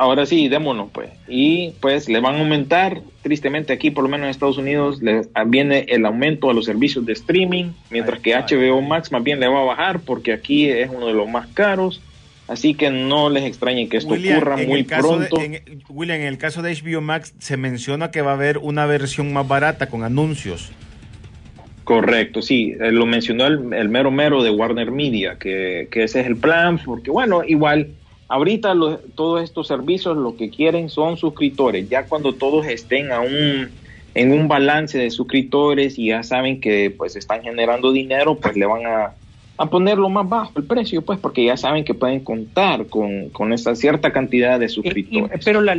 Ahora 0.00 0.26
sí, 0.26 0.48
démonos 0.48 0.90
pues. 0.92 1.10
Y 1.26 1.72
pues 1.80 2.08
le 2.08 2.20
van 2.20 2.36
a 2.36 2.38
aumentar, 2.38 3.00
tristemente 3.22 3.72
aquí 3.72 3.90
por 3.90 4.04
lo 4.04 4.08
menos 4.08 4.26
en 4.26 4.30
Estados 4.30 4.56
Unidos, 4.56 5.02
le 5.02 5.22
viene 5.46 5.86
el 5.88 6.06
aumento 6.06 6.48
a 6.48 6.54
los 6.54 6.66
servicios 6.66 7.04
de 7.04 7.12
streaming, 7.14 7.72
mientras 7.90 8.20
que. 8.20 8.32
HBO 8.36 8.80
Max 8.80 9.10
más 9.10 9.24
bien 9.24 9.40
le 9.40 9.48
va 9.48 9.60
a 9.60 9.64
bajar 9.64 9.98
porque 10.00 10.32
aquí 10.32 10.70
es 10.70 10.88
uno 10.88 11.08
de 11.08 11.14
los 11.14 11.28
más 11.28 11.48
caros. 11.48 12.00
Así 12.46 12.72
que 12.74 12.90
no 12.90 13.28
les 13.28 13.44
extrañe 13.44 13.88
que 13.88 13.96
esto 13.98 14.12
William, 14.14 14.36
ocurra 14.38 14.56
muy 14.56 14.82
de- 14.84 14.96
pronto. 14.96 15.40
en- 15.40 15.82
William, 15.90 16.20
en 16.20 16.26
el 16.28 16.38
caso 16.38 16.62
de 16.62 16.72
HBO 16.74 17.00
Max 17.02 17.34
se 17.40 17.56
menciona 17.58 18.10
que 18.12 18.22
va 18.22 18.30
a 18.30 18.34
haber 18.34 18.56
una 18.58 18.86
versión 18.86 19.32
más 19.32 19.46
barata 19.48 19.88
con 19.88 20.04
anuncios. 20.04 20.70
Correcto, 21.84 22.40
sí, 22.42 22.74
eh, 22.80 22.92
lo 22.92 23.04
mencionó 23.06 23.46
el, 23.46 23.72
el 23.72 23.88
mero 23.88 24.10
mero 24.10 24.42
de 24.42 24.50
Warner 24.50 24.90
Media, 24.90 25.36
que, 25.38 25.88
que 25.90 26.04
ese 26.04 26.20
es 26.20 26.26
el 26.26 26.36
plan, 26.36 26.78
porque 26.84 27.10
bueno, 27.10 27.42
igual, 27.44 27.88
ahorita 28.28 28.74
lo- 28.74 28.98
todos 29.14 29.42
estos 29.42 29.66
servicios 29.66 30.16
lo 30.16 30.36
que 30.36 30.50
quieren 30.50 30.88
son 30.88 31.16
suscriptores, 31.16 31.88
ya 31.88 32.06
cuando 32.06 32.34
todos 32.34 32.66
estén 32.66 33.10
a 33.12 33.20
un, 33.20 33.70
en 34.14 34.32
un 34.32 34.48
balance 34.48 34.98
de 34.98 35.10
suscriptores 35.10 35.98
y 35.98 36.08
ya 36.08 36.22
saben 36.22 36.60
que 36.60 36.90
pues 36.96 37.16
están 37.16 37.42
generando 37.42 37.90
dinero, 37.92 38.38
pues 38.38 38.56
le 38.56 38.66
van 38.66 38.86
a, 38.86 39.14
a 39.56 39.70
ponerlo 39.70 40.08
más 40.08 40.28
bajo 40.28 40.52
el 40.56 40.64
precio, 40.64 41.02
pues 41.02 41.18
porque 41.18 41.44
ya 41.44 41.56
saben 41.56 41.84
que 41.84 41.94
pueden 41.94 42.20
contar 42.22 42.86
con, 42.88 43.30
con 43.30 43.52
esa 43.52 43.74
cierta 43.74 44.12
cantidad 44.12 44.58
de 44.60 44.66
Y- 44.66 44.68
y- 44.68 44.72
suscriptores. 44.72 45.44
pero 45.44 45.60
la, 45.60 45.76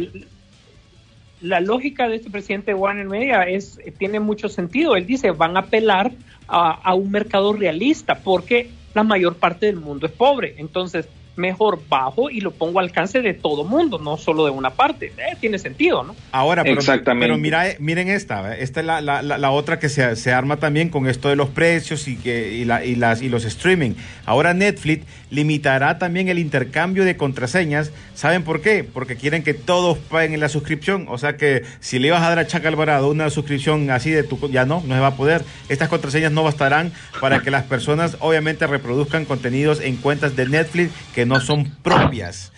la 1.42 1.62
lógica 1.62 2.10
de 2.10 2.16
este 2.18 2.30
presidente 2.30 2.72
de 2.72 2.76
Warner 2.76 3.08
Media 3.08 3.44
es, 3.44 3.80
tiene 3.98 4.20
mucho 4.20 4.50
sentido. 4.50 4.96
Él 4.96 5.06
dice, 5.06 5.32
van 5.32 5.56
a 5.56 5.62
apelar 5.62 6.12
a, 6.48 6.72
a 6.72 6.94
un 6.96 7.12
mercado 7.12 7.54
realista 7.54 8.22
porque 8.24 8.72
la 8.94 9.04
mayor 9.04 9.38
parte 9.38 9.68
del 9.68 9.78
mundo 9.78 10.06
es 10.08 10.12
pobre. 10.12 10.56
Entonces, 10.58 11.08
mejor 11.40 11.80
bajo 11.90 12.30
y 12.30 12.42
lo 12.42 12.52
pongo 12.52 12.80
al 12.80 12.86
alcance 12.86 13.22
de 13.22 13.34
todo 13.34 13.64
mundo, 13.64 13.98
no 13.98 14.18
solo 14.18 14.46
de 14.46 14.52
una 14.52 14.72
parte. 14.72 15.08
Eh, 15.18 15.36
tiene 15.40 15.58
sentido, 15.58 16.04
¿no? 16.04 16.16
Ahora, 16.32 16.64
pero, 16.64 16.76
Exactamente. 16.76 17.28
pero 17.28 17.38
mira, 17.38 17.68
eh, 17.70 17.78
miren 17.80 18.10
esta, 18.10 18.56
esta 18.58 18.80
es 18.82 18.86
la, 18.86 19.02
la- 19.02 19.22
la- 19.22 19.38
la 19.38 19.52
otra 19.52 19.80
que 19.80 19.90
se, 19.90 20.16
se 20.16 20.32
arma 20.34 20.58
también 20.58 20.90
con 20.90 21.08
esto 21.08 21.30
de 21.30 21.36
los 21.36 21.50
precios 21.50 22.08
y, 22.08 22.18
que, 22.18 22.54
y, 22.54 22.66
la- 22.66 22.86
y 22.86 22.96
las, 22.96 23.22
y 23.22 23.30
los 23.30 23.46
streaming. 23.46 23.92
Ahora 24.26 24.54
Netflix 24.54 25.06
limitará 25.32 25.98
también 25.98 26.28
el 26.28 26.40
intercambio 26.40 27.06
de 27.06 27.16
contraseñas. 27.18 27.92
¿Saben 28.16 28.44
por 28.44 28.62
qué? 28.62 28.84
Porque 28.84 29.16
quieren 29.16 29.44
que 29.44 29.54
todos 29.54 29.98
paguen 29.98 30.34
en 30.34 30.40
la 30.42 30.50
suscripción. 30.50 31.06
O 31.10 31.18
sea 31.18 31.38
que 31.38 31.64
si 31.80 32.00
le 32.00 32.08
ibas 32.10 32.22
a 32.22 32.30
dar 32.30 32.40
a 32.40 32.48
Chaca 32.48 32.68
Alvarado 32.68 33.10
una 33.10 33.30
suscripción 33.30 33.90
así 33.92 34.12
de 34.12 34.24
tu... 34.24 34.50
Ya 34.50 34.66
no, 34.66 34.84
no 34.86 34.96
se 34.96 35.00
va 35.00 35.08
a 35.08 35.16
poder. 35.16 35.44
Estas 35.70 35.88
contraseñas 35.88 36.32
no 36.32 36.44
bastarán 36.44 36.92
para 37.22 37.40
que 37.42 37.52
las 37.52 37.64
personas 37.64 38.18
obviamente 38.20 38.68
reproduzcan 38.68 39.24
contenidos 39.26 39.80
en 39.80 39.96
cuentas 39.96 40.36
de 40.36 40.48
Netflix 40.48 40.92
que 41.16 41.26
no 41.30 41.40
son 41.40 41.66
propias. 41.82 42.52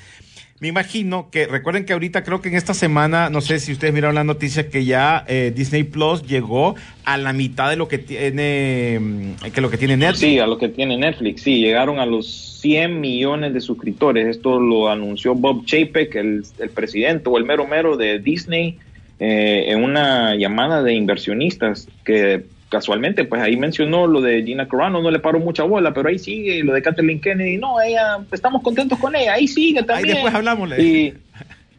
Me 0.62 0.68
imagino 0.68 1.32
que, 1.32 1.48
recuerden 1.48 1.86
que 1.86 1.94
ahorita 1.94 2.24
creo 2.24 2.40
que 2.40 2.50
en 2.50 2.56
esta 2.56 2.76
semana, 2.76 3.32
no 3.32 3.42
sé 3.42 3.60
si 3.60 3.72
ustedes 3.72 3.96
miraron 3.96 4.14
la 4.14 4.24
noticia, 4.24 4.70
que 4.70 4.86
ya 4.86 5.26
eh, 5.28 5.52
Disney 5.56 5.84
Plus 5.84 6.22
llegó 6.22 6.76
a 7.04 7.18
la 7.18 7.34
mitad 7.34 7.72
de 7.72 7.78
lo 7.78 7.88
que 7.88 7.98
tiene, 7.98 9.00
mm, 9.02 9.52
que 9.52 9.60
lo 9.60 9.72
que 9.72 9.78
tiene 9.78 9.98
Netflix. 9.98 10.20
Sí, 10.20 10.38
a 10.38 10.46
lo 10.46 10.60
que 10.60 10.70
tiene 10.70 10.98
Netflix, 10.98 11.42
sí, 11.42 11.56
llegaron 11.60 11.98
a 11.98 12.06
los 12.06 12.60
100 12.62 13.02
millones 13.02 13.56
de 13.56 13.60
suscriptores. 13.60 14.28
Esto 14.28 14.60
lo 14.60 14.88
anunció 14.88 15.34
Bob 15.34 15.66
Chapek, 15.66 16.14
el, 16.14 16.44
presidente 16.76 17.28
o 17.28 17.40
el 17.40 17.46
mero 17.46 17.66
mero 17.66 17.98
de 17.98 18.20
Disney, 18.20 18.78
eh, 19.20 19.66
en 19.70 19.84
una 19.84 20.36
llamada 20.36 20.84
de 20.84 20.94
inversionistas 20.94 21.88
que 22.06 22.44
casualmente, 22.72 23.26
pues 23.26 23.42
ahí 23.42 23.58
mencionó 23.58 24.08
lo 24.08 24.22
de 24.22 24.44
Gina 24.44 24.66
Carano, 24.68 25.02
no 25.02 25.12
le 25.12 25.20
paró 25.20 25.40
mucha 25.40 25.64
bola, 25.64 25.94
pero 25.94 26.08
ahí 26.08 26.18
sigue, 26.18 26.64
lo 26.64 26.72
de 26.74 26.82
Kathleen 26.82 27.20
Kennedy, 27.20 27.58
no, 27.58 27.82
ella, 27.82 28.20
estamos 28.32 28.62
contentos 28.64 28.98
con 28.98 29.14
ella, 29.14 29.34
ahí 29.34 29.46
sigue 29.46 29.80
Ahí 29.80 29.86
también. 29.86 30.14
después 30.16 30.34
hablamos. 30.34 30.80
Y 30.80 31.14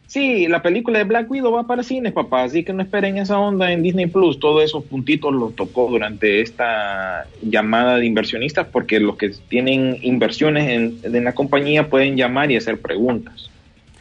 sí, 0.05 0.47
la 0.47 0.61
película 0.61 0.99
de 0.99 1.05
Black 1.05 1.31
Widow 1.31 1.51
va 1.51 1.63
para 1.65 1.81
cines, 1.81 2.13
papá, 2.13 2.43
así 2.43 2.63
que 2.63 2.73
no 2.73 2.83
esperen 2.83 3.17
esa 3.17 3.39
onda 3.39 3.71
en 3.71 3.81
Disney 3.81 4.05
Plus. 4.05 4.39
Todos 4.39 4.63
esos 4.63 4.83
puntitos 4.83 5.33
los 5.33 5.55
tocó 5.55 5.89
durante 5.89 6.41
esta 6.41 7.25
llamada 7.41 7.97
de 7.97 8.05
inversionistas, 8.05 8.67
porque 8.67 8.99
los 8.99 9.17
que 9.17 9.29
tienen 9.49 9.97
inversiones 10.03 10.69
en, 10.69 10.99
en 11.15 11.23
la 11.23 11.33
compañía 11.33 11.89
pueden 11.89 12.15
llamar 12.15 12.51
y 12.51 12.57
hacer 12.57 12.79
preguntas. 12.79 13.49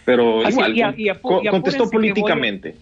Pero 0.04 0.44
Así, 0.44 0.52
igual, 0.52 0.76
y 0.76 0.82
a- 0.82 0.94
y 0.96 1.04
apu- 1.06 1.20
co- 1.22 1.40
y 1.42 1.46
contestó 1.48 1.84
voy 1.84 1.92
políticamente. 1.92 2.74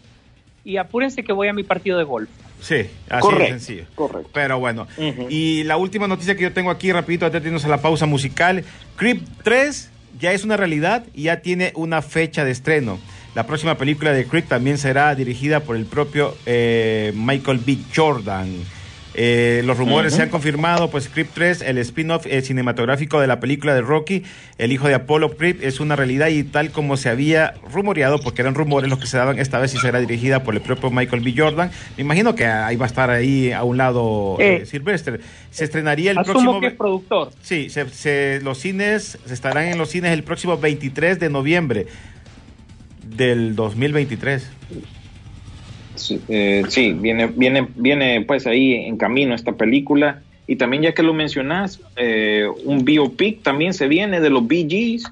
Y 0.65 0.79
apúrense 0.79 1.23
que 1.23 1.33
voy 1.33 1.47
a 1.47 1.53
mi 1.53 1.63
partido 1.63 1.97
de 1.97 2.05
golf. 2.05 2.29
Sí, 2.61 2.87
así 3.09 3.21
Correcto, 3.21 3.45
de 3.45 3.49
sencillo. 3.61 3.85
correcto. 3.95 4.31
Pero 4.33 4.59
bueno, 4.59 4.87
y 5.29 5.65
la 5.65 5.77
última 5.77 6.07
noticia 6.07 6.35
que 6.37 6.43
yo 6.43 6.53
tengo 6.53 6.71
aquí, 6.71 6.93
rapidito, 6.93 7.27
antes 7.27 7.43
de 7.43 7.49
irnos 7.49 7.65
a 7.65 7.69
la 7.69 7.81
pausa 7.81 8.07
musical, 8.07 8.65
Creep 8.97 9.23
3 9.43 9.91
ya 10.19 10.33
es 10.33 10.45
una 10.45 10.57
realidad 10.57 11.05
y 11.15 11.25
ya 11.25 11.41
tiene 11.41 11.73
una 11.75 12.03
fecha 12.03 12.45
de 12.45 12.51
estreno. 12.51 12.99
La 13.35 13.47
próxima 13.47 13.77
película 13.77 14.13
de 14.13 14.27
Creep 14.27 14.49
también 14.49 14.77
será 14.77 15.15
dirigida 15.15 15.61
por 15.61 15.77
el 15.77 15.87
propio 15.87 16.37
eh, 16.47 17.13
Michael 17.15 17.61
B. 17.65 17.79
Jordan. 17.95 18.49
Eh, 19.15 19.63
los 19.65 19.77
rumores 19.77 20.15
se 20.15 20.23
han 20.23 20.29
confirmado, 20.29 20.89
pues 20.89 21.09
Creep 21.09 21.29
3, 21.35 21.63
el 21.63 21.79
spin-off 21.79 22.27
eh, 22.27 22.43
cinematográfico 22.43 23.21
de 23.21 23.27
la 23.27 23.41
película 23.41 23.75
de 23.75 23.81
Rocky, 23.81 24.23
el 24.57 24.71
hijo 24.71 24.87
de 24.87 24.95
Apollo 24.95 25.37
Creep, 25.37 25.65
es 25.65 25.81
una 25.81 25.97
realidad 25.97 26.29
y 26.29 26.45
tal 26.45 26.71
como 26.71 26.97
se 26.97 27.09
había 27.09 27.55
rumoreado, 27.73 28.21
porque 28.21 28.43
eran 28.43 28.55
rumores 28.55 28.89
los 28.89 29.01
que 29.01 29.07
se 29.09 29.17
daban, 29.17 29.41
esta 29.41 29.59
vez 29.59 29.73
sí 29.73 29.79
será 29.79 29.99
dirigida 29.99 30.45
por 30.45 30.55
el 30.55 30.61
propio 30.61 30.91
Michael 30.93 31.23
B. 31.23 31.35
Jordan. 31.37 31.73
Me 31.97 32.03
imagino 32.05 32.37
que 32.37 32.47
ahí 32.47 32.77
va 32.77 32.87
a 32.87 32.89
estar 32.89 33.11
ahí 33.11 33.51
a 33.51 33.65
un 33.65 33.77
lado 33.79 34.37
eh, 34.39 34.61
Eh, 34.63 34.67
Sylvester. 34.67 35.21
Se 35.51 35.65
estrenaría 35.65 36.13
el 36.13 36.19
Asumo 36.19 36.33
próximo... 36.35 36.61
que 36.61 36.67
es 36.69 36.75
productor. 36.75 37.31
Sí, 37.43 37.69
se- 37.69 37.89
se- 37.89 38.39
los 38.45 38.59
cines 38.59 39.19
se 39.27 39.35
estarán 39.35 39.65
en 39.65 39.77
los 39.79 39.89
cines 39.91 40.13
el 40.13 40.23
próximo 40.23 40.57
23 40.57 41.19
de 41.19 41.31
noviembre 41.31 41.87
del 43.05 43.57
2023. 43.57 44.47
Sí, 46.01 46.21
eh, 46.29 46.65
sí, 46.69 46.93
viene, 46.93 47.27
viene, 47.27 47.69
viene 47.77 48.23
pues 48.23 48.47
ahí 48.47 48.75
en 48.75 48.97
camino 48.97 49.35
esta 49.35 49.53
película. 49.53 50.23
Y 50.47 50.57
también 50.57 50.83
ya 50.83 50.93
que 50.93 51.03
lo 51.03 51.15
mencionás, 51.15 51.81
eh, 51.97 52.49
un 52.65 52.85
biopic 52.85 53.43
también 53.43 53.73
se 53.73 53.87
viene 53.87 54.21
de 54.21 54.31
los 54.31 54.47
Bee 54.49 54.67
Gees, 54.69 55.05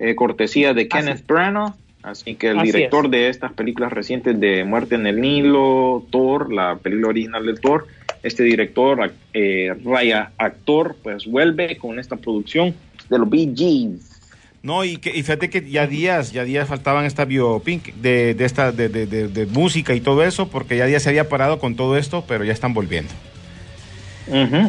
eh, 0.00 0.14
cortesía 0.16 0.74
de 0.74 0.88
Kenneth 0.88 1.24
Branagh. 1.26 1.74
Así 2.02 2.34
que 2.34 2.48
el 2.48 2.58
Así 2.58 2.72
director 2.72 3.04
es. 3.04 3.10
de 3.10 3.28
estas 3.28 3.52
películas 3.52 3.92
recientes 3.92 4.40
de 4.40 4.64
Muerte 4.64 4.94
en 4.94 5.06
el 5.06 5.20
Nilo, 5.20 6.04
Thor, 6.10 6.52
la 6.52 6.76
película 6.76 7.08
original 7.08 7.44
de 7.44 7.54
Thor, 7.54 7.86
este 8.22 8.42
director, 8.42 9.12
eh, 9.34 9.74
Raya 9.84 10.32
actor, 10.38 10.96
pues 11.02 11.26
vuelve 11.26 11.76
con 11.76 11.98
esta 11.98 12.16
producción 12.16 12.74
de 13.08 13.18
los 13.18 13.28
Bee 13.28 13.52
Gees. 13.54 14.19
No, 14.62 14.84
y, 14.84 14.98
que, 14.98 15.10
y 15.10 15.22
fíjate 15.22 15.48
que 15.48 15.68
ya 15.70 15.86
días, 15.86 16.32
ya 16.32 16.44
días 16.44 16.68
faltaban 16.68 17.06
esta 17.06 17.24
biopic 17.24 17.94
de, 17.94 18.34
de 18.34 18.44
esta 18.44 18.72
de, 18.72 18.88
de- 18.90 19.06
de- 19.06 19.46
música 19.46 19.94
y 19.94 20.00
todo 20.00 20.22
eso, 20.22 20.48
porque 20.48 20.76
ya 20.76 20.84
días 20.84 21.02
se 21.02 21.08
había 21.08 21.28
parado 21.30 21.58
con 21.58 21.76
todo 21.76 21.96
esto, 21.96 22.24
pero 22.28 22.44
ya 22.44 22.52
están 22.52 22.74
volviendo. 22.74 23.10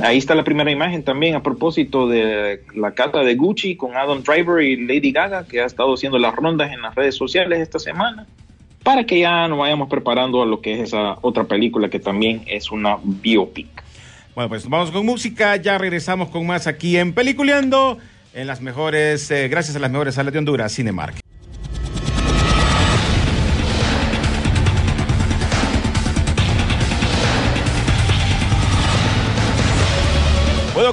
Ahí 0.02 0.18
está 0.18 0.34
la 0.34 0.44
primera 0.44 0.72
imagen 0.72 1.04
también 1.04 1.36
a 1.36 1.44
propósito 1.44 2.08
de 2.08 2.64
la 2.74 2.94
cata 2.94 3.20
de 3.20 3.36
Gucci 3.36 3.76
con 3.76 3.96
Adam 3.96 4.24
Driver 4.24 4.64
y 4.64 4.76
Lady 4.88 5.12
Gaga, 5.12 5.46
que 5.46 5.62
ha 5.62 5.66
estado 5.66 5.94
haciendo 5.94 6.18
las 6.18 6.34
rondas 6.36 6.72
en 6.72 6.82
las 6.82 6.96
redes 6.96 7.16
sociales 7.16 7.60
esta 7.60 7.78
semana, 7.78 8.26
para 8.82 9.06
que 9.06 9.20
ya 9.20 9.48
nos 9.50 9.60
vayamos 9.60 9.88
preparando 9.90 10.42
a 10.42 10.48
lo 10.48 10.62
que 10.62 10.74
es 10.74 10.80
esa 10.80 11.18
otra 11.22 11.44
película 11.44 11.90
que 11.90 12.00
también 12.00 12.42
es 12.48 12.72
una 12.72 12.98
biopic. 13.04 13.68
Bueno, 14.34 14.50
pues 14.50 14.68
vamos 14.68 14.90
con 14.90 15.06
música, 15.06 15.58
ya 15.58 15.78
regresamos 15.78 16.30
con 16.30 16.48
más 16.48 16.66
aquí 16.66 16.98
en 16.98 17.14
Peliculeando, 17.14 18.00
en 18.34 18.48
las 18.48 18.62
mejores, 18.62 19.30
eh, 19.32 19.48
gracias 19.48 19.76
a 19.76 19.80
las 19.80 19.92
mejores 19.92 20.16
salas 20.16 20.34
de 20.34 20.40
Honduras, 20.40 20.74
Cinemark. 20.74 21.21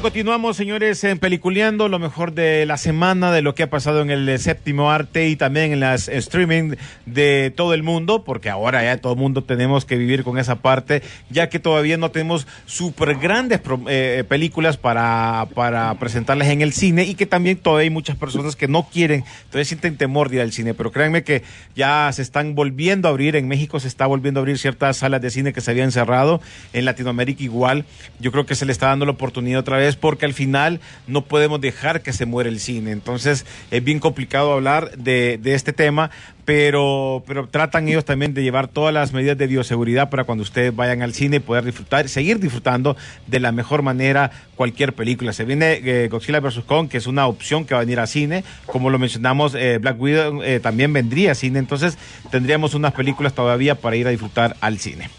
Continuamos, 0.09 0.57
señores, 0.57 1.05
en 1.05 1.19
Peliculeando, 1.19 1.91
lo 1.91 1.99
mejor 1.99 2.33
de 2.33 2.65
la 2.65 2.79
semana, 2.79 3.31
de 3.31 3.43
lo 3.43 3.55
que 3.55 3.65
ha 3.65 3.69
pasado 3.69 4.01
en 4.01 4.09
el 4.11 4.27
eh, 4.27 4.39
séptimo 4.39 4.91
arte 4.91 5.29
y 5.29 5.37
también 5.37 5.71
en 5.71 5.81
las 5.81 6.09
eh, 6.09 6.17
streaming 6.17 6.77
de 7.05 7.53
todo 7.55 7.75
el 7.75 7.83
mundo, 7.83 8.25
porque 8.25 8.49
ahora 8.49 8.83
ya 8.83 8.97
todo 8.97 9.13
el 9.13 9.19
mundo 9.19 9.45
tenemos 9.45 9.85
que 9.85 9.99
vivir 9.99 10.25
con 10.25 10.39
esa 10.39 10.63
parte, 10.63 11.03
ya 11.29 11.51
que 11.51 11.59
todavía 11.59 11.99
no 11.99 12.11
tenemos 12.11 12.47
súper 12.65 13.17
grandes 13.17 13.61
pro- 13.61 13.83
eh, 13.87 14.25
películas 14.27 14.79
para, 14.79 15.47
para 15.55 15.93
presentarles 15.99 16.49
en 16.49 16.63
el 16.63 16.73
cine 16.73 17.05
y 17.05 17.15
que 17.15 17.27
también 17.27 17.59
todavía 17.59 17.83
hay 17.85 17.91
muchas 17.91 18.17
personas 18.17 18.57
que 18.57 18.67
no 18.67 18.89
quieren, 18.91 19.25
todavía 19.51 19.67
sienten 19.67 19.99
temor 19.99 20.31
de 20.31 20.37
ir 20.37 20.41
al 20.41 20.53
cine, 20.53 20.73
pero 20.73 20.91
créanme 20.91 21.23
que 21.23 21.43
ya 21.77 22.11
se 22.15 22.23
están 22.23 22.55
volviendo 22.55 23.09
a 23.09 23.11
abrir, 23.11 23.37
en 23.37 23.47
México 23.47 23.79
se 23.79 23.89
está 23.89 24.07
volviendo 24.07 24.41
a 24.41 24.43
abrir 24.43 24.57
ciertas 24.57 24.97
salas 24.97 25.21
de 25.21 25.29
cine 25.29 25.53
que 25.53 25.61
se 25.61 25.71
habían 25.71 25.93
cerrado, 25.93 26.41
en 26.73 26.87
Latinoamérica 26.87 27.43
igual, 27.43 27.85
yo 28.21 28.33
creo 28.33 28.47
que 28.47 28.55
se 28.55 28.65
le 28.65 28.73
está 28.73 28.87
dando 28.87 29.05
la 29.05 29.13
oportunidad 29.13 29.61
otra 29.61 29.77
vez 29.77 29.98
porque 29.99 30.27
al 30.27 30.35
final 30.35 30.81
no 31.07 31.25
podemos 31.25 31.61
dejar 31.61 32.03
que 32.03 32.13
se 32.13 32.27
muera 32.27 32.49
el 32.49 32.61
cine, 32.61 32.93
entonces 32.93 33.47
es 33.71 33.85
bien 33.85 34.01
complicado 34.01 34.53
hablar 34.53 34.97
de, 34.97 35.39
de 35.41 35.55
este 35.55 35.73
tema, 35.73 36.11
pero, 36.49 37.23
pero 37.27 37.47
tratan 37.47 37.89
ellos 37.89 38.07
también 38.07 38.33
de 38.33 38.43
llevar 38.43 38.69
todas 38.69 38.95
las 38.95 39.13
medidas 39.13 39.37
de 39.37 39.47
bioseguridad 39.47 40.09
para 40.09 40.25
cuando 40.25 40.41
ustedes 40.41 40.75
vayan 40.75 41.03
al 41.03 41.13
cine 41.13 41.41
poder 41.41 41.63
disfrutar, 41.63 42.09
seguir 42.09 42.41
disfrutando 42.41 42.97
de 43.27 43.39
la 43.39 43.53
mejor 43.53 43.83
manera 43.83 44.31
cualquier 44.57 44.95
película. 44.95 45.35
Se 45.35 45.45
viene 45.45 45.83
eh, 45.85 46.09
Godzilla 46.09 46.41
vs. 46.41 46.61
Kong, 46.67 46.89
que 46.89 46.97
es 46.97 47.07
una 47.07 47.27
opción 47.27 47.67
que 47.67 47.75
va 47.75 47.81
a 47.81 47.85
venir 47.85 48.01
a 48.01 48.07
cine, 48.07 48.45
como 48.65 48.89
lo 48.89 48.99
mencionamos, 48.99 49.55
eh, 49.55 49.77
Black 49.77 50.01
Widow 50.01 50.43
eh, 50.43 50.59
también 50.59 50.91
vendría 50.91 51.33
a 51.33 51.35
cine, 51.35 51.59
entonces 51.59 51.99
tendríamos 52.31 52.73
unas 52.73 52.95
películas 52.95 53.35
todavía 53.35 53.75
para 53.75 53.97
ir 53.97 54.07
a 54.07 54.11
disfrutar 54.11 54.57
al 54.63 54.79
cine. 54.79 55.11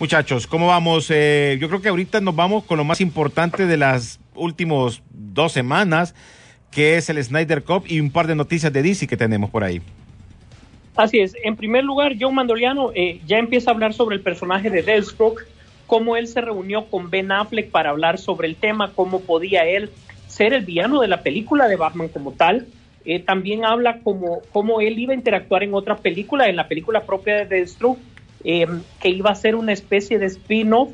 Muchachos, 0.00 0.46
¿cómo 0.46 0.68
vamos? 0.68 1.10
Eh, 1.10 1.58
yo 1.60 1.66
creo 1.66 1.82
que 1.82 1.88
ahorita 1.88 2.20
nos 2.20 2.36
vamos 2.36 2.62
con 2.62 2.78
lo 2.78 2.84
más 2.84 3.00
importante 3.00 3.66
de 3.66 3.76
las 3.76 4.20
últimas 4.36 5.02
dos 5.10 5.50
semanas, 5.50 6.14
que 6.70 6.96
es 6.96 7.10
el 7.10 7.22
Snyder 7.22 7.64
Cup 7.64 7.82
y 7.88 7.98
un 7.98 8.12
par 8.12 8.28
de 8.28 8.36
noticias 8.36 8.72
de 8.72 8.80
DC 8.84 9.08
que 9.08 9.16
tenemos 9.16 9.50
por 9.50 9.64
ahí. 9.64 9.82
Así 10.94 11.18
es. 11.18 11.34
En 11.42 11.56
primer 11.56 11.82
lugar, 11.82 12.14
John 12.18 12.36
Mandoliano 12.36 12.92
eh, 12.94 13.20
ya 13.26 13.38
empieza 13.38 13.72
a 13.72 13.74
hablar 13.74 13.92
sobre 13.92 14.14
el 14.14 14.22
personaje 14.22 14.70
de 14.70 14.82
Deathstroke, 14.82 15.44
cómo 15.88 16.16
él 16.16 16.28
se 16.28 16.42
reunió 16.42 16.86
con 16.86 17.10
Ben 17.10 17.32
Affleck 17.32 17.72
para 17.72 17.90
hablar 17.90 18.18
sobre 18.18 18.46
el 18.46 18.54
tema, 18.54 18.92
cómo 18.94 19.22
podía 19.22 19.64
él 19.64 19.90
ser 20.28 20.52
el 20.52 20.64
villano 20.64 21.00
de 21.00 21.08
la 21.08 21.22
película 21.22 21.66
de 21.66 21.74
Batman 21.74 22.06
como 22.06 22.30
tal. 22.30 22.68
Eh, 23.04 23.18
también 23.18 23.64
habla 23.64 23.98
como 24.04 24.42
cómo 24.52 24.80
él 24.80 24.96
iba 24.96 25.12
a 25.12 25.16
interactuar 25.16 25.64
en 25.64 25.74
otra 25.74 25.96
película, 25.96 26.48
en 26.48 26.54
la 26.54 26.68
película 26.68 27.02
propia 27.02 27.34
de 27.34 27.46
Deathstroke, 27.46 27.98
eh, 28.44 28.66
que 29.00 29.08
iba 29.08 29.30
a 29.30 29.34
ser 29.34 29.54
una 29.54 29.72
especie 29.72 30.18
de 30.18 30.26
spin-off 30.26 30.90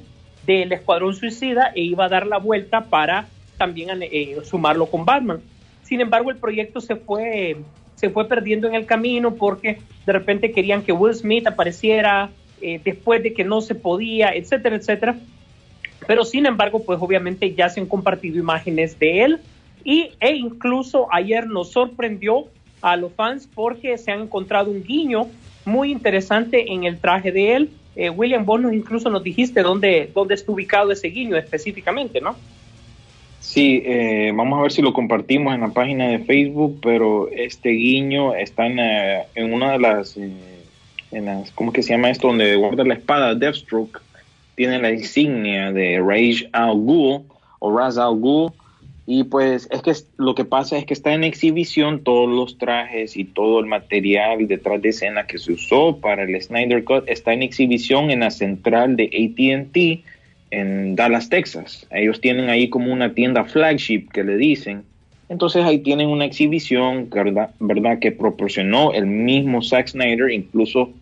del 0.46 0.72
Escuadrón 0.72 1.14
Suicida 1.14 1.72
e 1.74 1.83
iba 1.83 2.07
a 2.07 2.09
dar 2.09 2.26
la 2.26 2.38
vuelta 2.38 2.85
para 2.85 3.26
también 3.57 3.90
eh, 4.02 4.37
sumarlo 4.44 4.87
con 4.87 5.04
Batman. 5.04 5.40
Sin 5.83 6.00
embargo, 6.00 6.30
el 6.30 6.37
proyecto 6.37 6.80
se 6.80 6.96
fue, 6.96 7.57
se 7.94 8.11
fue 8.11 8.26
perdiendo 8.28 8.66
en 8.66 8.74
el 8.74 8.87
camino 8.87 9.35
porque 9.35 9.78
de 10.07 10.12
repente 10.12 10.52
querían 10.52 10.83
que 10.83 10.92
Will 10.92 11.14
Smith 11.14 11.46
apareciera 11.46 12.30
eh, 12.61 12.80
después 12.83 13.22
de 13.22 13.35
que 13.35 13.44
no 13.44 13.61
se 13.61 13.74
podía, 13.74 14.30
etcétera, 14.35 14.76
etcétera. 14.76 15.16
Pero 16.07 16.24
sin 16.24 16.46
embargo, 16.46 16.83
pues 16.85 16.98
obviamente 17.00 17.54
ya 17.54 17.68
se 17.68 17.80
han 17.80 17.87
compartido 17.87 18.38
imágenes 18.38 18.98
de 18.98 19.24
él 19.24 19.40
y, 19.85 20.11
e 20.20 20.35
incluso 20.35 21.09
ayer 21.12 21.46
nos 21.46 21.72
sorprendió 21.72 22.46
a 22.80 22.96
los 22.96 23.12
fans 23.12 23.48
porque 23.54 23.96
se 23.96 24.11
han 24.11 24.22
encontrado 24.22 24.70
un 24.70 24.83
guiño 24.83 25.28
muy 25.64 25.90
interesante 25.90 26.72
en 26.72 26.85
el 26.85 26.98
traje 26.98 27.33
de 27.33 27.57
él. 27.57 27.70
Eh, 27.96 28.11
William, 28.11 28.44
vos 28.44 28.61
nos 28.61 28.72
incluso 28.72 29.09
nos 29.11 29.22
dijiste 29.22 29.62
dónde, 29.62 30.11
dónde 30.14 30.35
está 30.35 30.50
ubicado 30.50 30.90
ese 30.90 31.09
guiño 31.09 31.37
específicamente, 31.37 32.20
¿no? 32.20 32.37
Sí, 33.44 33.83
eh, 33.85 34.33
vamos 34.35 34.59
a 34.59 34.62
ver 34.62 34.72
si 34.72 34.81
lo 34.81 34.94
compartimos 34.94 35.55
en 35.55 35.61
la 35.61 35.68
página 35.68 36.09
de 36.09 36.18
Facebook, 36.20 36.79
pero 36.83 37.29
este 37.31 37.68
guiño 37.68 38.35
está 38.35 38.66
en, 38.66 38.79
eh, 38.79 39.27
en 39.35 39.53
una 39.53 39.72
de 39.72 39.79
las, 39.79 40.16
eh, 40.16 40.33
en 41.12 41.27
las, 41.27 41.50
¿cómo 41.50 41.70
que 41.70 41.83
se 41.83 41.92
llama 41.92 42.09
esto? 42.09 42.29
Donde 42.29 42.57
guarda 42.57 42.85
la 42.85 42.94
espada 42.94 43.35
Deathstroke, 43.35 44.00
tiene 44.57 44.81
la 44.81 44.90
insignia 44.90 45.72
de 45.72 46.00
Rage 46.00 46.48
Al 46.53 46.74
Ghul 46.74 47.20
o 47.59 47.77
Raz 47.77 47.98
Al 47.98 48.16
Ghul, 48.16 48.50
Y 49.06 49.24
pues 49.24 49.68
es 49.70 49.82
que 49.82 49.92
lo 50.16 50.34
que 50.34 50.46
pasa 50.46 50.78
es 50.78 50.86
que 50.86 50.94
está 50.94 51.12
en 51.12 51.24
exhibición 51.24 52.02
todos 52.02 52.28
los 52.28 52.56
trajes 52.56 53.16
y 53.16 53.24
todo 53.24 53.60
el 53.60 53.66
material 53.66 54.46
detrás 54.46 54.80
de 54.80 54.88
escena 54.88 55.26
que 55.26 55.38
se 55.38 55.52
usó 55.52 55.98
para 55.98 56.22
el 56.22 56.40
Snyder 56.40 56.84
Cut 56.84 57.04
está 57.06 57.34
en 57.34 57.42
exhibición 57.42 58.10
en 58.10 58.20
la 58.20 58.30
central 58.30 58.96
de 58.96 59.04
AT&T 59.04 60.02
en 60.50 60.96
Dallas, 60.96 61.28
Texas. 61.28 61.86
Ellos 61.90 62.20
tienen 62.20 62.48
ahí 62.48 62.70
como 62.70 62.92
una 62.92 63.12
tienda 63.12 63.44
flagship 63.44 64.08
que 64.10 64.24
le 64.24 64.36
dicen. 64.36 64.84
Entonces 65.28 65.64
ahí 65.64 65.78
tienen 65.78 66.08
una 66.08 66.24
exhibición, 66.24 67.08
¿verdad? 67.10 67.50
¿verdad? 67.58 67.98
Que 67.98 68.12
proporcionó 68.12 68.92
el 68.92 69.06
mismo 69.06 69.62
Zack 69.62 69.88
Snyder, 69.88 70.30
incluso 70.30 70.92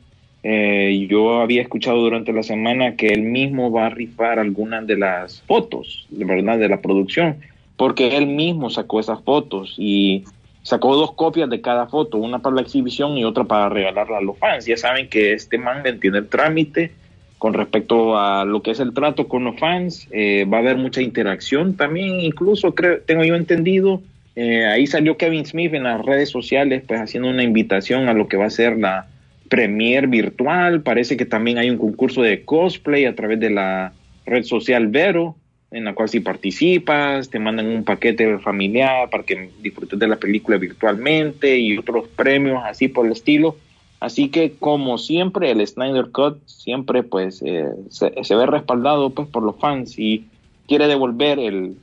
eh, 0.43 1.07
yo 1.09 1.41
había 1.41 1.63
escuchado 1.63 1.99
durante 1.99 2.33
la 2.33 2.43
semana 2.43 2.97
que 2.97 3.09
él 3.09 3.23
mismo 3.23 3.71
va 3.71 3.87
a 3.87 3.91
rifar 3.91 4.39
algunas 4.39 4.87
de 4.87 4.97
las 4.97 5.43
fotos, 5.43 6.07
verdad, 6.11 6.59
de 6.59 6.69
la 6.69 6.81
producción, 6.81 7.37
porque 7.83 8.17
él 8.17 8.29
mismo 8.29 8.71
sacó 8.71 9.01
esas 9.01 9.21
fotos 9.23 9.75
y 9.77 10.23
sacó 10.63 10.95
dos 10.95 11.15
copias 11.15 11.51
de 11.51 11.61
cada 11.61 11.89
foto, 11.89 12.17
una 12.17 12.39
para 12.39 12.55
la 12.55 12.63
exhibición 12.63 13.19
y 13.19 13.25
otra 13.25 13.43
para 13.43 13.69
regalarla 13.69 14.19
a 14.19 14.21
los 14.21 14.39
fans. 14.39 14.67
Ya 14.67 14.77
saben 14.77 15.09
que 15.09 15.33
este 15.33 15.59
man 15.59 15.85
entiende 15.85 16.21
el 16.21 16.29
trámite 16.29 16.93
con 17.39 17.55
respecto 17.55 18.17
a 18.17 18.45
lo 18.45 18.63
que 18.63 18.71
es 18.71 18.79
el 18.79 18.95
trato 18.95 19.27
con 19.27 19.43
los 19.43 19.59
fans, 19.59 20.07
eh, 20.13 20.45
va 20.45 20.59
a 20.59 20.61
haber 20.61 20.77
mucha 20.77 21.03
interacción 21.03 21.77
también, 21.77 22.21
incluso 22.21 22.73
creo, 22.73 23.01
tengo 23.01 23.25
yo 23.25 23.35
entendido, 23.35 24.01
eh, 24.37 24.65
ahí 24.65 24.87
salió 24.87 25.17
Kevin 25.17 25.45
Smith 25.45 25.75
en 25.75 25.83
las 25.83 26.07
redes 26.07 26.31
sociales, 26.31 26.85
pues 26.87 27.01
haciendo 27.01 27.31
una 27.31 27.43
invitación 27.43 28.09
a 28.09 28.15
lo 28.15 28.29
que 28.29 28.37
va 28.37 28.45
a 28.45 28.51
ser 28.51 28.79
la 28.79 29.09
premier 29.49 30.07
virtual, 30.07 30.83
parece 30.83 31.17
que 31.17 31.27
también 31.27 31.59
hay 31.59 31.69
un 31.69 31.79
concurso 31.79 32.23
de 32.23 32.45
cosplay 32.45 33.07
a 33.07 33.17
través 33.17 33.41
de 33.41 33.51
la 33.51 33.93
red 34.25 34.45
social 34.45 34.87
Vero, 34.87 35.35
en 35.73 35.85
la 35.85 35.95
cual 35.95 36.09
si 36.09 36.21
participas, 36.21 37.31
te 37.31 37.39
mandan 37.39 37.67
un 37.67 37.85
paquete 37.85 38.39
familiar 38.39 39.09
para 39.11 39.25
que 39.25 39.51
disfrutes 39.61 39.99
de 39.99 40.07
la 40.07 40.17
película 40.17 40.59
virtualmente 40.59 41.59
y 41.59 41.77
otros 41.79 42.09
premios 42.09 42.63
así 42.65 42.89
por 42.89 43.07
el 43.07 43.13
estilo. 43.13 43.57
Así 44.01 44.29
que 44.29 44.53
como 44.53 44.99
siempre 44.99 45.51
el 45.51 45.67
Snyder 45.67 46.11
Cut 46.11 46.39
siempre 46.47 47.03
pues 47.03 47.41
eh, 47.43 47.69
se, 47.89 48.13
se 48.23 48.35
ve 48.35 48.47
respaldado 48.47 49.11
pues 49.11 49.29
por 49.29 49.43
los 49.43 49.57
fans 49.57 49.99
y 49.99 50.27
quiere 50.67 50.89
devolver 50.89 51.39
el, 51.39 51.77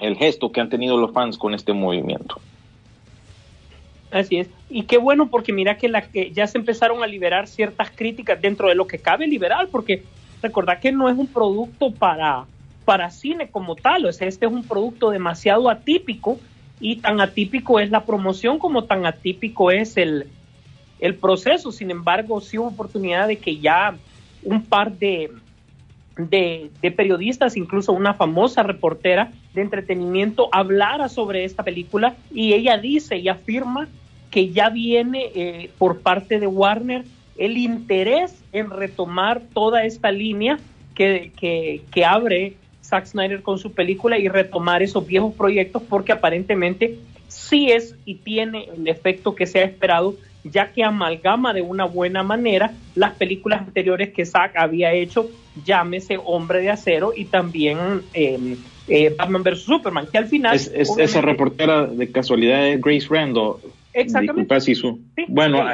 el 0.00 0.16
gesto 0.16 0.52
que 0.52 0.60
han 0.60 0.68
tenido 0.68 0.96
los 0.96 1.12
fans 1.12 1.38
con 1.38 1.54
este 1.54 1.72
movimiento. 1.72 2.40
Así 4.10 4.38
es. 4.38 4.48
Y 4.68 4.84
qué 4.84 4.98
bueno 4.98 5.28
porque 5.28 5.52
mira 5.52 5.76
que, 5.76 5.88
la, 5.88 6.02
que 6.02 6.32
ya 6.32 6.46
se 6.46 6.58
empezaron 6.58 7.02
a 7.02 7.06
liberar 7.06 7.46
ciertas 7.46 7.90
críticas 7.90 8.40
dentro 8.40 8.68
de 8.68 8.74
lo 8.74 8.86
que 8.86 8.98
cabe 8.98 9.26
liberar, 9.26 9.68
porque 9.70 10.02
recordad 10.42 10.80
que 10.80 10.92
no 10.92 11.08
es 11.08 11.16
un 11.16 11.28
producto 11.28 11.92
para, 11.92 12.44
para 12.84 13.10
cine 13.10 13.50
como 13.50 13.76
tal, 13.76 14.06
o 14.06 14.12
sea, 14.12 14.28
este 14.28 14.46
es 14.46 14.52
un 14.52 14.64
producto 14.64 15.10
demasiado 15.10 15.68
atípico 15.68 16.38
y 16.80 16.96
tan 16.96 17.20
atípico 17.20 17.78
es 17.78 17.90
la 17.90 18.04
promoción 18.04 18.58
como 18.58 18.84
tan 18.84 19.06
atípico 19.06 19.70
es 19.70 19.96
el, 19.96 20.26
el 20.98 21.14
proceso. 21.14 21.72
Sin 21.72 21.90
embargo, 21.90 22.40
sí 22.40 22.58
hubo 22.58 22.68
oportunidad 22.68 23.28
de 23.28 23.36
que 23.36 23.58
ya 23.58 23.94
un 24.42 24.62
par 24.62 24.92
de, 24.92 25.30
de, 26.16 26.90
periodistas, 26.90 27.56
incluso 27.56 27.92
una 27.92 28.14
famosa 28.14 28.62
reportera 28.62 29.30
de 29.54 29.60
entretenimiento, 29.60 30.48
hablara 30.52 31.08
sobre 31.08 31.44
esta 31.44 31.62
película 31.62 32.14
y 32.32 32.54
ella 32.54 32.78
dice 32.78 33.18
y 33.18 33.28
afirma 33.28 33.88
que 34.30 34.50
ya 34.50 34.70
viene 34.70 35.30
eh, 35.34 35.70
por 35.76 36.00
parte 36.00 36.38
de 36.38 36.46
Warner 36.46 37.04
el 37.36 37.56
interés 37.56 38.42
en 38.52 38.70
retomar 38.70 39.42
toda 39.52 39.84
esta 39.84 40.10
línea 40.12 40.58
que, 40.94 41.32
que 41.90 42.04
abre 42.04 42.54
Zack 42.90 43.06
Snyder 43.06 43.42
con 43.42 43.58
su 43.58 43.72
película 43.72 44.18
y 44.18 44.28
retomar 44.28 44.82
esos 44.82 45.06
viejos 45.06 45.32
proyectos 45.34 45.82
porque 45.88 46.12
aparentemente 46.12 46.98
sí 47.28 47.70
es 47.70 47.94
y 48.04 48.16
tiene 48.16 48.68
el 48.76 48.88
efecto 48.88 49.34
que 49.34 49.46
se 49.46 49.60
ha 49.60 49.64
esperado 49.64 50.16
ya 50.44 50.72
que 50.72 50.82
amalgama 50.82 51.52
de 51.52 51.62
una 51.62 51.84
buena 51.84 52.22
manera 52.22 52.72
las 52.94 53.14
películas 53.14 53.60
anteriores 53.60 54.10
que 54.10 54.24
Zack 54.24 54.56
había 54.56 54.92
hecho, 54.92 55.30
llámese 55.64 56.18
Hombre 56.24 56.60
de 56.60 56.70
Acero 56.70 57.12
y 57.14 57.26
también 57.26 58.02
eh, 58.14 58.56
eh, 58.88 59.14
Batman 59.16 59.42
vs. 59.42 59.62
Superman, 59.62 60.06
que 60.10 60.18
al 60.18 60.26
final... 60.26 60.56
Es, 60.56 60.70
es 60.74 60.90
esa 60.98 61.20
reportera 61.20 61.86
de 61.86 62.10
casualidad 62.10 62.68
es 62.68 62.80
Grace 62.80 63.06
Randall. 63.08 63.56
Exactamente. 63.92 64.40
Disculpa, 64.42 64.60
Sisu. 64.60 65.00
Sí, 65.16 65.24
bueno, 65.28 65.64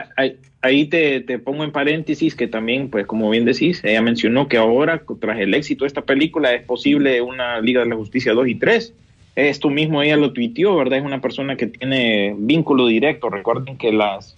ahí 0.63 0.87
te, 0.87 1.21
te, 1.21 1.39
pongo 1.39 1.65
en 1.65 1.73
paréntesis 1.73 2.35
que 2.35 2.47
también, 2.47 2.89
pues 2.91 3.07
como 3.07 3.31
bien 3.31 3.45
decís, 3.45 3.83
ella 3.85 4.03
mencionó 4.03 4.49
que 4.49 4.57
ahora, 4.57 5.03
tras 5.21 5.39
el 5.39 5.55
éxito 5.55 5.85
de 5.85 5.89
esta 5.89 6.03
película, 6.03 6.55
es 6.55 6.63
posible 6.63 7.21
una 7.21 7.61
Liga 7.61 7.83
de 7.83 7.89
la 7.89 7.97
Justicia 7.97 8.33
2 8.33 8.49
y 8.49 8.55
3. 8.55 8.95
Esto 9.37 9.69
mismo 9.69 10.03
ella 10.03 10.17
lo 10.17 10.33
tuiteó, 10.33 10.77
¿verdad? 10.77 10.99
Es 10.99 11.05
una 11.05 11.21
persona 11.21 11.57
que 11.57 11.67
tiene 11.67 12.35
vínculo 12.39 12.87
directo. 12.87 13.29
Recuerden 13.29 13.77
que 13.77 13.93
las 13.93 14.37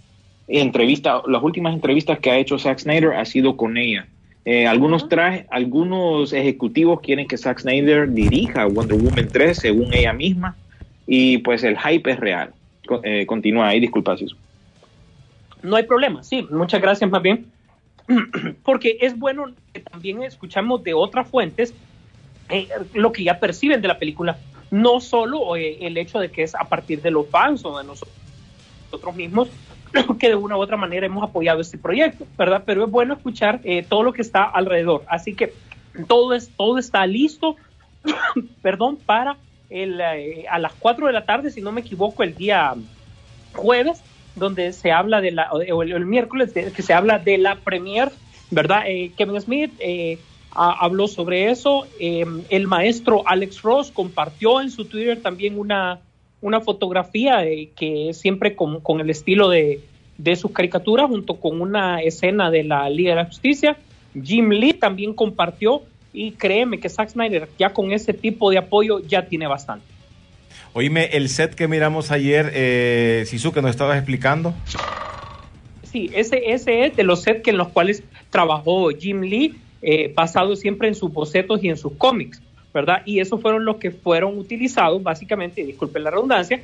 entrevistas, 0.49 1.23
las 1.29 1.43
últimas 1.43 1.75
entrevistas 1.75 2.19
que 2.19 2.31
ha 2.31 2.39
hecho 2.39 2.59
Zack 2.59 2.81
Snyder 2.81 3.13
ha 3.13 3.25
sido 3.25 3.57
con 3.57 3.77
ella. 3.77 4.09
Eh, 4.45 4.67
algunos 4.67 5.09
traje, 5.09 5.47
algunos 5.51 6.33
ejecutivos 6.33 7.01
quieren 7.01 7.29
que 7.29 7.37
Zack 7.37 7.61
Snyder 7.61 8.11
dirija 8.11 8.65
Wonder 8.67 8.99
Woman 8.99 9.29
3 9.31 9.57
según 9.57 9.93
ella 9.93 10.15
misma 10.15 10.57
y 11.07 11.39
pues 11.39 11.65
el 11.65 11.79
hype 11.79 12.11
es 12.11 12.19
real. 12.19 12.51
Eh, 13.03 13.27
continúa 13.27 13.69
ahí, 13.69 13.81
disculpa. 13.81 14.17
Sis. 14.17 14.35
No 15.63 15.77
hay 15.77 15.85
problema, 15.85 16.23
sí, 16.23 16.47
muchas 16.51 16.81
gracias 16.81 17.11
más 17.11 17.21
bien, 17.21 17.51
porque 18.63 18.99
es 19.01 19.19
bueno 19.19 19.47
que 19.73 19.81
también 19.81 20.23
escuchamos 20.23 20.85
de 20.85 20.95
otras 20.95 21.29
fuentes 21.29 21.75
eh, 22.49 22.69
lo 22.95 23.13
que 23.13 23.25
ya 23.25 23.41
perciben 23.41 23.83
de 23.83 23.89
la 23.89 23.99
película, 23.99 24.39
no 24.71 25.01
solo 25.01 25.57
eh, 25.57 25.79
el 25.83 25.99
hecho 25.99 26.19
de 26.19 26.31
que 26.31 26.43
es 26.43 26.55
a 26.55 26.65
partir 26.65 27.03
de 27.03 27.11
los 27.11 27.29
fans 27.29 27.65
o 27.65 27.77
de 27.77 27.85
nosotros 27.85 29.15
mismos, 29.15 29.49
que 30.19 30.29
de 30.29 30.35
una 30.35 30.57
u 30.57 30.61
otra 30.61 30.77
manera 30.77 31.07
hemos 31.07 31.29
apoyado 31.29 31.61
este 31.61 31.77
proyecto, 31.77 32.27
¿verdad? 32.39 32.63
Pero 32.65 32.85
es 32.85 32.91
bueno 32.91 33.15
escuchar 33.15 33.61
eh, 33.65 33.85
todo 33.87 34.03
lo 34.03 34.13
que 34.13 34.23
está 34.23 34.45
alrededor. 34.45 35.05
Así 35.09 35.35
que 35.35 35.53
todo, 36.07 36.35
es, 36.35 36.51
todo 36.57 36.79
está 36.79 37.07
listo, 37.07 37.57
perdón, 38.63 38.97
para 39.05 39.37
el, 39.71 40.01
eh, 40.01 40.47
a 40.51 40.59
las 40.59 40.73
4 40.75 41.07
de 41.07 41.13
la 41.13 41.25
tarde, 41.25 41.51
si 41.51 41.61
no 41.61 41.73
me 41.73 41.81
equivoco, 41.81 42.23
el 42.23 42.35
día 42.35 42.75
jueves, 43.55 44.03
donde 44.35 44.73
se 44.73 44.93
habla 44.93 45.21
de 45.21 45.33
la, 45.33 45.51
o 45.53 45.83
el, 45.83 45.93
el 45.93 46.07
miércoles, 46.07 46.55
de, 46.55 46.73
que 46.73 46.83
se 46.83 46.95
habla 46.95 47.19
de 47.19 47.39
la 47.39 47.57
premier, 47.57 48.11
¿verdad? 48.51 48.85
Eh, 48.87 49.13
Kevin 49.17 49.41
Smith 49.41 49.73
a, 50.53 50.85
habló 50.85 51.09
sobre 51.09 51.51
eso. 51.51 51.87
el 51.99 52.67
maestro 52.67 53.23
Alex 53.27 53.63
Ross 53.63 53.91
compartió 53.91 54.61
en 54.61 54.71
su 54.71 54.85
Twitter 54.85 55.21
también 55.21 55.59
una 55.59 56.01
una 56.41 56.61
fotografía 56.61 57.45
eh, 57.45 57.71
que 57.77 58.13
siempre 58.15 58.55
con, 58.55 58.81
con 58.81 59.01
el 59.01 59.11
estilo 59.11 59.49
de, 59.49 59.81
de, 60.19 60.37
sus 60.37 60.53
caricaturas, 60.53 61.09
junto 61.09 61.37
con 61.37 61.61
una 61.61 62.01
escena 62.01 62.51
de 62.51 62.65
la 62.65 62.89
Liga 62.91 63.11
de 63.11 63.17
la 63.17 63.27
Justicia. 63.27 63.77
Jim 64.21 64.51
Lee 64.51 64.73
también 64.73 65.15
compartió 65.15 65.83
y 66.19 66.33
créeme 66.33 66.81
que 66.81 66.89
Zack 66.89 67.11
Snyder 67.11 67.49
ya 67.59 67.73
con 67.73 67.93
ese 67.93 68.13
tipo 68.13 68.51
de 68.51 68.59
apoyo 68.59 69.01
ya 69.01 69.27
tiene 69.27 69.47
bastante. 69.47 69.87
Oíme, 70.73 71.07
el 71.13 71.29
set 71.29 71.55
que 71.55 71.69
miramos 71.69 72.11
ayer, 72.11 72.51
eh, 72.55 73.25
Sisu, 73.27 73.53
que 73.53 73.63
nos 73.63 73.71
estabas 73.71 73.97
explicando. 73.97 74.53
Sí, 75.85 76.11
ese, 76.13 76.51
ese 76.51 76.87
es 76.87 76.97
de 76.97 77.05
los 77.05 77.23
sets 77.23 77.43
que 77.43 77.51
en 77.51 77.57
los 77.57 77.69
cuales 77.69 78.03
trabajó 78.31 78.91
Jim 78.91 79.23
Lee, 79.23 79.55
eh, 79.81 80.13
basado 80.15 80.57
siempre 80.57 80.89
en 80.89 80.95
sus 80.95 81.13
bocetos 81.13 81.63
y 81.63 81.69
en 81.69 81.77
sus 81.77 81.93
cómics. 81.93 82.43
¿verdad? 82.75 83.03
Y 83.05 83.21
esos 83.21 83.41
fueron 83.41 83.65
los 83.65 83.77
que 83.77 83.91
fueron 83.91 84.39
utilizados, 84.39 85.03
básicamente, 85.03 85.65
disculpen 85.65 86.05
la 86.05 86.11
redundancia, 86.11 86.61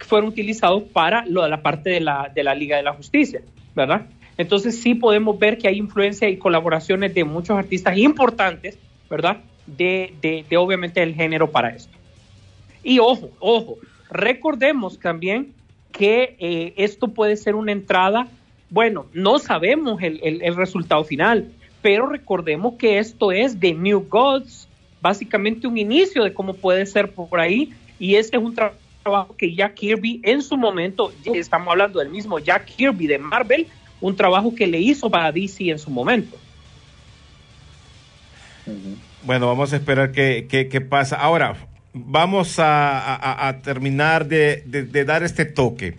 fueron 0.00 0.28
utilizados 0.28 0.82
para 0.84 1.24
lo 1.26 1.42
de 1.42 1.48
la 1.48 1.62
parte 1.62 1.90
de 1.90 2.00
la, 2.00 2.30
de 2.34 2.44
la 2.44 2.54
Liga 2.54 2.76
de 2.76 2.82
la 2.82 2.92
Justicia, 2.92 3.40
¿verdad? 3.74 4.06
Entonces 4.36 4.80
sí 4.80 4.94
podemos 4.94 5.38
ver 5.38 5.58
que 5.58 5.66
hay 5.66 5.78
influencia 5.78 6.28
y 6.28 6.36
colaboraciones 6.36 7.14
de 7.14 7.24
muchos 7.24 7.58
artistas 7.58 7.96
importantes, 7.96 8.78
¿verdad? 9.08 9.38
De, 9.66 10.14
de, 10.20 10.56
obviamente 10.56 11.02
el 11.02 11.14
género 11.14 11.50
para 11.50 11.70
esto. 11.70 11.96
Y 12.82 12.98
ojo, 12.98 13.30
ojo, 13.38 13.78
recordemos 14.10 14.98
también 14.98 15.52
que 15.92 16.36
eh, 16.38 16.74
esto 16.76 17.08
puede 17.08 17.36
ser 17.36 17.54
una 17.54 17.72
entrada, 17.72 18.28
bueno, 18.70 19.06
no 19.12 19.38
sabemos 19.38 20.02
el, 20.02 20.20
el, 20.22 20.54
resultado 20.54 21.04
final, 21.04 21.50
pero 21.82 22.06
recordemos 22.06 22.74
que 22.74 22.98
esto 22.98 23.32
es 23.32 23.58
de 23.58 23.74
New 23.74 24.06
Gods, 24.08 24.68
básicamente 25.00 25.66
un 25.66 25.78
inicio 25.78 26.22
de 26.24 26.32
cómo 26.32 26.54
puede 26.54 26.86
ser 26.86 27.10
por 27.10 27.40
ahí 27.40 27.72
y 27.98 28.14
este 28.14 28.36
es 28.36 28.42
un 28.42 28.54
tra 28.54 28.74
trabajo 29.02 29.34
que 29.36 29.54
Jack 29.54 29.74
Kirby 29.74 30.20
en 30.22 30.42
su 30.42 30.56
momento, 30.56 31.12
estamos 31.24 31.68
hablando 31.68 31.98
del 31.98 32.10
mismo 32.10 32.38
Jack 32.38 32.66
Kirby 32.66 33.06
de 33.06 33.18
Marvel, 33.18 33.66
un 34.00 34.14
trabajo 34.14 34.54
que 34.54 34.66
le 34.66 34.78
hizo 34.78 35.08
para 35.08 35.32
DC 35.32 35.70
en 35.70 35.78
su 35.78 35.90
momento. 35.90 36.36
Bueno, 39.22 39.46
vamos 39.46 39.72
a 39.72 39.76
esperar 39.76 40.12
qué, 40.12 40.46
qué, 40.48 40.80
pasa. 40.80 41.16
Ahora, 41.16 41.56
vamos 41.92 42.56
a, 42.58 43.58
terminar 43.62 44.26
de, 44.26 44.62
de, 44.66 45.04
dar 45.04 45.22
este 45.22 45.44
toque. 45.44 45.96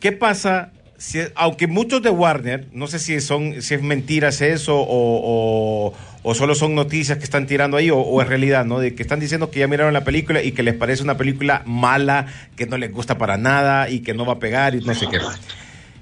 ¿Qué 0.00 0.12
pasa 0.12 0.72
si, 0.98 1.20
aunque 1.34 1.66
muchos 1.66 2.02
de 2.02 2.10
Warner, 2.10 2.66
no 2.72 2.86
sé 2.86 2.98
si 2.98 3.20
son, 3.20 3.62
si 3.62 3.74
es 3.74 3.82
mentiras 3.82 4.40
eso 4.40 4.76
o, 4.76 4.84
o 4.88 5.94
o 6.26 6.34
solo 6.34 6.54
son 6.54 6.74
noticias 6.74 7.18
que 7.18 7.24
están 7.24 7.46
tirando 7.46 7.76
ahí, 7.76 7.90
o, 7.90 7.98
o 7.98 8.22
es 8.22 8.26
realidad, 8.26 8.64
¿no? 8.64 8.80
De 8.80 8.94
que 8.94 9.02
están 9.02 9.20
diciendo 9.20 9.50
que 9.50 9.60
ya 9.60 9.68
miraron 9.68 9.92
la 9.92 10.04
película 10.04 10.42
y 10.42 10.52
que 10.52 10.62
les 10.62 10.74
parece 10.74 11.02
una 11.02 11.18
película 11.18 11.62
mala, 11.66 12.26
que 12.56 12.66
no 12.66 12.78
les 12.78 12.90
gusta 12.90 13.18
para 13.18 13.36
nada 13.36 13.90
y 13.90 14.00
que 14.00 14.14
no 14.14 14.24
va 14.24 14.32
a 14.32 14.38
pegar 14.38 14.74
y 14.74 14.80
no 14.80 14.94
sé 14.94 15.06
qué. 15.06 15.18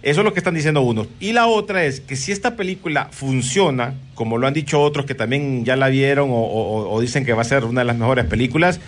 Eso 0.03 0.21
es 0.21 0.25
lo 0.25 0.33
que 0.33 0.41
están 0.41 0.55
diciendo 0.55 0.81
unos. 0.83 1.07
Y 1.21 1.33
la 1.33 1.47
otra 1.47 1.85
es 1.85 2.01
que 2.01 2.17
si 2.17 2.33
esta 2.33 2.57
película 2.57 3.09
funciona, 3.13 3.95
como 4.15 4.37
lo 4.37 4.47
han 4.49 4.55
dicho 4.55 4.81
otros 4.81 5.07
que 5.07 5.15
también 5.15 5.65
ya 5.65 5.77
la 5.77 5.89
vieron 5.89 6.31
o, 6.31 6.35
o- 6.35 6.91
o 6.93 7.01
dicen 7.01 7.25
que 7.25 7.33
va 7.33 7.43
a 7.43 7.45
ser 7.45 7.65
una 7.65 7.83
de 7.83 7.85
las 7.87 7.97
mejores 7.97 8.25
películas, 8.25 8.81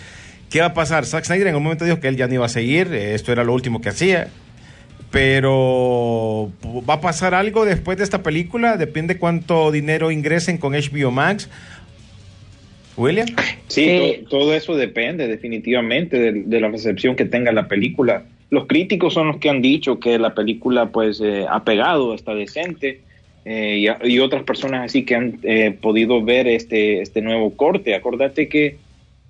¿qué 0.49 0.59
va 0.59 0.67
a 0.67 0.73
pasar? 0.73 1.05
Zack 1.05 1.23
Snyder 1.25 1.47
en 1.47 1.55
un 1.55 1.63
momento 1.63 1.85
dijo 1.85 1.99
que 2.01 2.09
él 2.09 2.17
ya 2.17 2.27
no 2.27 2.33
iba 2.33 2.45
a 2.45 2.49
seguir, 2.49 2.93
esto 2.93 3.31
era 3.31 3.43
lo 3.45 3.53
último 3.53 3.79
que 3.79 3.89
hacía. 3.89 4.27
Pero 5.11 6.51
va 6.87 6.95
a 6.95 7.01
pasar 7.01 7.33
algo 7.33 7.63
después 7.65 7.97
de 7.97 8.03
esta 8.03 8.21
película, 8.21 8.75
depende 8.75 9.17
cuánto 9.17 9.71
dinero 9.71 10.11
ingresen 10.11 10.57
con 10.57 10.73
HBO 10.73 11.11
Max. 11.11 11.49
William, 12.97 13.27
Sí, 13.67 13.85
Eh, 13.87 14.19
to- 14.23 14.29
todo, 14.29 14.53
eso 14.53 14.75
depende 14.75 15.27
definitivamente 15.27 16.17
de, 16.19 16.43
de 16.45 16.59
la 16.61 16.67
recepción 16.69 17.15
que 17.15 17.25
tenga 17.25 17.51
la 17.53 17.67
película. 17.67 18.23
Los 18.49 18.67
críticos 18.67 19.13
son 19.13 19.27
los 19.27 19.37
que 19.37 19.49
han 19.49 19.61
dicho 19.61 19.99
que 19.99 20.19
la 20.19 20.33
película 20.33 20.87
pues 20.87 21.19
eh, 21.21 21.45
ha 21.49 21.63
pegado, 21.63 22.13
está 22.13 22.33
decente, 22.35 23.01
eh, 23.45 23.87
y, 24.03 24.19
otras 24.19 24.43
personas 24.43 24.85
así 24.85 25.05
que 25.05 25.15
han 25.15 25.39
eh, 25.43 25.77
podido 25.79 26.23
ver 26.23 26.47
este, 26.47 27.01
este 27.01 27.21
nuevo 27.21 27.55
corte. 27.55 27.93
Acordate 27.93 28.47
que 28.47 28.77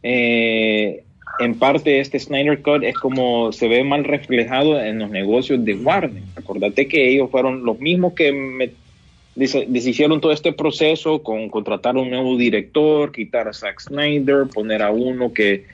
eh, 0.03 1.03
en 1.39 1.55
parte 1.59 1.99
este 1.99 2.17
Snyder 2.19 2.61
Cut 2.61 2.83
es 2.83 2.95
como 2.95 3.51
se 3.51 3.67
ve 3.67 3.83
mal 3.83 4.05
reflejado 4.05 4.79
en 4.79 4.99
los 4.99 5.09
negocios 5.09 5.63
de 5.65 5.75
Warner. 5.75 6.23
Acordate 6.37 6.87
que 6.87 7.09
ellos 7.09 7.29
fueron 7.29 7.65
los 7.65 7.79
mismos 7.79 8.13
que 8.13 8.31
me- 8.31 8.71
deshicieron 9.35 10.21
todo 10.21 10.31
este 10.31 10.53
proceso 10.53 11.21
con 11.21 11.49
contratar 11.49 11.97
un 11.97 12.09
nuevo 12.09 12.37
director, 12.37 13.11
quitar 13.11 13.49
a 13.49 13.53
Zack 13.53 13.81
Snyder, 13.81 14.45
poner 14.53 14.81
a 14.81 14.91
uno 14.91 15.33
que 15.33 15.65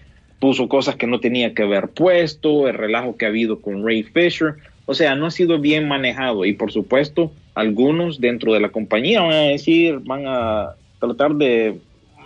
puso 0.41 0.67
cosas 0.67 0.95
que 0.97 1.07
no 1.07 1.19
tenía 1.21 1.53
que 1.53 1.61
haber 1.63 1.87
puesto, 1.89 2.67
el 2.67 2.73
relajo 2.73 3.15
que 3.15 3.25
ha 3.25 3.29
habido 3.29 3.61
con 3.61 3.85
Ray 3.85 4.03
Fisher. 4.03 4.55
O 4.87 4.93
sea, 4.95 5.15
no 5.15 5.27
ha 5.27 5.31
sido 5.31 5.59
bien 5.59 5.87
manejado 5.87 6.43
y 6.45 6.53
por 6.53 6.71
supuesto 6.73 7.31
algunos 7.53 8.19
dentro 8.19 8.51
de 8.53 8.59
la 8.59 8.69
compañía 8.69 9.21
van 9.21 9.31
a 9.33 9.41
decir, 9.53 9.99
van 10.03 10.23
a 10.25 10.71
tratar 10.99 11.35
de, 11.35 11.77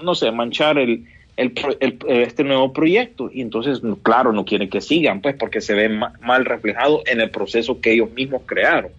no 0.01 0.15
sé, 0.15 0.31
manchar 0.31 0.77
el, 0.79 1.03
el 1.35 1.51
el- 1.81 1.97
este 2.07 2.43
nuevo 2.45 2.71
proyecto 2.71 3.29
y 3.31 3.41
entonces, 3.41 3.81
claro, 4.01 4.31
no 4.31 4.45
quieren 4.45 4.69
que 4.69 4.79
sigan, 4.81 5.19
pues 5.21 5.35
porque 5.35 5.59
se 5.59 5.73
ve 5.73 5.89
ma- 5.89 6.13
mal 6.21 6.45
reflejado 6.45 7.03
en 7.07 7.19
el 7.19 7.29
proceso 7.29 7.81
que 7.81 7.91
ellos 7.91 8.11
mismos 8.13 8.43
crearon. 8.45 8.91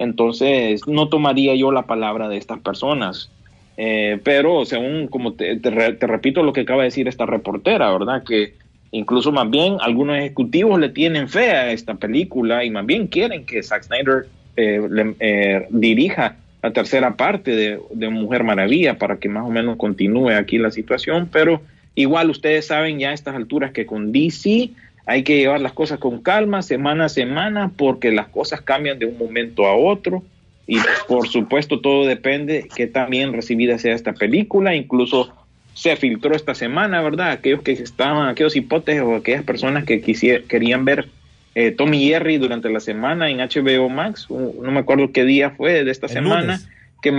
Entonces, 0.00 0.86
no 0.86 1.08
tomaría 1.08 1.54
yo 1.54 1.70
la 1.72 1.82
palabra 1.86 2.28
de 2.28 2.36
estas 2.36 2.58
personas. 2.60 3.30
Eh, 3.76 4.18
pero 4.24 4.64
según, 4.64 5.08
como 5.08 5.34
te, 5.34 5.56
te 5.56 5.70
te 5.92 6.06
repito 6.06 6.42
lo 6.42 6.52
que 6.52 6.62
acaba 6.62 6.82
de 6.82 6.86
decir 6.88 7.08
esta 7.08 7.26
reportera, 7.26 7.92
¿verdad? 7.92 8.22
Que 8.24 8.54
incluso 8.90 9.32
más 9.32 9.50
bien 9.50 9.76
algunos 9.80 10.16
ejecutivos 10.16 10.80
le 10.80 10.88
tienen 10.88 11.28
fe 11.28 11.50
a 11.50 11.72
esta 11.72 11.94
película 11.96 12.64
y 12.64 12.70
más 12.70 12.86
bien 12.86 13.06
quieren 13.08 13.44
que 13.44 13.62
Zack 13.62 13.82
Snyder 13.84 14.26
eh, 14.56 14.80
le- 14.90 15.14
eh, 15.20 15.66
dirija 15.70 16.36
la 16.62 16.72
tercera 16.72 17.16
parte 17.16 17.50
de, 17.54 17.78
de 17.92 18.08
Mujer 18.08 18.44
Maravilla 18.44 18.96
para 18.98 19.18
que 19.18 19.28
más 19.28 19.44
o 19.44 19.50
menos 19.50 19.76
continúe 19.76 20.30
aquí 20.30 20.56
la 20.58 20.70
situación, 20.70 21.28
pero 21.30 21.60
igual 21.94 22.30
ustedes 22.30 22.66
saben 22.66 22.98
ya 22.98 23.10
a 23.10 23.14
estas 23.14 23.34
alturas 23.34 23.72
que 23.72 23.84
con 23.84 24.10
DC 24.12 24.70
hay 25.04 25.22
que 25.22 25.36
llevar 25.36 25.60
las 25.60 25.72
cosas 25.74 25.98
con 25.98 26.20
calma, 26.22 26.62
semana 26.62 27.04
a 27.04 27.08
semana, 27.08 27.70
porque 27.76 28.10
las 28.10 28.28
cosas 28.28 28.62
cambian 28.62 28.98
de 28.98 29.06
un 29.06 29.18
momento 29.18 29.66
a 29.66 29.76
otro. 29.76 30.22
Y 30.66 30.78
por 31.06 31.28
supuesto 31.28 31.80
todo 31.80 32.06
depende 32.06 32.68
que 32.74 32.86
también 32.86 33.32
recibida 33.32 33.78
sea 33.78 33.94
esta 33.94 34.12
película. 34.12 34.74
Incluso 34.74 35.32
se 35.74 35.94
filtró 35.96 36.34
esta 36.34 36.54
semana, 36.54 37.02
¿verdad? 37.02 37.30
Aquellos 37.30 37.62
que 37.62 37.72
estaban, 37.72 38.28
aquellos 38.28 38.56
hipótesis 38.56 39.02
o 39.02 39.14
aquellas 39.16 39.44
personas 39.44 39.84
que 39.84 40.00
querían 40.48 40.84
ver 40.84 41.08
eh, 41.54 41.70
Tommy 41.70 42.08
Jerry 42.08 42.38
durante 42.38 42.68
la 42.70 42.80
semana 42.80 43.30
en 43.30 43.38
HBO 43.38 43.88
Max. 43.88 44.26
No 44.28 44.70
me 44.72 44.80
acuerdo 44.80 45.12
qué 45.12 45.24
día 45.24 45.50
fue 45.50 45.84
de 45.84 45.90
esta 45.90 46.06
El 46.06 46.12
semana. 46.12 46.40
lunes. 46.42 46.68
Que 47.02 47.12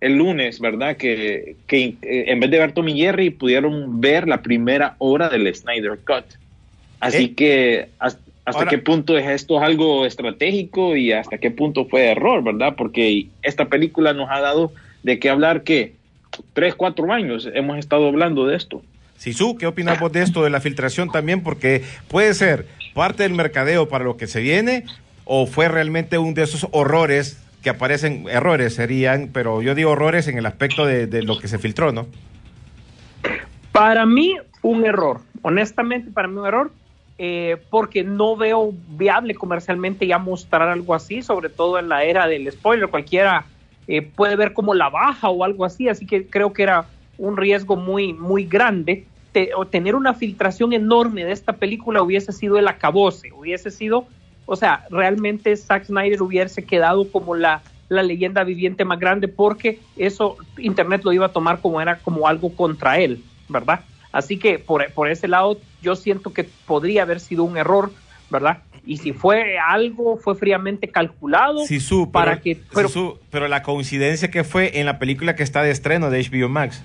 el 0.00 0.16
lunes, 0.16 0.58
¿verdad? 0.60 0.96
Que, 0.96 1.56
que 1.68 1.94
eh, 2.02 2.24
en 2.26 2.40
vez 2.40 2.50
de 2.50 2.58
ver 2.58 2.72
Tommy 2.72 2.94
Jerry 2.98 3.30
pudieron 3.30 4.00
ver 4.00 4.26
la 4.28 4.42
primera 4.42 4.96
hora 4.98 5.28
del 5.28 5.52
Snyder 5.54 5.98
Cut. 6.04 6.24
Así 7.00 7.24
Eh. 7.24 7.34
que 7.34 7.88
hasta, 8.00 8.20
hasta 8.44 8.60
Ahora- 8.60 8.70
qué 8.70 8.78
punto 8.78 9.16
es 9.16 9.26
esto 9.28 9.60
algo 9.60 10.04
estratégico 10.04 10.96
y 10.96 11.12
hasta 11.12 11.38
qué 11.38 11.50
punto 11.50 11.86
fue 11.86 12.10
error, 12.10 12.42
¿verdad? 12.42 12.74
Porque 12.76 13.26
esta 13.42 13.66
película 13.66 14.12
nos 14.12 14.30
ha 14.30 14.40
dado 14.40 14.72
de 15.02 15.18
qué 15.18 15.30
hablar 15.30 15.62
que 15.62 15.94
tres, 16.52 16.74
cuatro 16.74 17.12
años 17.12 17.48
hemos 17.54 17.78
estado 17.78 18.08
hablando 18.08 18.46
de 18.46 18.56
esto. 18.56 18.82
Sisu, 19.16 19.56
¿qué 19.56 19.66
opinas 19.66 20.00
vos 20.00 20.10
de 20.10 20.22
esto, 20.22 20.42
de 20.42 20.50
la 20.50 20.60
filtración 20.60 21.10
también? 21.10 21.42
Porque 21.42 21.82
puede 22.08 22.34
ser 22.34 22.66
parte 22.94 23.22
del 23.22 23.32
mercadeo 23.34 23.88
para 23.88 24.04
lo 24.04 24.16
que 24.16 24.26
se 24.26 24.40
viene 24.40 24.84
o 25.24 25.46
fue 25.46 25.68
realmente 25.68 26.18
un 26.18 26.34
de 26.34 26.42
esos 26.42 26.66
horrores 26.72 27.38
que 27.62 27.70
aparecen, 27.70 28.24
errores 28.28 28.74
serían, 28.74 29.30
pero 29.32 29.62
yo 29.62 29.76
digo 29.76 29.90
horrores 29.92 30.26
en 30.26 30.36
el 30.36 30.46
aspecto 30.46 30.84
de, 30.84 31.06
de 31.06 31.22
lo 31.22 31.38
que 31.38 31.46
se 31.46 31.60
filtró, 31.60 31.92
¿no? 31.92 32.08
Para 33.70 34.04
mí, 34.04 34.34
un 34.62 34.84
error. 34.84 35.20
Honestamente, 35.42 36.10
para 36.10 36.26
mí 36.28 36.38
un 36.38 36.46
error, 36.46 36.72
eh, 37.24 37.56
porque 37.70 38.02
no 38.02 38.34
veo 38.34 38.74
viable 38.88 39.36
comercialmente 39.36 40.08
ya 40.08 40.18
mostrar 40.18 40.68
algo 40.68 40.92
así, 40.92 41.22
sobre 41.22 41.50
todo 41.50 41.78
en 41.78 41.88
la 41.88 42.02
era 42.02 42.26
del 42.26 42.50
spoiler. 42.50 42.88
Cualquiera 42.88 43.46
eh, 43.86 44.02
puede 44.02 44.34
ver 44.34 44.52
como 44.52 44.74
la 44.74 44.90
baja 44.90 45.28
o 45.28 45.44
algo 45.44 45.64
así, 45.64 45.88
así 45.88 46.04
que 46.04 46.26
creo 46.26 46.52
que 46.52 46.64
era 46.64 46.86
un 47.18 47.36
riesgo 47.36 47.76
muy, 47.76 48.12
muy 48.12 48.44
grande. 48.44 49.06
O 49.54 49.68
tener 49.68 49.94
una 49.94 50.14
filtración 50.14 50.72
enorme 50.72 51.24
de 51.24 51.30
esta 51.30 51.52
película 51.52 52.02
hubiese 52.02 52.32
sido 52.32 52.58
el 52.58 52.66
acabose, 52.66 53.30
hubiese 53.30 53.70
sido, 53.70 54.04
o 54.44 54.56
sea, 54.56 54.84
realmente 54.90 55.56
Zack 55.56 55.84
Snyder 55.84 56.22
hubiese 56.22 56.64
quedado 56.64 57.08
como 57.08 57.36
la, 57.36 57.62
la 57.88 58.02
leyenda 58.02 58.42
viviente 58.42 58.84
más 58.84 58.98
grande 58.98 59.28
porque 59.28 59.78
eso 59.96 60.38
Internet 60.58 61.02
lo 61.04 61.12
iba 61.12 61.26
a 61.26 61.32
tomar 61.32 61.60
como 61.60 61.80
era 61.80 62.00
como 62.00 62.26
algo 62.26 62.52
contra 62.56 62.98
él, 62.98 63.22
¿verdad? 63.48 63.84
Así 64.10 64.40
que 64.40 64.58
por, 64.58 64.92
por 64.92 65.08
ese 65.08 65.28
lado 65.28 65.56
yo 65.82 65.96
siento 65.96 66.32
que 66.32 66.44
podría 66.66 67.02
haber 67.02 67.20
sido 67.20 67.44
un 67.44 67.56
error, 67.56 67.90
¿verdad? 68.30 68.58
Y 68.84 68.96
si 68.96 69.12
fue 69.12 69.58
algo, 69.58 70.16
fue 70.16 70.34
fríamente 70.34 70.88
calculado 70.88 71.64
Sisu, 71.66 72.06
pero, 72.06 72.12
para 72.12 72.40
que... 72.40 72.58
Pero, 72.74 72.88
Sisu, 72.88 73.18
pero 73.30 73.46
la 73.48 73.62
coincidencia 73.62 74.30
que 74.30 74.42
fue 74.44 74.80
en 74.80 74.86
la 74.86 74.98
película 74.98 75.36
que 75.36 75.42
está 75.42 75.62
de 75.62 75.70
estreno 75.70 76.10
de 76.10 76.22
HBO 76.22 76.48
Max. 76.48 76.82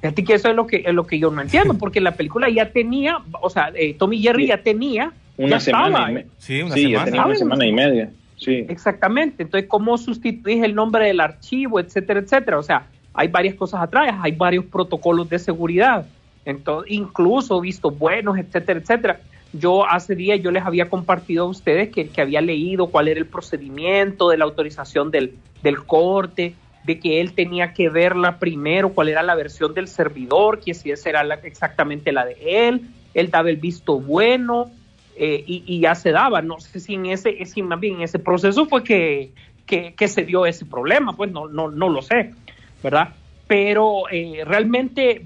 Fíjate 0.00 0.24
que 0.24 0.34
eso 0.34 0.48
es 0.50 0.56
lo 0.56 0.66
que, 0.66 0.82
es 0.86 0.94
lo 0.94 1.06
que 1.06 1.18
yo 1.18 1.30
no 1.30 1.40
entiendo, 1.42 1.74
porque 1.78 2.00
la 2.00 2.12
película 2.12 2.48
ya 2.50 2.70
tenía, 2.70 3.18
o 3.40 3.50
sea, 3.50 3.72
eh, 3.74 3.94
Tommy 3.98 4.18
Jerry 4.20 4.46
ya 4.46 4.62
tenía, 4.62 5.12
Una 5.36 5.56
ya 5.56 5.60
semana 5.60 5.86
estaba, 5.88 6.10
y 6.10 6.14
me- 6.14 6.26
Sí, 6.38 6.62
una 6.62 6.74
sí, 6.74 6.82
ya 6.82 6.88
semana. 6.88 7.04
tenía 7.06 7.26
una 7.26 7.34
semana 7.36 7.66
y 7.66 7.72
media. 7.72 8.10
Sí. 8.36 8.66
Exactamente. 8.68 9.42
Entonces, 9.44 9.68
¿cómo 9.68 9.96
sustituís 9.96 10.62
el 10.62 10.74
nombre 10.74 11.06
del 11.06 11.20
archivo, 11.20 11.78
etcétera, 11.80 12.20
etcétera? 12.20 12.58
O 12.58 12.62
sea, 12.62 12.86
hay 13.14 13.28
varias 13.28 13.54
cosas 13.54 13.80
atrás, 13.80 14.14
hay 14.20 14.32
varios 14.32 14.64
protocolos 14.66 15.28
de 15.30 15.38
seguridad, 15.38 16.04
entonces, 16.44 16.92
incluso 16.92 17.60
vistos 17.60 17.98
buenos, 17.98 18.38
etcétera, 18.38 18.80
etcétera. 18.80 19.20
Yo 19.52 19.86
hace 19.86 20.14
días 20.16 20.40
yo 20.40 20.50
les 20.50 20.64
había 20.64 20.88
compartido 20.90 21.44
a 21.44 21.48
ustedes 21.48 21.90
que, 21.90 22.08
que 22.08 22.20
había 22.20 22.40
leído 22.40 22.88
cuál 22.88 23.08
era 23.08 23.20
el 23.20 23.26
procedimiento 23.26 24.28
de 24.28 24.36
la 24.36 24.44
autorización 24.44 25.10
del, 25.10 25.34
del 25.62 25.84
corte, 25.84 26.54
de 26.84 26.98
que 26.98 27.20
él 27.20 27.32
tenía 27.32 27.72
que 27.72 27.88
verla 27.88 28.38
primero, 28.38 28.90
cuál 28.90 29.08
era 29.08 29.22
la 29.22 29.34
versión 29.34 29.72
del 29.72 29.88
servidor, 29.88 30.60
que 30.60 30.74
si 30.74 30.90
esa 30.90 31.08
era 31.08 31.22
exactamente 31.42 32.12
la 32.12 32.26
de 32.26 32.36
él, 32.68 32.82
él 33.14 33.30
daba 33.30 33.48
el 33.48 33.56
visto 33.56 33.98
bueno, 33.98 34.70
eh, 35.16 35.44
y, 35.46 35.80
ya 35.80 35.94
se 35.94 36.10
daba. 36.10 36.42
No 36.42 36.58
sé 36.60 36.80
si 36.80 36.94
en 36.94 37.06
ese, 37.06 37.44
si 37.46 37.62
más 37.62 37.80
bien 37.80 37.96
en 37.96 38.02
ese 38.02 38.18
proceso 38.18 38.66
fue 38.66 38.82
que, 38.82 39.30
que, 39.64 39.94
que 39.94 40.08
se 40.08 40.24
dio 40.24 40.44
ese 40.44 40.66
problema, 40.66 41.16
pues 41.16 41.30
no, 41.30 41.48
no, 41.48 41.70
no 41.70 41.88
lo 41.88 42.02
sé, 42.02 42.34
¿verdad? 42.82 43.14
Pero 43.46 44.08
eh, 44.10 44.42
realmente 44.44 45.22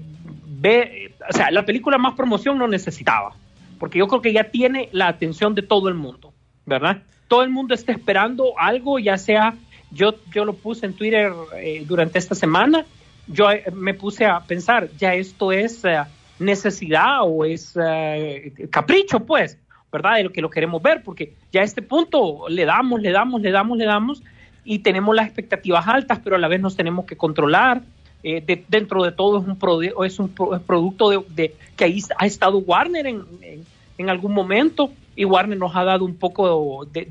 ve, 0.59 1.15
o 1.29 1.33
sea, 1.33 1.51
la 1.51 1.65
película 1.65 1.97
más 1.97 2.13
promoción 2.13 2.57
no 2.57 2.67
necesitaba, 2.67 3.35
porque 3.79 3.99
yo 3.99 4.07
creo 4.07 4.21
que 4.21 4.33
ya 4.33 4.45
tiene 4.45 4.89
la 4.91 5.07
atención 5.07 5.55
de 5.55 5.61
todo 5.61 5.87
el 5.87 5.95
mundo, 5.95 6.33
¿verdad? 6.65 7.03
Todo 7.27 7.43
el 7.43 7.49
mundo 7.49 7.73
está 7.73 7.91
esperando 7.91 8.53
algo, 8.57 8.99
ya 8.99 9.17
sea, 9.17 9.55
yo, 9.91 10.15
yo 10.33 10.45
lo 10.45 10.53
puse 10.53 10.85
en 10.85 10.93
Twitter 10.93 11.31
eh, 11.57 11.83
durante 11.87 12.19
esta 12.19 12.35
semana, 12.35 12.85
yo 13.27 13.51
eh, 13.51 13.63
me 13.73 13.93
puse 13.93 14.25
a 14.25 14.39
pensar, 14.41 14.89
ya 14.97 15.13
esto 15.13 15.51
es 15.51 15.85
eh, 15.85 15.99
necesidad 16.39 17.19
o 17.21 17.45
es 17.45 17.77
eh, 17.81 18.53
capricho, 18.69 19.21
pues, 19.25 19.57
¿verdad? 19.91 20.17
De 20.17 20.23
lo 20.23 20.31
que 20.31 20.41
lo 20.41 20.49
queremos 20.49 20.81
ver, 20.81 21.03
porque 21.03 21.33
ya 21.51 21.61
a 21.61 21.63
este 21.63 21.81
punto 21.81 22.49
le 22.49 22.65
damos, 22.65 23.01
le 23.01 23.11
damos, 23.11 23.41
le 23.41 23.51
damos, 23.51 23.77
le 23.77 23.85
damos, 23.85 24.23
y 24.63 24.79
tenemos 24.79 25.15
las 25.15 25.25
expectativas 25.25 25.87
altas, 25.87 26.19
pero 26.23 26.35
a 26.35 26.39
la 26.39 26.47
vez 26.47 26.59
nos 26.59 26.75
tenemos 26.75 27.05
que 27.05 27.17
controlar. 27.17 27.81
Eh, 28.23 28.41
de- 28.45 28.65
dentro 28.67 29.03
de 29.03 29.11
todo 29.13 29.39
es 29.39 29.47
un, 29.47 29.57
prode- 29.57 29.93
es 30.05 30.19
un 30.19 30.29
pro- 30.29 30.53
es 30.55 30.61
producto 30.61 31.09
de, 31.09 31.21
de- 31.29 31.55
que 31.77 31.85
ahí 31.85 32.01
ha 32.17 32.25
estado 32.25 32.57
Warner 32.57 33.07
en, 33.07 33.23
en- 33.41 33.65
en 33.97 34.09
algún 34.09 34.33
momento 34.33 34.91
y 35.15 35.25
Warner 35.25 35.57
nos 35.57 35.75
ha 35.75 35.83
dado 35.85 36.03
un 36.05 36.15
poco 36.15 36.85
de- 36.91 37.05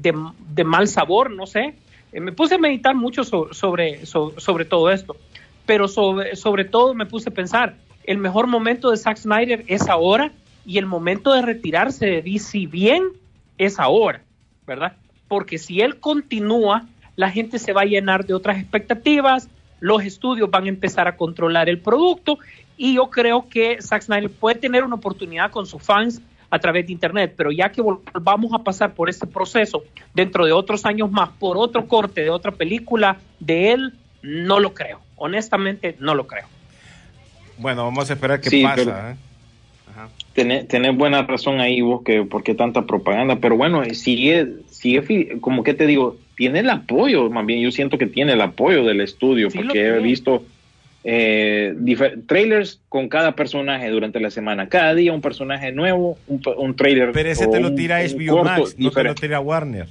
de 0.55 0.65
mal 0.65 0.87
sabor, 0.89 1.31
no 1.31 1.47
sé. 1.47 1.75
Eh, 2.13 2.21
me 2.21 2.33
puse 2.33 2.55
a 2.57 2.59
meditar 2.59 2.95
mucho 2.95 3.25
so- 3.25 3.53
sobre, 3.53 4.05
so- 4.07 4.35
sobre 4.39 4.65
todo 4.65 4.91
esto, 4.91 5.17
pero 5.67 5.89
sobre, 5.89 6.37
sobre 6.37 6.65
todo 6.65 6.95
me 6.95 7.07
puse 7.07 7.29
a 7.31 7.33
pensar, 7.35 7.75
el 8.05 8.19
mejor 8.19 8.47
momento 8.47 8.91
de 8.91 8.97
Zack 8.97 9.17
Snyder 9.19 9.65
es 9.67 9.89
ahora 9.89 10.33
y 10.67 10.79
el 10.79 10.87
momento 10.87 11.33
de 11.35 11.43
retirarse 11.43 12.07
de 12.07 12.23
DC 12.23 12.67
bien 12.67 13.05
es 13.59 13.79
ahora, 13.79 14.23
¿verdad? 14.67 14.93
Porque 15.27 15.59
si 15.59 15.81
él 15.81 16.01
continúa, 16.01 16.87
la 17.17 17.31
gente 17.31 17.59
se 17.59 17.73
va 17.73 17.83
a 17.83 17.87
llenar 17.87 18.25
de 18.27 18.33
otras 18.35 18.59
expectativas, 18.59 19.49
los 19.81 20.03
estudios 20.05 20.51
van 20.51 20.65
a 20.65 20.69
empezar 20.69 21.07
a 21.09 21.17
controlar 21.17 21.69
el 21.69 21.79
producto 21.79 22.39
y 22.77 22.95
yo 22.95 23.11
creo 23.11 23.49
que 23.49 23.81
Zack 23.83 24.03
Snyder 24.03 24.31
puede 24.31 24.57
tener 24.57 24.85
una 24.85 24.97
oportunidad 24.97 25.51
con 25.51 25.67
sus 25.67 25.83
fans 25.83 26.21
a 26.51 26.59
través 26.59 26.87
de 26.87 26.93
Internet, 26.93 27.35
pero 27.37 27.51
ya 27.53 27.71
que 27.71 27.83
vamos 28.23 28.53
a 28.55 28.61
pasar 28.61 28.95
por 28.95 29.11
este 29.11 29.27
proceso 29.27 29.83
dentro 30.15 30.47
de 30.47 30.53
otros 30.53 30.87
años 30.87 31.11
más, 31.11 31.29
por 31.39 31.59
otro 31.59 31.87
corte 31.87 32.23
de 32.23 32.31
otra 32.31 32.53
película 32.53 33.19
de 33.39 33.73
él, 33.73 33.93
no 34.23 34.59
lo 34.59 34.73
creo. 34.75 35.01
Honestamente, 35.17 35.97
no 35.99 36.15
lo 36.15 36.27
creo. 36.27 36.47
Bueno, 37.59 37.85
vamos 37.85 38.09
a 38.09 38.15
esperar 38.15 38.41
qué 38.41 38.49
Sí, 38.51 38.63
pasa. 38.63 38.77
pero- 38.77 38.91
¿eh? 39.11 39.17
Ajá. 39.91 40.09
Tenés, 40.33 40.69
tenés 40.69 40.97
buena 40.97 41.23
razón 41.23 41.61
ahí 41.61 41.81
vos 41.81 42.03
que 42.03 42.23
por 42.23 42.43
qué 42.45 42.55
tanta 42.55 42.87
propaganda, 42.87 43.37
pero 43.37 43.57
bueno, 43.57 43.83
sigue, 43.93 44.47
sigue, 44.71 45.39
como 45.41 45.65
que 45.65 45.75
te 45.75 45.87
digo, 45.87 46.17
tiene 46.39 46.61
el 46.61 46.71
apoyo, 46.71 47.29
más 47.31 47.45
bien 47.45 47.61
yo 47.61 47.73
siento 47.73 47.99
que 47.99 48.07
tiene 48.07 48.35
el 48.35 48.41
apoyo 48.41 48.85
del 48.85 49.01
estudio, 49.01 49.51
Sí, 49.51 49.59
porque 49.59 49.89
he 49.89 49.99
visto 49.99 50.45
eh, 51.03 51.75
trailers 52.29 52.81
con 52.89 53.09
cada 53.09 53.35
personaje 53.35 53.91
durante 53.91 54.21
la 54.21 54.31
semana, 54.31 54.69
cada 54.69 54.95
día 54.95 55.13
un 55.13 55.21
personaje 55.21 55.73
nuevo, 55.73 56.17
un, 56.29 56.77
trailer. 56.77 57.11
Pero 57.13 57.29
ese 57.29 57.49
te 57.49 57.59
lo 57.59 57.75
tira 57.75 57.99
un 57.99 58.07
HBO 58.07 58.37
corto 58.37 58.45
Max, 58.45 58.77
no 58.79 58.91
te 58.93 59.03
lo 59.03 59.15
tira 59.17 59.41
Warner. 59.41 59.89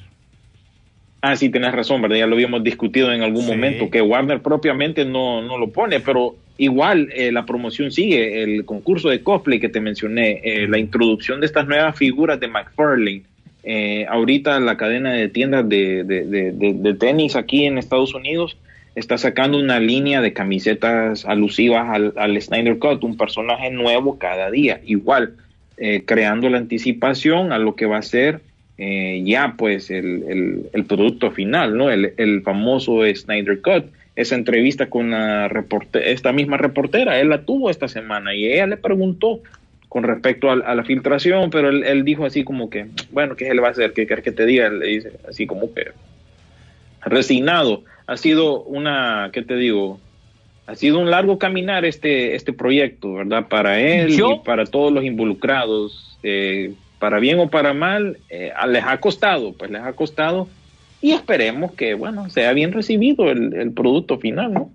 Ah, 1.22 1.36
sí, 1.36 1.50
tenés 1.50 1.74
razón, 1.74 2.02
¿verdad? 2.02 2.16
Ya 2.16 2.28
lo 2.28 2.36
habíamos 2.36 2.64
discutido 2.64 3.12
en 3.12 3.24
algún 3.24 3.42
Sí. 3.42 3.52
momento, 3.52 3.90
que 3.90 4.02
Warner 4.02 4.42
propiamente 4.42 5.04
no, 5.04 5.42
no 5.42 5.58
lo 5.58 5.70
pone, 5.70 6.00
pero 6.00 6.36
igual 6.58 7.10
eh, 7.14 7.34
la 7.34 7.46
promoción 7.46 7.92
sigue, 7.92 8.42
el 8.44 8.64
concurso 8.64 9.10
de 9.10 9.22
cosplay 9.22 9.60
que 9.60 9.68
te 9.68 9.82
mencioné, 9.82 10.40
eh, 10.46 10.66
la 10.70 10.78
introducción 10.78 11.42
de 11.42 11.48
estas 11.48 11.68
nuevas 11.68 11.98
figuras 11.98 12.40
de 12.40 12.48
McFarlane. 12.48 13.24
Eh, 13.70 14.06
ahorita 14.08 14.62
la 14.62 14.78
cadena 14.78 15.12
de 15.12 15.28
tiendas 15.28 15.68
de, 15.68 16.06
de- 16.06 16.94
tenis 16.94 17.36
aquí 17.36 17.66
en 17.66 17.78
Estados 17.78 18.14
Unidos 18.16 18.56
está 18.96 19.18
sacando 19.18 19.60
una 19.60 19.82
línea 19.82 20.22
de 20.22 20.32
camisetas 20.32 21.26
alusivas 21.26 21.86
al, 21.90 22.14
al 22.16 22.42
Snyder 22.42 22.80
Cut, 22.80 23.04
un 23.04 23.18
personaje 23.18 23.70
nuevo 23.70 24.18
cada 24.18 24.50
día, 24.50 24.80
igual, 24.86 25.34
eh, 25.78 26.04
creando 26.06 26.50
la 26.50 26.60
anticipación 26.60 27.52
a 27.52 27.60
lo 27.60 27.76
que 27.76 27.86
va 27.88 27.98
a 27.98 28.02
ser 28.04 28.40
eh, 28.78 29.22
ya 29.26 29.56
pues 29.58 29.92
el, 29.92 30.24
el- 30.30 30.62
el 30.72 30.86
producto 30.86 31.32
final, 31.32 31.76
¿no? 31.78 31.90
El, 31.92 32.14
el 32.16 32.42
famoso 32.44 33.02
Snyder 33.14 33.60
Cut. 33.62 33.84
Esa 34.16 34.36
entrevista 34.36 34.90
con 34.90 35.12
la 35.12 35.48
reporte 35.50 36.12
esta 36.14 36.32
misma 36.32 36.56
reportera, 36.58 37.20
él 37.20 37.30
la 37.30 37.42
tuvo 37.44 37.70
esta 37.70 37.88
semana 37.90 38.34
y 38.34 38.46
ella 38.48 38.66
le 38.66 38.78
preguntó 38.78 39.42
con 39.90 40.04
respecto 40.04 40.52
al- 40.52 40.64
a, 40.66 40.76
la 40.76 40.84
filtración, 40.84 41.50
pero 41.50 41.70
él, 41.70 41.84
él 41.84 42.04
dijo 42.04 42.26
así 42.26 42.44
como 42.44 42.70
que, 42.70 42.88
bueno, 43.12 43.36
¿qué 43.36 43.54
le 43.54 43.62
va 43.62 43.70
a 43.70 43.72
hacer? 43.72 43.94
¿Qué 43.94 44.06
quieres 44.06 44.24
que 44.24 44.32
te 44.32 44.46
diga? 44.46 44.68
Él 44.68 44.80
le 44.80 44.88
dice 44.88 45.12
así 45.28 45.48
como 45.48 45.74
que 45.74 45.92
resignado. 47.02 47.84
Ha 48.06 48.18
sido 48.18 48.64
una, 48.64 49.30
¿qué 49.34 49.42
te 49.42 49.56
digo? 49.56 50.00
Ha 50.66 50.76
sido 50.76 51.00
un 51.00 51.10
largo 51.10 51.40
caminar 51.40 51.86
este, 51.86 52.36
este 52.36 52.54
proyecto, 52.54 53.14
¿verdad? 53.14 53.48
Para 53.48 53.80
él 53.80 54.10
Yo- 54.12 54.32
y 54.32 54.46
para 54.46 54.66
todos 54.66 54.92
los 54.92 55.04
involucrados, 55.04 56.18
eh, 56.24 56.74
para 57.00 57.20
bien 57.20 57.40
o 57.40 57.50
para 57.50 57.74
mal, 57.74 58.18
eh, 58.30 58.52
les 58.70 58.84
ha 58.84 59.00
costado, 59.00 59.54
pues 59.54 59.72
les 59.72 59.82
ha 59.82 59.94
costado 59.94 60.50
y 61.02 61.12
esperemos 61.12 61.74
que, 61.74 61.94
bueno, 61.94 62.30
sea 62.30 62.52
bien 62.54 62.74
recibido 62.74 63.30
el, 63.30 63.54
el 63.54 63.72
producto 63.72 64.18
final, 64.18 64.54
¿no? 64.54 64.72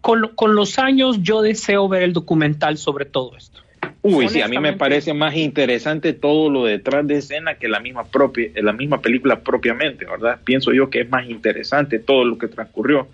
Con, 0.00 0.32
con 0.34 0.54
los 0.54 0.78
años 0.78 1.22
yo 1.22 1.40
deseo 1.40 1.88
ver 1.88 2.02
el 2.02 2.12
documental 2.12 2.76
sobre 2.76 3.04
todo 3.06 3.36
esto. 3.36 3.60
Uy, 4.06 4.28
sí, 4.28 4.42
a 4.42 4.48
mí 4.48 4.58
me 4.58 4.74
parece 4.74 5.14
más 5.14 5.34
interesante 5.34 6.12
todo 6.12 6.50
lo 6.50 6.64
detrás 6.66 7.06
de 7.06 7.16
escena 7.16 7.54
que 7.54 7.68
la 7.68 7.80
misma 7.80 8.04
propia, 8.04 8.50
la 8.56 8.74
misma 8.74 9.00
película 9.00 9.40
propiamente, 9.40 10.04
¿verdad? 10.04 10.38
Pienso 10.44 10.72
yo 10.74 10.90
que 10.90 11.00
es 11.00 11.08
más 11.10 11.28
interesante 11.30 11.98
todo 11.98 12.22
lo 12.26 12.36
que 12.36 12.48
transcurrió, 12.48 13.08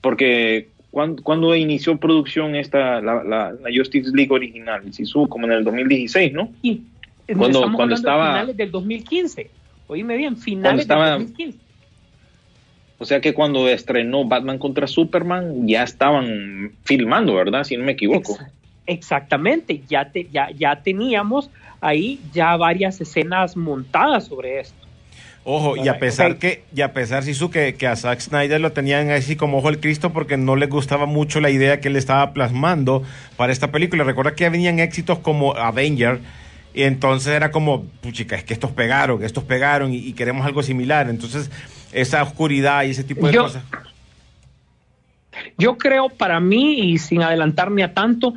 porque 0.00 0.68
cuando, 0.90 1.22
cuando 1.22 1.54
inició 1.54 1.96
producción 1.98 2.56
esta 2.56 3.00
la, 3.00 3.22
la, 3.22 3.52
la 3.52 3.68
Justice 3.72 4.10
League 4.12 4.32
original, 4.32 4.92
Sisu, 4.92 5.28
como 5.28 5.46
en 5.46 5.52
el 5.52 5.62
2016, 5.64 6.32
¿no? 6.32 6.50
Y 6.62 6.80
Cuando- 7.28 7.58
estamos 7.60 7.76
cuando 7.76 7.94
de 7.94 7.98
estaba- 8.00 8.32
finales 8.32 8.56
del 8.56 8.70
2015. 8.72 9.50
Oíme 9.86 10.16
bien, 10.16 10.36
finales 10.36 10.80
estaba- 10.80 11.10
del 11.10 11.18
2015. 11.26 11.58
O 12.98 13.04
sea 13.04 13.20
que 13.20 13.34
cuando 13.34 13.68
estrenó 13.68 14.24
Batman 14.24 14.58
contra 14.58 14.86
Superman 14.86 15.66
ya 15.68 15.82
estaban 15.84 16.72
filmando, 16.84 17.34
¿verdad? 17.34 17.64
Si 17.64 17.76
no 17.76 17.84
me 17.84 17.92
equivoco. 17.92 18.32
Ex- 18.34 18.52
Exactamente, 18.86 19.82
ya, 19.88 20.10
te, 20.10 20.28
ya, 20.30 20.50
ya 20.50 20.82
teníamos 20.82 21.50
ahí 21.80 22.20
ya 22.32 22.56
varias 22.56 23.00
escenas 23.00 23.56
montadas 23.56 24.26
sobre 24.26 24.60
esto. 24.60 24.76
Ojo, 25.46 25.76
y 25.76 25.88
a 25.88 25.98
pesar 25.98 26.38
que, 26.38 26.64
y 26.74 26.80
a 26.80 26.94
pesar, 26.94 27.22
Sisu, 27.22 27.50
que, 27.50 27.74
que 27.74 27.86
a 27.86 27.96
Zack 27.96 28.20
Snyder 28.20 28.60
lo 28.62 28.72
tenían 28.72 29.10
así 29.10 29.36
como 29.36 29.58
ojo 29.58 29.68
el 29.68 29.78
Cristo 29.78 30.10
porque 30.10 30.38
no 30.38 30.56
les 30.56 30.70
gustaba 30.70 31.04
mucho 31.04 31.38
la 31.40 31.50
idea 31.50 31.80
que 31.80 31.88
él 31.88 31.96
estaba 31.96 32.32
plasmando 32.32 33.02
para 33.36 33.52
esta 33.52 33.70
película. 33.70 34.04
Recuerda 34.04 34.34
que 34.34 34.44
ya 34.44 34.50
venían 34.50 34.78
éxitos 34.78 35.18
como 35.18 35.54
Avenger, 35.54 36.20
y 36.72 36.82
entonces 36.84 37.34
era 37.34 37.50
como, 37.50 37.84
puchica, 37.84 38.36
es 38.36 38.44
que 38.44 38.54
estos 38.54 38.70
pegaron, 38.72 39.22
estos 39.22 39.44
pegaron 39.44 39.92
y, 39.92 39.98
y 39.98 40.14
queremos 40.14 40.46
algo 40.46 40.62
similar. 40.62 41.10
Entonces, 41.10 41.50
esa 41.92 42.22
oscuridad 42.22 42.84
y 42.84 42.90
ese 42.90 43.04
tipo 43.04 43.26
de 43.26 43.34
Yo- 43.34 43.42
cosas. 43.42 43.62
Yo 45.58 45.76
creo, 45.76 46.08
para 46.08 46.40
mí, 46.40 46.80
y 46.80 46.98
sin 46.98 47.22
adelantarme 47.22 47.82
a 47.82 47.92
tanto, 47.92 48.34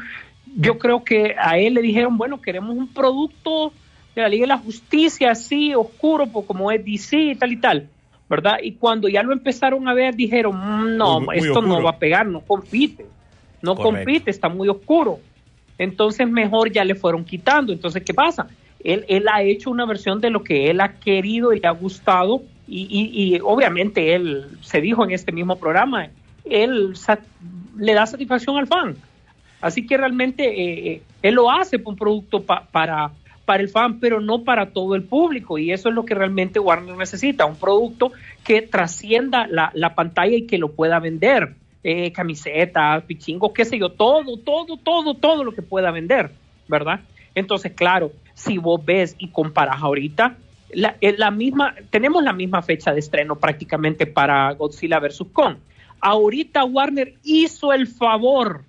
yo 0.60 0.78
creo 0.80 1.04
que 1.04 1.36
a 1.40 1.58
él 1.60 1.76
le 1.76 1.82
dijeron, 1.82 2.18
bueno, 2.18 2.42
queremos 2.42 2.76
un 2.76 2.92
producto 2.94 3.74
de 4.16 4.22
la 4.24 4.30
Liga 4.30 4.44
de 4.44 4.48
la 4.48 4.58
Justicia 4.58 5.32
así, 5.32 5.76
oscuro, 5.76 6.32
pues, 6.32 6.46
como 6.48 6.72
es 6.72 6.84
DC 6.84 7.18
y 7.18 7.36
tal 7.36 7.52
y 7.54 7.62
tal, 7.62 7.90
¿verdad? 8.28 8.58
Y 8.64 8.74
cuando 8.74 9.08
ya 9.08 9.22
lo 9.24 9.34
empezaron 9.34 9.88
a 9.88 9.94
ver, 9.94 10.16
dijeron, 10.16 10.56
"Mm, 10.56 10.98
no, 10.98 11.20
Muy- 11.20 11.26
muy 11.28 11.38
esto 11.38 11.62
no 11.62 11.82
va 11.84 11.92
a 11.92 12.00
pegar, 12.00 12.26
no 12.26 12.42
compite, 12.42 13.06
no 13.62 13.76
Correcto. 13.76 14.06
compite, 14.06 14.32
está 14.32 14.50
muy 14.50 14.68
oscuro. 14.70 15.20
Entonces 15.78 16.28
mejor 16.28 16.72
ya 16.72 16.84
le 16.84 16.96
fueron 16.96 17.24
quitando. 17.24 17.72
Entonces, 17.72 18.04
¿qué 18.04 18.14
pasa? 18.14 18.48
Él, 18.80 19.06
él 19.08 19.28
ha 19.32 19.44
hecho 19.44 19.70
una 19.70 19.86
versión 19.86 20.20
de 20.20 20.32
lo 20.32 20.44
que 20.44 20.70
él 20.72 20.82
ha 20.82 21.00
querido 21.00 21.54
y 21.54 21.60
le 21.60 21.68
ha 21.68 21.72
gustado 21.72 22.42
y, 22.66 22.88
y- 22.90 23.36
y 23.36 23.40
obviamente 23.44 24.16
él 24.16 24.58
se 24.62 24.82
dijo 24.82 25.04
en 25.04 25.12
este 25.12 25.32
mismo 25.32 25.60
programa, 25.60 26.10
él 26.44 26.94
le 27.78 27.94
da 27.94 28.06
satisfacción 28.08 28.58
al 28.58 28.68
fan. 28.68 28.98
Así 29.62 29.86
que 29.86 29.98
realmente 29.98 30.44
eh, 30.46 30.92
eh, 30.92 31.02
él 31.24 31.36
lo 31.36 31.50
hace 31.52 31.80
por 31.80 31.94
un 31.94 31.98
producto 32.00 32.44
pa- 32.44 32.68
para, 32.72 33.12
para 33.46 33.64
el 33.64 33.70
fan, 33.70 34.00
pero 34.00 34.20
no 34.22 34.44
para 34.44 34.68
todo 34.72 34.96
el 34.96 35.04
público. 35.04 35.58
Y 35.58 35.72
eso 35.72 35.90
es 35.90 35.96
lo 35.96 36.06
que 36.06 36.14
realmente 36.16 36.60
Warner 36.60 36.96
necesita, 36.96 37.46
un 37.46 37.56
producto 37.56 38.12
que 38.44 38.62
trascienda 38.62 39.48
la, 39.48 39.72
la 39.74 39.96
pantalla 39.96 40.36
y 40.36 40.46
que 40.48 40.58
lo 40.58 40.72
pueda 40.72 41.00
vender. 41.00 41.56
Eh, 41.84 42.12
camisetas, 42.12 43.04
pichingos, 43.04 43.54
qué 43.54 43.64
sé 43.64 43.80
yo, 43.80 43.90
todo, 43.90 44.36
todo, 44.38 44.76
todo, 44.76 45.14
todo 45.14 45.44
lo 45.46 45.54
que 45.54 45.62
pueda 45.62 45.90
vender, 45.90 46.32
¿verdad? 46.68 47.00
Entonces, 47.34 47.72
claro, 47.74 48.12
si 48.34 48.58
vos 48.58 48.84
ves 48.84 49.16
y 49.20 49.30
comparas 49.30 49.82
ahorita, 49.82 50.36
la, 50.74 50.98
la 51.00 51.32
misma, 51.32 51.76
tenemos 51.90 52.24
la 52.24 52.34
misma 52.34 52.62
fecha 52.62 52.92
de 52.94 53.00
estreno 53.00 53.38
prácticamente 53.38 54.06
para 54.06 54.52
Godzilla 54.52 55.00
vs. 55.00 55.24
Kong. 55.32 55.56
Ahorita 56.02 56.66
Warner 56.66 57.14
hizo 57.24 57.72
el 57.72 57.88
favor 57.88 58.64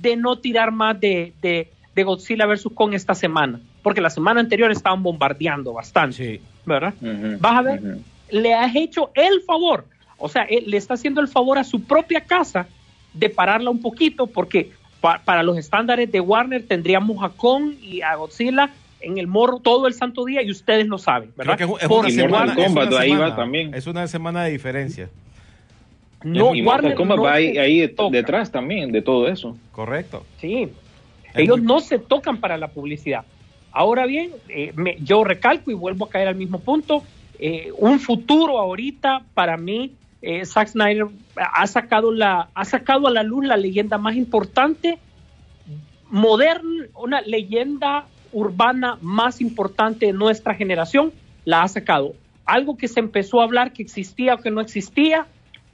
de 0.00 0.16
no 0.16 0.36
tirar 0.38 0.70
más 0.72 0.98
de, 1.00 1.32
de, 1.42 1.70
de 1.94 2.04
Godzilla 2.04 2.46
vs. 2.46 2.68
Kong 2.74 2.94
esta 2.94 3.14
semana, 3.14 3.60
porque 3.82 4.00
la 4.00 4.10
semana 4.10 4.40
anterior 4.40 4.70
estaban 4.70 5.02
bombardeando 5.02 5.72
bastante, 5.72 6.16
Sí. 6.16 6.40
¿verdad? 6.64 6.94
Ujú, 7.00 7.38
Vas 7.40 7.52
a 7.58 7.62
ver, 7.62 7.80
le 8.30 8.54
has 8.54 8.74
hecho 8.74 9.10
el 9.14 9.40
favor, 9.42 9.84
o 10.18 10.28
sea, 10.28 10.42
él 10.44 10.64
le 10.66 10.76
está 10.76 10.94
haciendo 10.94 11.20
el 11.20 11.28
favor 11.28 11.58
a 11.58 11.64
su 11.64 11.82
propia 11.84 12.20
casa 12.20 12.66
de 13.14 13.30
pararla 13.30 13.70
un 13.70 13.80
poquito, 13.80 14.26
porque 14.26 14.70
pa- 15.00 15.20
para 15.24 15.42
los 15.42 15.56
estándares 15.56 16.10
de 16.10 16.20
Warner 16.20 16.62
tendríamos 16.66 17.22
a 17.24 17.28
Kong 17.30 17.72
y 17.80 18.02
a 18.02 18.14
Godzilla 18.16 18.70
en 19.00 19.18
el 19.18 19.26
morro 19.26 19.60
todo 19.60 19.86
el 19.86 19.94
santo 19.94 20.24
día 20.24 20.42
y 20.42 20.50
ustedes 20.50 20.86
lo 20.86 20.98
saben, 20.98 21.30
¿verdad? 21.36 21.56
Creo 21.56 21.76
que 21.76 21.84
es, 21.84 21.90
una 21.90 22.10
semana, 22.10 22.52
es 22.52 22.64
Kombat, 22.66 22.88
una 22.88 22.98
ahí 23.00 23.10
va 23.10 23.16
semana. 23.16 23.36
también. 23.36 23.74
Es 23.74 23.86
una 23.86 24.06
semana 24.08 24.44
de 24.44 24.50
diferencia. 24.50 25.08
No, 26.24 26.54
y 26.54 26.62
Mortal 26.62 26.66
Warner 26.84 26.94
Kombat 26.96 27.16
no 27.16 27.22
va 27.24 27.32
ahí, 27.34 27.90
detrás 28.10 28.50
también 28.50 28.92
de 28.92 29.02
todo 29.02 29.28
eso. 29.28 29.56
Correcto. 29.72 30.24
Sí, 30.40 30.68
Es 31.32 31.36
ellos 31.36 31.58
muy- 31.58 31.66
no 31.66 31.80
se 31.80 31.98
tocan 31.98 32.38
para 32.38 32.56
la 32.56 32.68
publicidad. 32.68 33.24
Ahora 33.72 34.06
bien, 34.06 34.30
eh, 34.48 34.72
me- 34.74 34.96
yo 35.00 35.22
recalco 35.24 35.70
y 35.70 35.74
vuelvo 35.74 36.06
a 36.06 36.10
caer 36.10 36.28
al 36.28 36.34
mismo 36.36 36.58
punto, 36.60 37.02
eh, 37.38 37.70
un 37.76 38.00
futuro 38.00 38.58
ahorita 38.58 39.22
para 39.34 39.56
mí, 39.58 39.92
eh, 40.22 40.44
Zack 40.46 40.68
Snyder 40.68 41.06
ha 41.36 41.66
sacado, 41.66 42.10
la, 42.10 42.48
ha 42.54 42.64
sacado 42.64 43.06
a 43.06 43.10
la 43.10 43.22
luz 43.22 43.44
la 43.44 43.56
leyenda 43.58 43.98
más 43.98 44.16
importante, 44.16 44.98
moderna, 46.10 46.86
una 46.94 47.20
leyenda 47.20 48.06
urbana 48.32 48.98
más 49.02 49.40
importante 49.40 50.06
de 50.06 50.12
nuestra 50.12 50.54
generación, 50.54 51.12
la 51.44 51.62
ha 51.62 51.68
sacado. 51.68 52.14
Algo 52.44 52.76
que 52.76 52.88
se 52.88 53.00
empezó 53.00 53.40
a 53.40 53.44
hablar 53.44 53.72
que 53.72 53.82
existía 53.82 54.34
o 54.34 54.38
que 54.38 54.50
no 54.50 54.60
existía, 54.60 55.26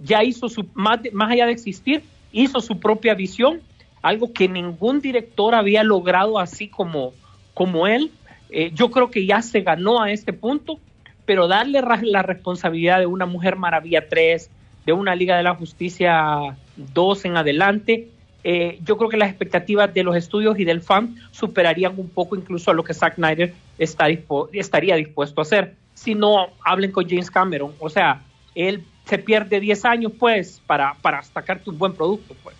ya 0.05 0.23
hizo 0.25 0.49
su, 0.49 0.67
más, 0.75 1.03
de- 1.03 1.11
más 1.11 1.31
allá 1.31 1.47
de 1.47 1.53
existir, 1.53 2.03
hizo 2.33 2.61
su 2.61 2.79
propia 2.81 3.15
visión, 3.15 3.61
algo 4.03 4.33
que 4.33 4.49
ningún 4.49 5.01
director 5.01 5.55
había 5.55 5.85
logrado 5.85 6.39
así 6.39 6.69
como, 6.69 7.13
como 7.55 7.87
él. 7.87 8.11
Eh, 8.51 8.71
yo 8.75 8.91
creo 8.91 9.11
que 9.11 9.25
ya 9.27 9.43
se 9.43 9.61
ganó 9.61 10.03
a 10.03 10.11
este 10.11 10.33
punto, 10.33 10.79
pero 11.25 11.49
darle 11.49 11.81
la 12.03 12.23
responsabilidad 12.23 12.99
de 12.99 13.07
una 13.07 13.27
Mujer 13.27 13.57
Maravilla 13.57 14.09
3, 14.09 14.51
de 14.85 14.93
una 14.93 15.15
Liga 15.15 15.37
de 15.37 15.45
la 15.45 15.55
Justicia 15.55 16.57
2 16.77 17.25
en 17.25 17.37
adelante, 17.37 18.09
eh, 18.45 18.81
yo 18.85 18.97
creo 18.97 19.09
que 19.09 19.17
las 19.17 19.29
expectativas 19.29 19.95
de 19.95 20.03
los 20.03 20.17
estudios 20.17 20.59
y 20.59 20.65
del 20.65 20.81
fan 20.81 21.15
superarían 21.31 21.95
un 21.97 22.09
poco 22.09 22.35
incluso 22.35 22.71
a 22.71 22.75
lo 22.75 22.83
que 22.83 22.93
Zack 22.93 23.15
Snyder 23.15 23.55
está 23.79 24.07
estaría 24.53 24.97
dispuesto 24.97 25.41
a 25.41 25.43
hacer. 25.43 25.77
Si 25.95 26.15
no, 26.15 26.49
hablen 26.65 26.91
con 26.91 27.09
James 27.09 27.31
Cameron. 27.31 27.73
O 27.79 27.89
sea, 27.89 28.23
él 28.55 28.83
se 29.07 29.19
pierde 29.19 29.61
10 29.61 29.85
años, 29.85 30.13
pues, 30.19 30.61
para, 30.67 30.95
para 31.03 31.23
sacarte 31.23 31.71
un 31.71 31.79
buen 31.79 31.93
producto, 31.93 32.35
pues. 32.43 32.57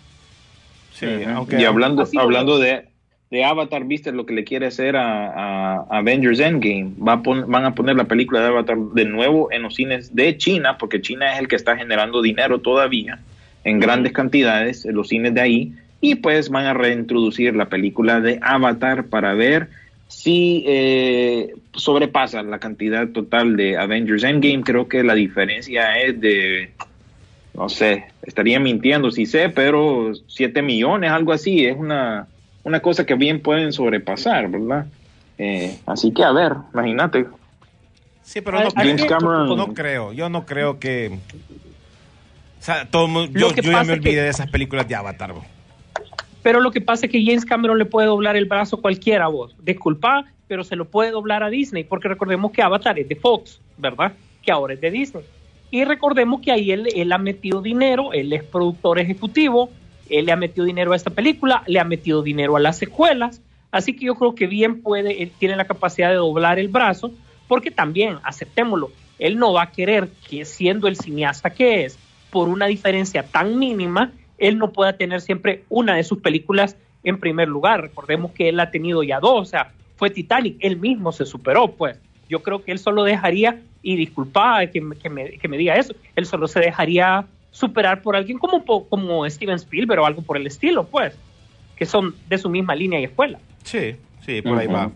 Sí, 0.93 1.07
aunque 1.27 1.59
y 1.59 1.65
hablando, 1.65 2.03
Así 2.03 2.17
hablando 2.17 2.59
de, 2.59 2.85
de 3.31 3.43
Avatar, 3.43 3.83
viste 3.85 4.11
lo 4.11 4.25
que 4.25 4.33
le 4.33 4.43
quiere 4.43 4.67
hacer 4.67 4.95
a, 4.95 5.79
a 5.81 5.97
Avengers 5.97 6.39
Endgame. 6.39 6.91
Va 7.05 7.13
a 7.13 7.21
pon- 7.23 7.49
van 7.49 7.65
a 7.65 7.73
poner 7.73 7.95
la 7.95 8.03
película 8.03 8.41
de 8.41 8.47
Avatar 8.47 8.77
de 8.77 9.05
nuevo 9.05 9.51
en 9.51 9.63
los 9.63 9.75
cines 9.75 10.15
de 10.15 10.37
China, 10.37 10.77
porque 10.77 11.01
China 11.01 11.33
es 11.33 11.39
el 11.39 11.47
que 11.47 11.55
está 11.55 11.75
generando 11.75 12.21
dinero 12.21 12.59
todavía 12.59 13.19
en 13.63 13.79
grandes 13.79 14.11
cantidades 14.11 14.85
en 14.85 14.93
los 14.95 15.07
cines 15.07 15.33
de 15.33 15.41
ahí. 15.41 15.73
Y 16.01 16.15
pues 16.15 16.49
van 16.49 16.65
a 16.65 16.73
reintroducir 16.73 17.55
la 17.55 17.69
película 17.69 18.19
de 18.19 18.37
Avatar 18.41 19.05
para 19.05 19.33
ver 19.33 19.69
si 20.09 20.63
eh, 20.67 21.55
sobrepasa 21.75 22.43
la 22.43 22.59
cantidad 22.59 23.07
total 23.09 23.55
de 23.57 23.77
Avengers 23.77 24.23
Endgame. 24.23 24.63
Creo 24.63 24.87
que 24.87 25.03
la 25.03 25.13
diferencia 25.15 25.99
es 25.99 26.19
de 26.19 26.71
no 27.55 27.69
sé, 27.69 28.05
estaría 28.23 28.59
mintiendo 28.59 29.11
si 29.11 29.27
sé, 29.27 29.47
pero 29.49 30.11
7 30.27 30.61
millones, 30.63 31.11
algo 31.11 31.33
así, 31.33 31.65
es 31.67 31.77
una, 31.77 32.25
una 32.63 32.79
cosa 32.79 33.05
que 33.05 33.13
bien 33.13 33.41
pueden 33.41 33.71
sobrepasar, 33.73 34.49
¿verdad? 34.49 34.87
Eh, 35.37 35.77
así 35.85 36.11
que 36.11 36.23
a 36.23 36.31
ver, 36.31 36.53
imagínate. 36.73 37.27
Sí, 38.23 38.41
pero 38.41 38.59
no, 38.59 38.69
James 38.75 39.03
creo- 39.05 39.07
Cameron- 39.19 39.55
no 39.57 39.73
creo. 39.73 40.13
Yo 40.13 40.29
no 40.29 40.45
creo 40.47 40.79
que. 40.79 41.11
O 42.59 42.63
sea, 42.63 42.85
todo, 42.89 43.25
yo, 43.27 43.53
que 43.53 43.61
yo 43.61 43.71
ya 43.71 43.81
me 43.81 43.87
que- 43.87 43.99
olvidé 43.99 44.21
de 44.23 44.29
esas 44.29 44.49
películas 44.49 44.87
de 44.87 44.95
Avatar. 44.95 45.33
Pero 46.41 46.59
lo 46.59 46.71
que 46.71 46.81
pasa 46.81 47.05
es 47.05 47.11
que 47.11 47.23
James 47.23 47.45
Cameron 47.45 47.77
le 47.77 47.85
puede 47.85 48.07
doblar 48.07 48.35
el 48.35 48.45
brazo 48.45 48.77
a 48.77 48.81
cualquiera 48.81 49.27
vos. 49.27 49.55
Disculpa, 49.63 50.25
pero 50.47 50.63
se 50.63 50.75
lo 50.75 50.85
puede 50.85 51.11
doblar 51.11 51.43
a 51.43 51.49
Disney, 51.49 51.83
porque 51.83 52.07
recordemos 52.07 52.51
que 52.51 52.61
Avatar 52.61 52.99
es 52.99 53.07
de 53.07 53.15
Fox, 53.15 53.59
¿verdad? 53.77 54.13
Que 54.41 54.51
ahora 54.51 54.73
es 54.73 54.81
de 54.81 54.91
Disney. 54.91 55.23
Y 55.71 55.85
recordemos 55.85 56.41
que 56.41 56.51
ahí 56.51 56.71
él, 56.71 56.87
él 56.95 57.11
ha 57.11 57.17
metido 57.17 57.61
dinero, 57.61 58.13
él 58.13 58.31
es 58.33 58.43
productor 58.43 58.99
ejecutivo, 58.99 59.69
él 60.09 60.25
le 60.25 60.31
ha 60.31 60.35
metido 60.35 60.65
dinero 60.65 60.93
a 60.93 60.95
esta 60.95 61.09
película, 61.09 61.63
le 61.65 61.79
ha 61.79 61.83
metido 61.83 62.21
dinero 62.21 62.55
a 62.55 62.59
las 62.59 62.77
secuelas, 62.77 63.41
así 63.71 63.95
que 63.95 64.05
yo 64.05 64.15
creo 64.15 64.35
que 64.35 64.47
bien 64.47 64.81
puede, 64.81 65.23
él 65.23 65.31
tiene 65.37 65.55
la 65.55 65.65
capacidad 65.65 66.09
de 66.09 66.15
doblar 66.15 66.59
el 66.59 66.67
brazo, 66.67 67.11
porque 67.47 67.71
también, 67.71 68.17
aceptémoslo, 68.23 68.91
él 69.19 69.37
no 69.37 69.53
va 69.53 69.63
a 69.63 69.71
querer 69.71 70.09
que 70.29 70.45
siendo 70.45 70.87
el 70.87 70.95
cineasta 70.95 71.49
que 71.49 71.85
es, 71.85 71.97
por 72.29 72.49
una 72.49 72.65
diferencia 72.65 73.23
tan 73.23 73.57
mínima, 73.57 74.11
él 74.37 74.57
no 74.57 74.71
pueda 74.71 74.93
tener 74.93 75.21
siempre 75.21 75.63
una 75.69 75.95
de 75.95 76.03
sus 76.03 76.19
películas 76.19 76.75
en 77.03 77.19
primer 77.19 77.47
lugar. 77.47 77.81
Recordemos 77.81 78.31
que 78.31 78.49
él 78.49 78.59
ha 78.59 78.71
tenido 78.71 79.03
ya 79.03 79.19
dos, 79.19 79.41
o 79.41 79.45
sea, 79.45 79.71
fue 80.03 80.09
Titanic, 80.09 80.57
él 80.59 80.75
mismo 80.75 81.13
se 81.13 81.25
superó, 81.25 81.71
pues. 81.77 81.97
Yo 82.27 82.43
creo 82.43 82.61
que 82.61 82.73
él 82.73 82.79
solo 82.79 83.05
dejaría, 83.05 83.61
y 83.81 83.95
disculpa 83.95 84.67
que, 84.67 84.81
me- 84.81 84.97
que 84.97 85.09
me, 85.09 85.29
que 85.37 85.47
me 85.47 85.57
diga 85.57 85.75
eso, 85.75 85.93
él 86.17 86.25
solo 86.25 86.45
se 86.49 86.59
dejaría 86.59 87.25
superar 87.51 88.01
por 88.01 88.17
alguien 88.17 88.37
como, 88.37 88.65
como 88.89 89.29
Steven 89.29 89.55
Spielberg 89.55 90.01
o 90.01 90.05
algo 90.05 90.21
por 90.21 90.35
el 90.35 90.45
estilo, 90.45 90.85
pues, 90.89 91.17
que 91.77 91.85
son 91.85 92.15
de 92.27 92.37
su 92.37 92.49
misma 92.49 92.75
línea 92.75 92.99
y 92.99 93.05
escuela. 93.05 93.39
Sí, 93.63 93.95
sí, 94.25 94.41
por 94.41 94.57
ahí 94.57 94.67
va. 94.67 94.91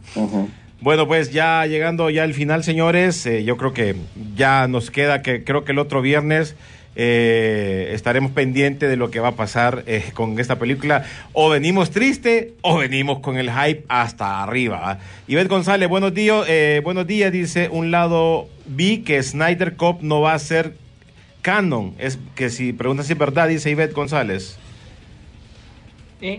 Bueno, 0.81 1.07
pues 1.07 1.31
ya 1.31 1.65
llegando 1.65 2.09
ya 2.09 2.23
al 2.23 2.33
final, 2.33 2.65
señores, 2.65 3.25
eh, 3.27 3.45
yo 3.45 3.55
creo 3.55 3.73
que 3.73 3.95
ya 4.35 4.67
nos 4.67 4.91
queda 4.91 5.21
que 5.21 5.45
creo 5.45 5.63
que 5.63 5.71
el 5.71 5.79
otro 5.79 6.01
viernes 6.01 6.57
eh, 6.99 7.91
estaremos 7.93 8.31
pendientes 8.31 8.89
de 8.89 8.97
lo 8.97 9.11
que 9.11 9.19
va 9.19 9.27
a 9.27 9.35
pasar 9.35 9.83
eh, 9.85 10.05
con 10.15 10.39
esta 10.39 10.57
película. 10.57 11.05
O 11.31 11.47
venimos 11.47 11.91
triste 11.91 12.55
o 12.61 12.77
venimos 12.77 13.19
con 13.19 13.37
el 13.37 13.51
hype 13.51 13.83
hasta 13.87 14.41
arriba. 14.41 14.97
Ivette 15.27 15.47
González, 15.47 15.87
buenos 15.87 16.15
días, 16.15 16.45
eh, 16.49 16.81
buenos 16.83 17.05
días, 17.05 17.31
dice 17.31 17.69
un 17.71 17.91
lado 17.91 18.47
vi 18.65 19.03
que 19.03 19.21
Snyder 19.21 19.75
Cop 19.75 20.01
no 20.01 20.21
va 20.21 20.33
a 20.33 20.39
ser 20.39 20.73
canon. 21.43 21.93
Es 21.99 22.17
que 22.33 22.49
si 22.49 22.73
pregunta 22.73 23.03
si 23.03 23.13
es 23.13 23.19
verdad, 23.19 23.47
dice 23.47 23.69
Ivette 23.69 23.93
González. 23.93 24.57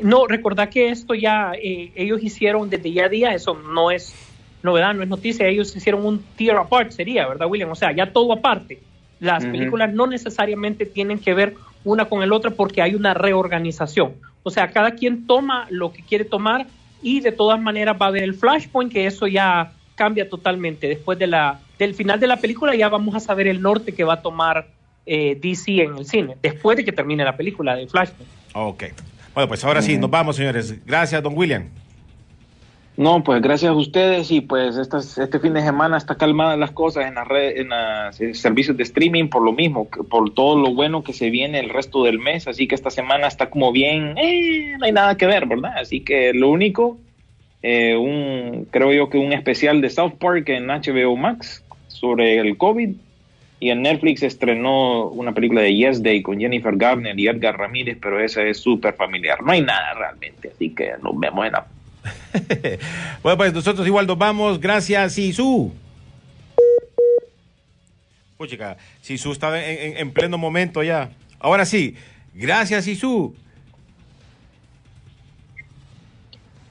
No, 0.03 0.27
recordad 0.27 0.71
que 0.71 0.89
esto 0.89 1.15
ya 1.15 1.53
ellos 1.63 2.21
hicieron 2.21 2.69
desde 2.69 2.91
ya 2.91 3.09
día, 3.09 3.33
eso 3.33 3.55
no 3.55 3.93
es 3.93 4.13
novedad, 4.65 4.93
no 4.93 5.05
es 5.05 5.09
noticia, 5.09 5.47
ellos 5.47 5.77
hicieron 5.77 6.05
un 6.05 6.21
tier 6.35 6.57
apart, 6.57 6.91
sería, 6.91 7.29
¿verdad, 7.29 7.47
William? 7.47 7.71
O 7.71 7.77
sea, 7.77 7.95
ya 7.95 8.13
todo 8.13 8.33
aparte. 8.33 8.88
Las 9.21 9.45
películas 9.45 9.93
no 9.93 10.07
necesariamente 10.07 10.87
tienen 10.87 11.19
que 11.19 11.35
ver 11.35 11.55
una 11.85 12.05
con 12.07 12.23
el 12.23 12.33
otro 12.33 12.55
porque 12.55 12.83
hay 12.83 12.95
una 12.95 13.15
reorganización. 13.15 14.15
O 14.43 14.51
sea, 14.51 14.71
cada 14.71 14.93
quien 14.93 15.27
toma 15.27 15.67
lo 15.71 15.93
que 15.93 16.03
quiere 16.03 16.25
tomar 16.25 16.67
y 17.03 17.21
de 17.21 17.33
todas 17.33 17.61
maneras 17.61 17.97
va 18.01 18.07
a 18.07 18.09
haber 18.09 18.23
el 18.23 18.35
flashpoint, 18.35 18.93
que 18.93 19.07
eso 19.07 19.27
ya 19.27 19.73
cambia 19.95 20.29
totalmente. 20.29 20.89
Después 20.89 21.19
de 21.19 21.27
la, 21.27 21.61
del 21.79 21.95
final 21.95 22.21
de 22.21 22.27
la 22.27 22.37
película 22.37 22.75
ya 22.75 22.89
vamos 22.89 23.15
a 23.15 23.21
saber 23.21 23.47
el 23.49 23.61
norte 23.61 23.93
que 23.93 24.05
va 24.05 24.15
a 24.15 24.23
tomar 24.23 24.69
eh, 25.07 25.39
DC 25.41 25.83
en 25.83 25.99
el 25.99 26.05
cine, 26.07 26.37
después 26.43 26.77
de 26.77 26.85
que 26.85 26.93
termine 26.93 27.25
la 27.25 27.37
película 27.37 27.75
de 27.75 27.87
Flashpoint. 27.89 28.31
Ok. 28.55 28.85
Bueno, 29.35 29.49
pues 29.49 29.65
ahora 29.65 29.83
sí, 29.83 29.97
nos 29.97 30.11
vamos, 30.11 30.37
señores. 30.37 30.85
Gracias, 30.85 31.23
don 31.23 31.37
William. 31.37 31.69
No, 32.99 33.23
pues 33.23 33.41
gracias 33.41 33.71
a 33.71 33.77
ustedes 33.77 34.33
y 34.33 34.41
pues 34.41 34.77
este 34.77 35.39
fin 35.39 35.55
de 35.55 35.63
semana 35.63 35.97
está 35.97 36.17
calmadas 36.17 36.59
las 36.59 36.73
cosas 36.73 37.07
en 37.07 37.15
las 37.15 37.29
redes, 37.29 37.61
en 37.61 37.69
los 37.69 38.37
servicios 38.37 38.77
de 38.77 38.83
streaming 38.83 39.29
por 39.29 39.41
lo 39.41 39.53
mismo, 39.53 39.89
por 39.89 40.35
todo 40.35 40.61
lo 40.61 40.75
bueno 40.75 41.05
que 41.05 41.13
se 41.13 41.31
viene 41.31 41.61
el 41.61 41.69
resto 41.69 42.03
del 42.03 42.19
mes, 42.19 42.49
así 42.49 42.67
que 42.67 42.75
esta 42.75 42.91
semana 42.91 43.29
está 43.29 43.51
como 43.51 43.71
bien, 43.71 44.19
eh, 44.19 44.75
no 44.81 44.85
hay 44.85 44.91
nada 44.91 45.17
que 45.17 45.27
ver, 45.27 45.47
¿verdad? 45.47 45.79
Así 45.79 46.01
que 46.01 46.35
lo 46.35 46.49
único, 46.49 46.99
eh, 47.63 47.95
un, 47.95 48.67
creo 48.69 48.93
yo 48.93 49.09
que 49.09 49.19
un 49.19 49.33
especial 49.33 49.81
de 49.81 49.91
South 49.91 50.15
Park 50.19 50.49
en 50.49 50.67
HBO 50.67 51.17
Max 51.17 51.63
sobre 51.87 52.39
el 52.39 52.59
COVID. 52.59 52.97
Y 53.61 53.71
en 53.71 53.83
Netflix 53.83 54.25
estrenó 54.25 55.09
una 55.09 55.33
película 55.33 55.61
de 55.61 55.75
Yes 55.75 56.03
Day 56.03 56.23
con 56.23 56.39
Jennifer 56.39 56.77
Garner 56.77 57.19
y 57.19 57.29
Edgar 57.29 57.59
Ramírez, 57.59 57.97
pero 58.01 58.21
esa 58.21 58.43
es 58.43 58.59
súper 58.59 58.95
familiar, 58.95 59.41
no 59.43 59.53
hay 59.53 59.63
nada 59.63 59.95
realmente, 59.95 60.51
así 60.53 60.71
que 60.71 60.93
nos 61.03 61.19
vemos 61.19 61.47
en 61.47 61.53
la 61.53 61.67
bueno, 63.23 63.37
pues 63.39 63.53
nosotros 63.53 63.87
igual 63.87 64.07
nos 64.07 64.19
vamos. 64.19 64.61
Gracias, 64.61 65.15
Sisu. 65.15 65.73
Puchica, 68.37 68.77
Sisu 69.01 69.33
estaba 69.33 69.63
en, 69.65 69.93
en- 69.93 69.97
en 69.99 70.13
pleno 70.13 70.39
momento 70.39 70.83
ya. 70.83 71.11
Ahora 71.41 71.65
sí, 71.65 71.97
gracias, 72.35 72.85
Sisu. 72.85 73.35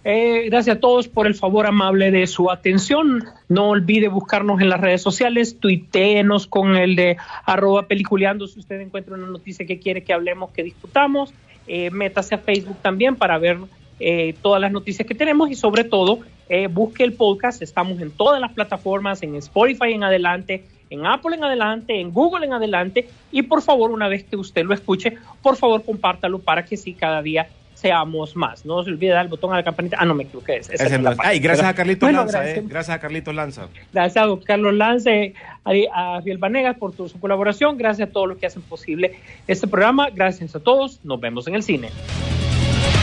Eh, 0.09 0.45
gracias 0.49 0.78
a 0.78 0.80
todos 0.80 1.09
por 1.09 1.28
el 1.28 1.36
favor 1.36 1.65
amable 1.67 2.11
de 2.11 2.28
su 2.28 2.49
atención. 2.49 3.25
No 3.49 3.69
olvide 3.71 4.07
buscarnos 4.07 4.61
en 4.61 4.69
las 4.69 4.80
redes 4.80 5.01
sociales, 5.01 5.59
tuiteenos 5.59 6.47
con 6.47 6.78
el 6.78 6.95
de 6.95 7.17
arroba 7.45 7.88
peliculeando 7.88 8.47
si 8.47 8.59
usted 8.59 8.80
encuentra 8.80 9.15
una 9.15 9.28
noticia 9.28 9.65
que 9.65 9.80
quiere 9.80 10.05
que 10.05 10.13
hablemos, 10.13 10.51
que 10.51 10.63
discutamos. 10.63 11.34
Eh, 11.67 11.89
métase 11.91 12.36
a 12.36 12.38
Facebook 12.38 12.78
también 12.82 13.17
para 13.17 13.38
ver 13.38 13.57
eh, 13.99 14.35
todas 14.41 14.61
las 14.61 14.71
noticias 14.71 15.07
que 15.07 15.15
tenemos 15.15 15.49
y 15.51 15.55
sobre 15.55 15.83
todo 15.83 16.19
eh, 16.49 16.67
busque 16.67 17.03
el 17.03 17.13
podcast. 17.13 17.61
Estamos 17.61 17.99
en 18.01 18.11
todas 18.11 18.39
las 18.41 18.51
plataformas, 18.53 19.21
en 19.23 19.35
Spotify 19.35 19.93
en 19.93 20.03
adelante, 20.03 20.63
en 20.89 21.05
Apple 21.05 21.35
en 21.35 21.43
adelante, 21.43 21.99
en 21.99 22.11
Google 22.11 22.45
en 22.45 22.53
adelante 22.53 23.09
y 23.31 23.41
por 23.41 23.61
favor 23.61 23.91
una 23.91 24.07
vez 24.07 24.23
que 24.23 24.35
usted 24.37 24.63
lo 24.65 24.73
escuche, 24.73 25.17
por 25.41 25.57
favor 25.57 25.83
compártalo 25.83 26.39
para 26.39 26.63
que 26.63 26.77
sí 26.77 26.93
cada 26.93 27.21
día 27.21 27.47
seamos 27.73 28.35
más. 28.35 28.65
No 28.65 28.83
se 28.83 28.89
olvide 28.89 29.11
dar 29.11 29.25
el 29.25 29.29
botón 29.29 29.53
a 29.53 29.57
la 29.57 29.63
campanita. 29.63 29.97
Ah, 29.99 30.05
no 30.05 30.15
me 30.15 30.23
equivoqué. 30.23 30.57
esa 30.57 30.73
es 30.73 30.99
la. 31.01 31.15
Ay, 31.19 31.37
gracias 31.39 31.67
a 31.67 31.75
Carlitos 31.75 32.07
Bueno, 32.07 32.21
Lanza, 32.21 32.39
gracias. 32.39 32.57
eh. 32.57 32.67
Gracias 32.67 32.95
a 32.95 32.99
Carlitos 32.99 33.35
Lanza. 33.35 33.67
Gracias 33.93 34.23
a 34.23 34.25
don 34.27 34.39
Carlos 34.39 34.73
Lance, 34.73 35.33
a, 35.63 36.15
a 36.17 36.21
Fiel 36.23 36.37
Vanegas 36.39 36.75
por 36.77 36.93
tu- 36.93 37.07
su 37.09 37.19
colaboración. 37.19 37.77
Gracias 37.77 38.09
a 38.09 38.11
todos 38.11 38.29
los 38.29 38.37
que 38.39 38.47
hacen 38.47 38.63
posible 38.63 39.19
este 39.47 39.67
programa. 39.67 40.09
Gracias 40.09 40.55
a 40.55 40.59
todos. 40.59 40.99
Nos 41.03 41.19
vemos 41.19 41.47
en 41.47 41.53
el 41.55 41.61
cine. 41.61 41.89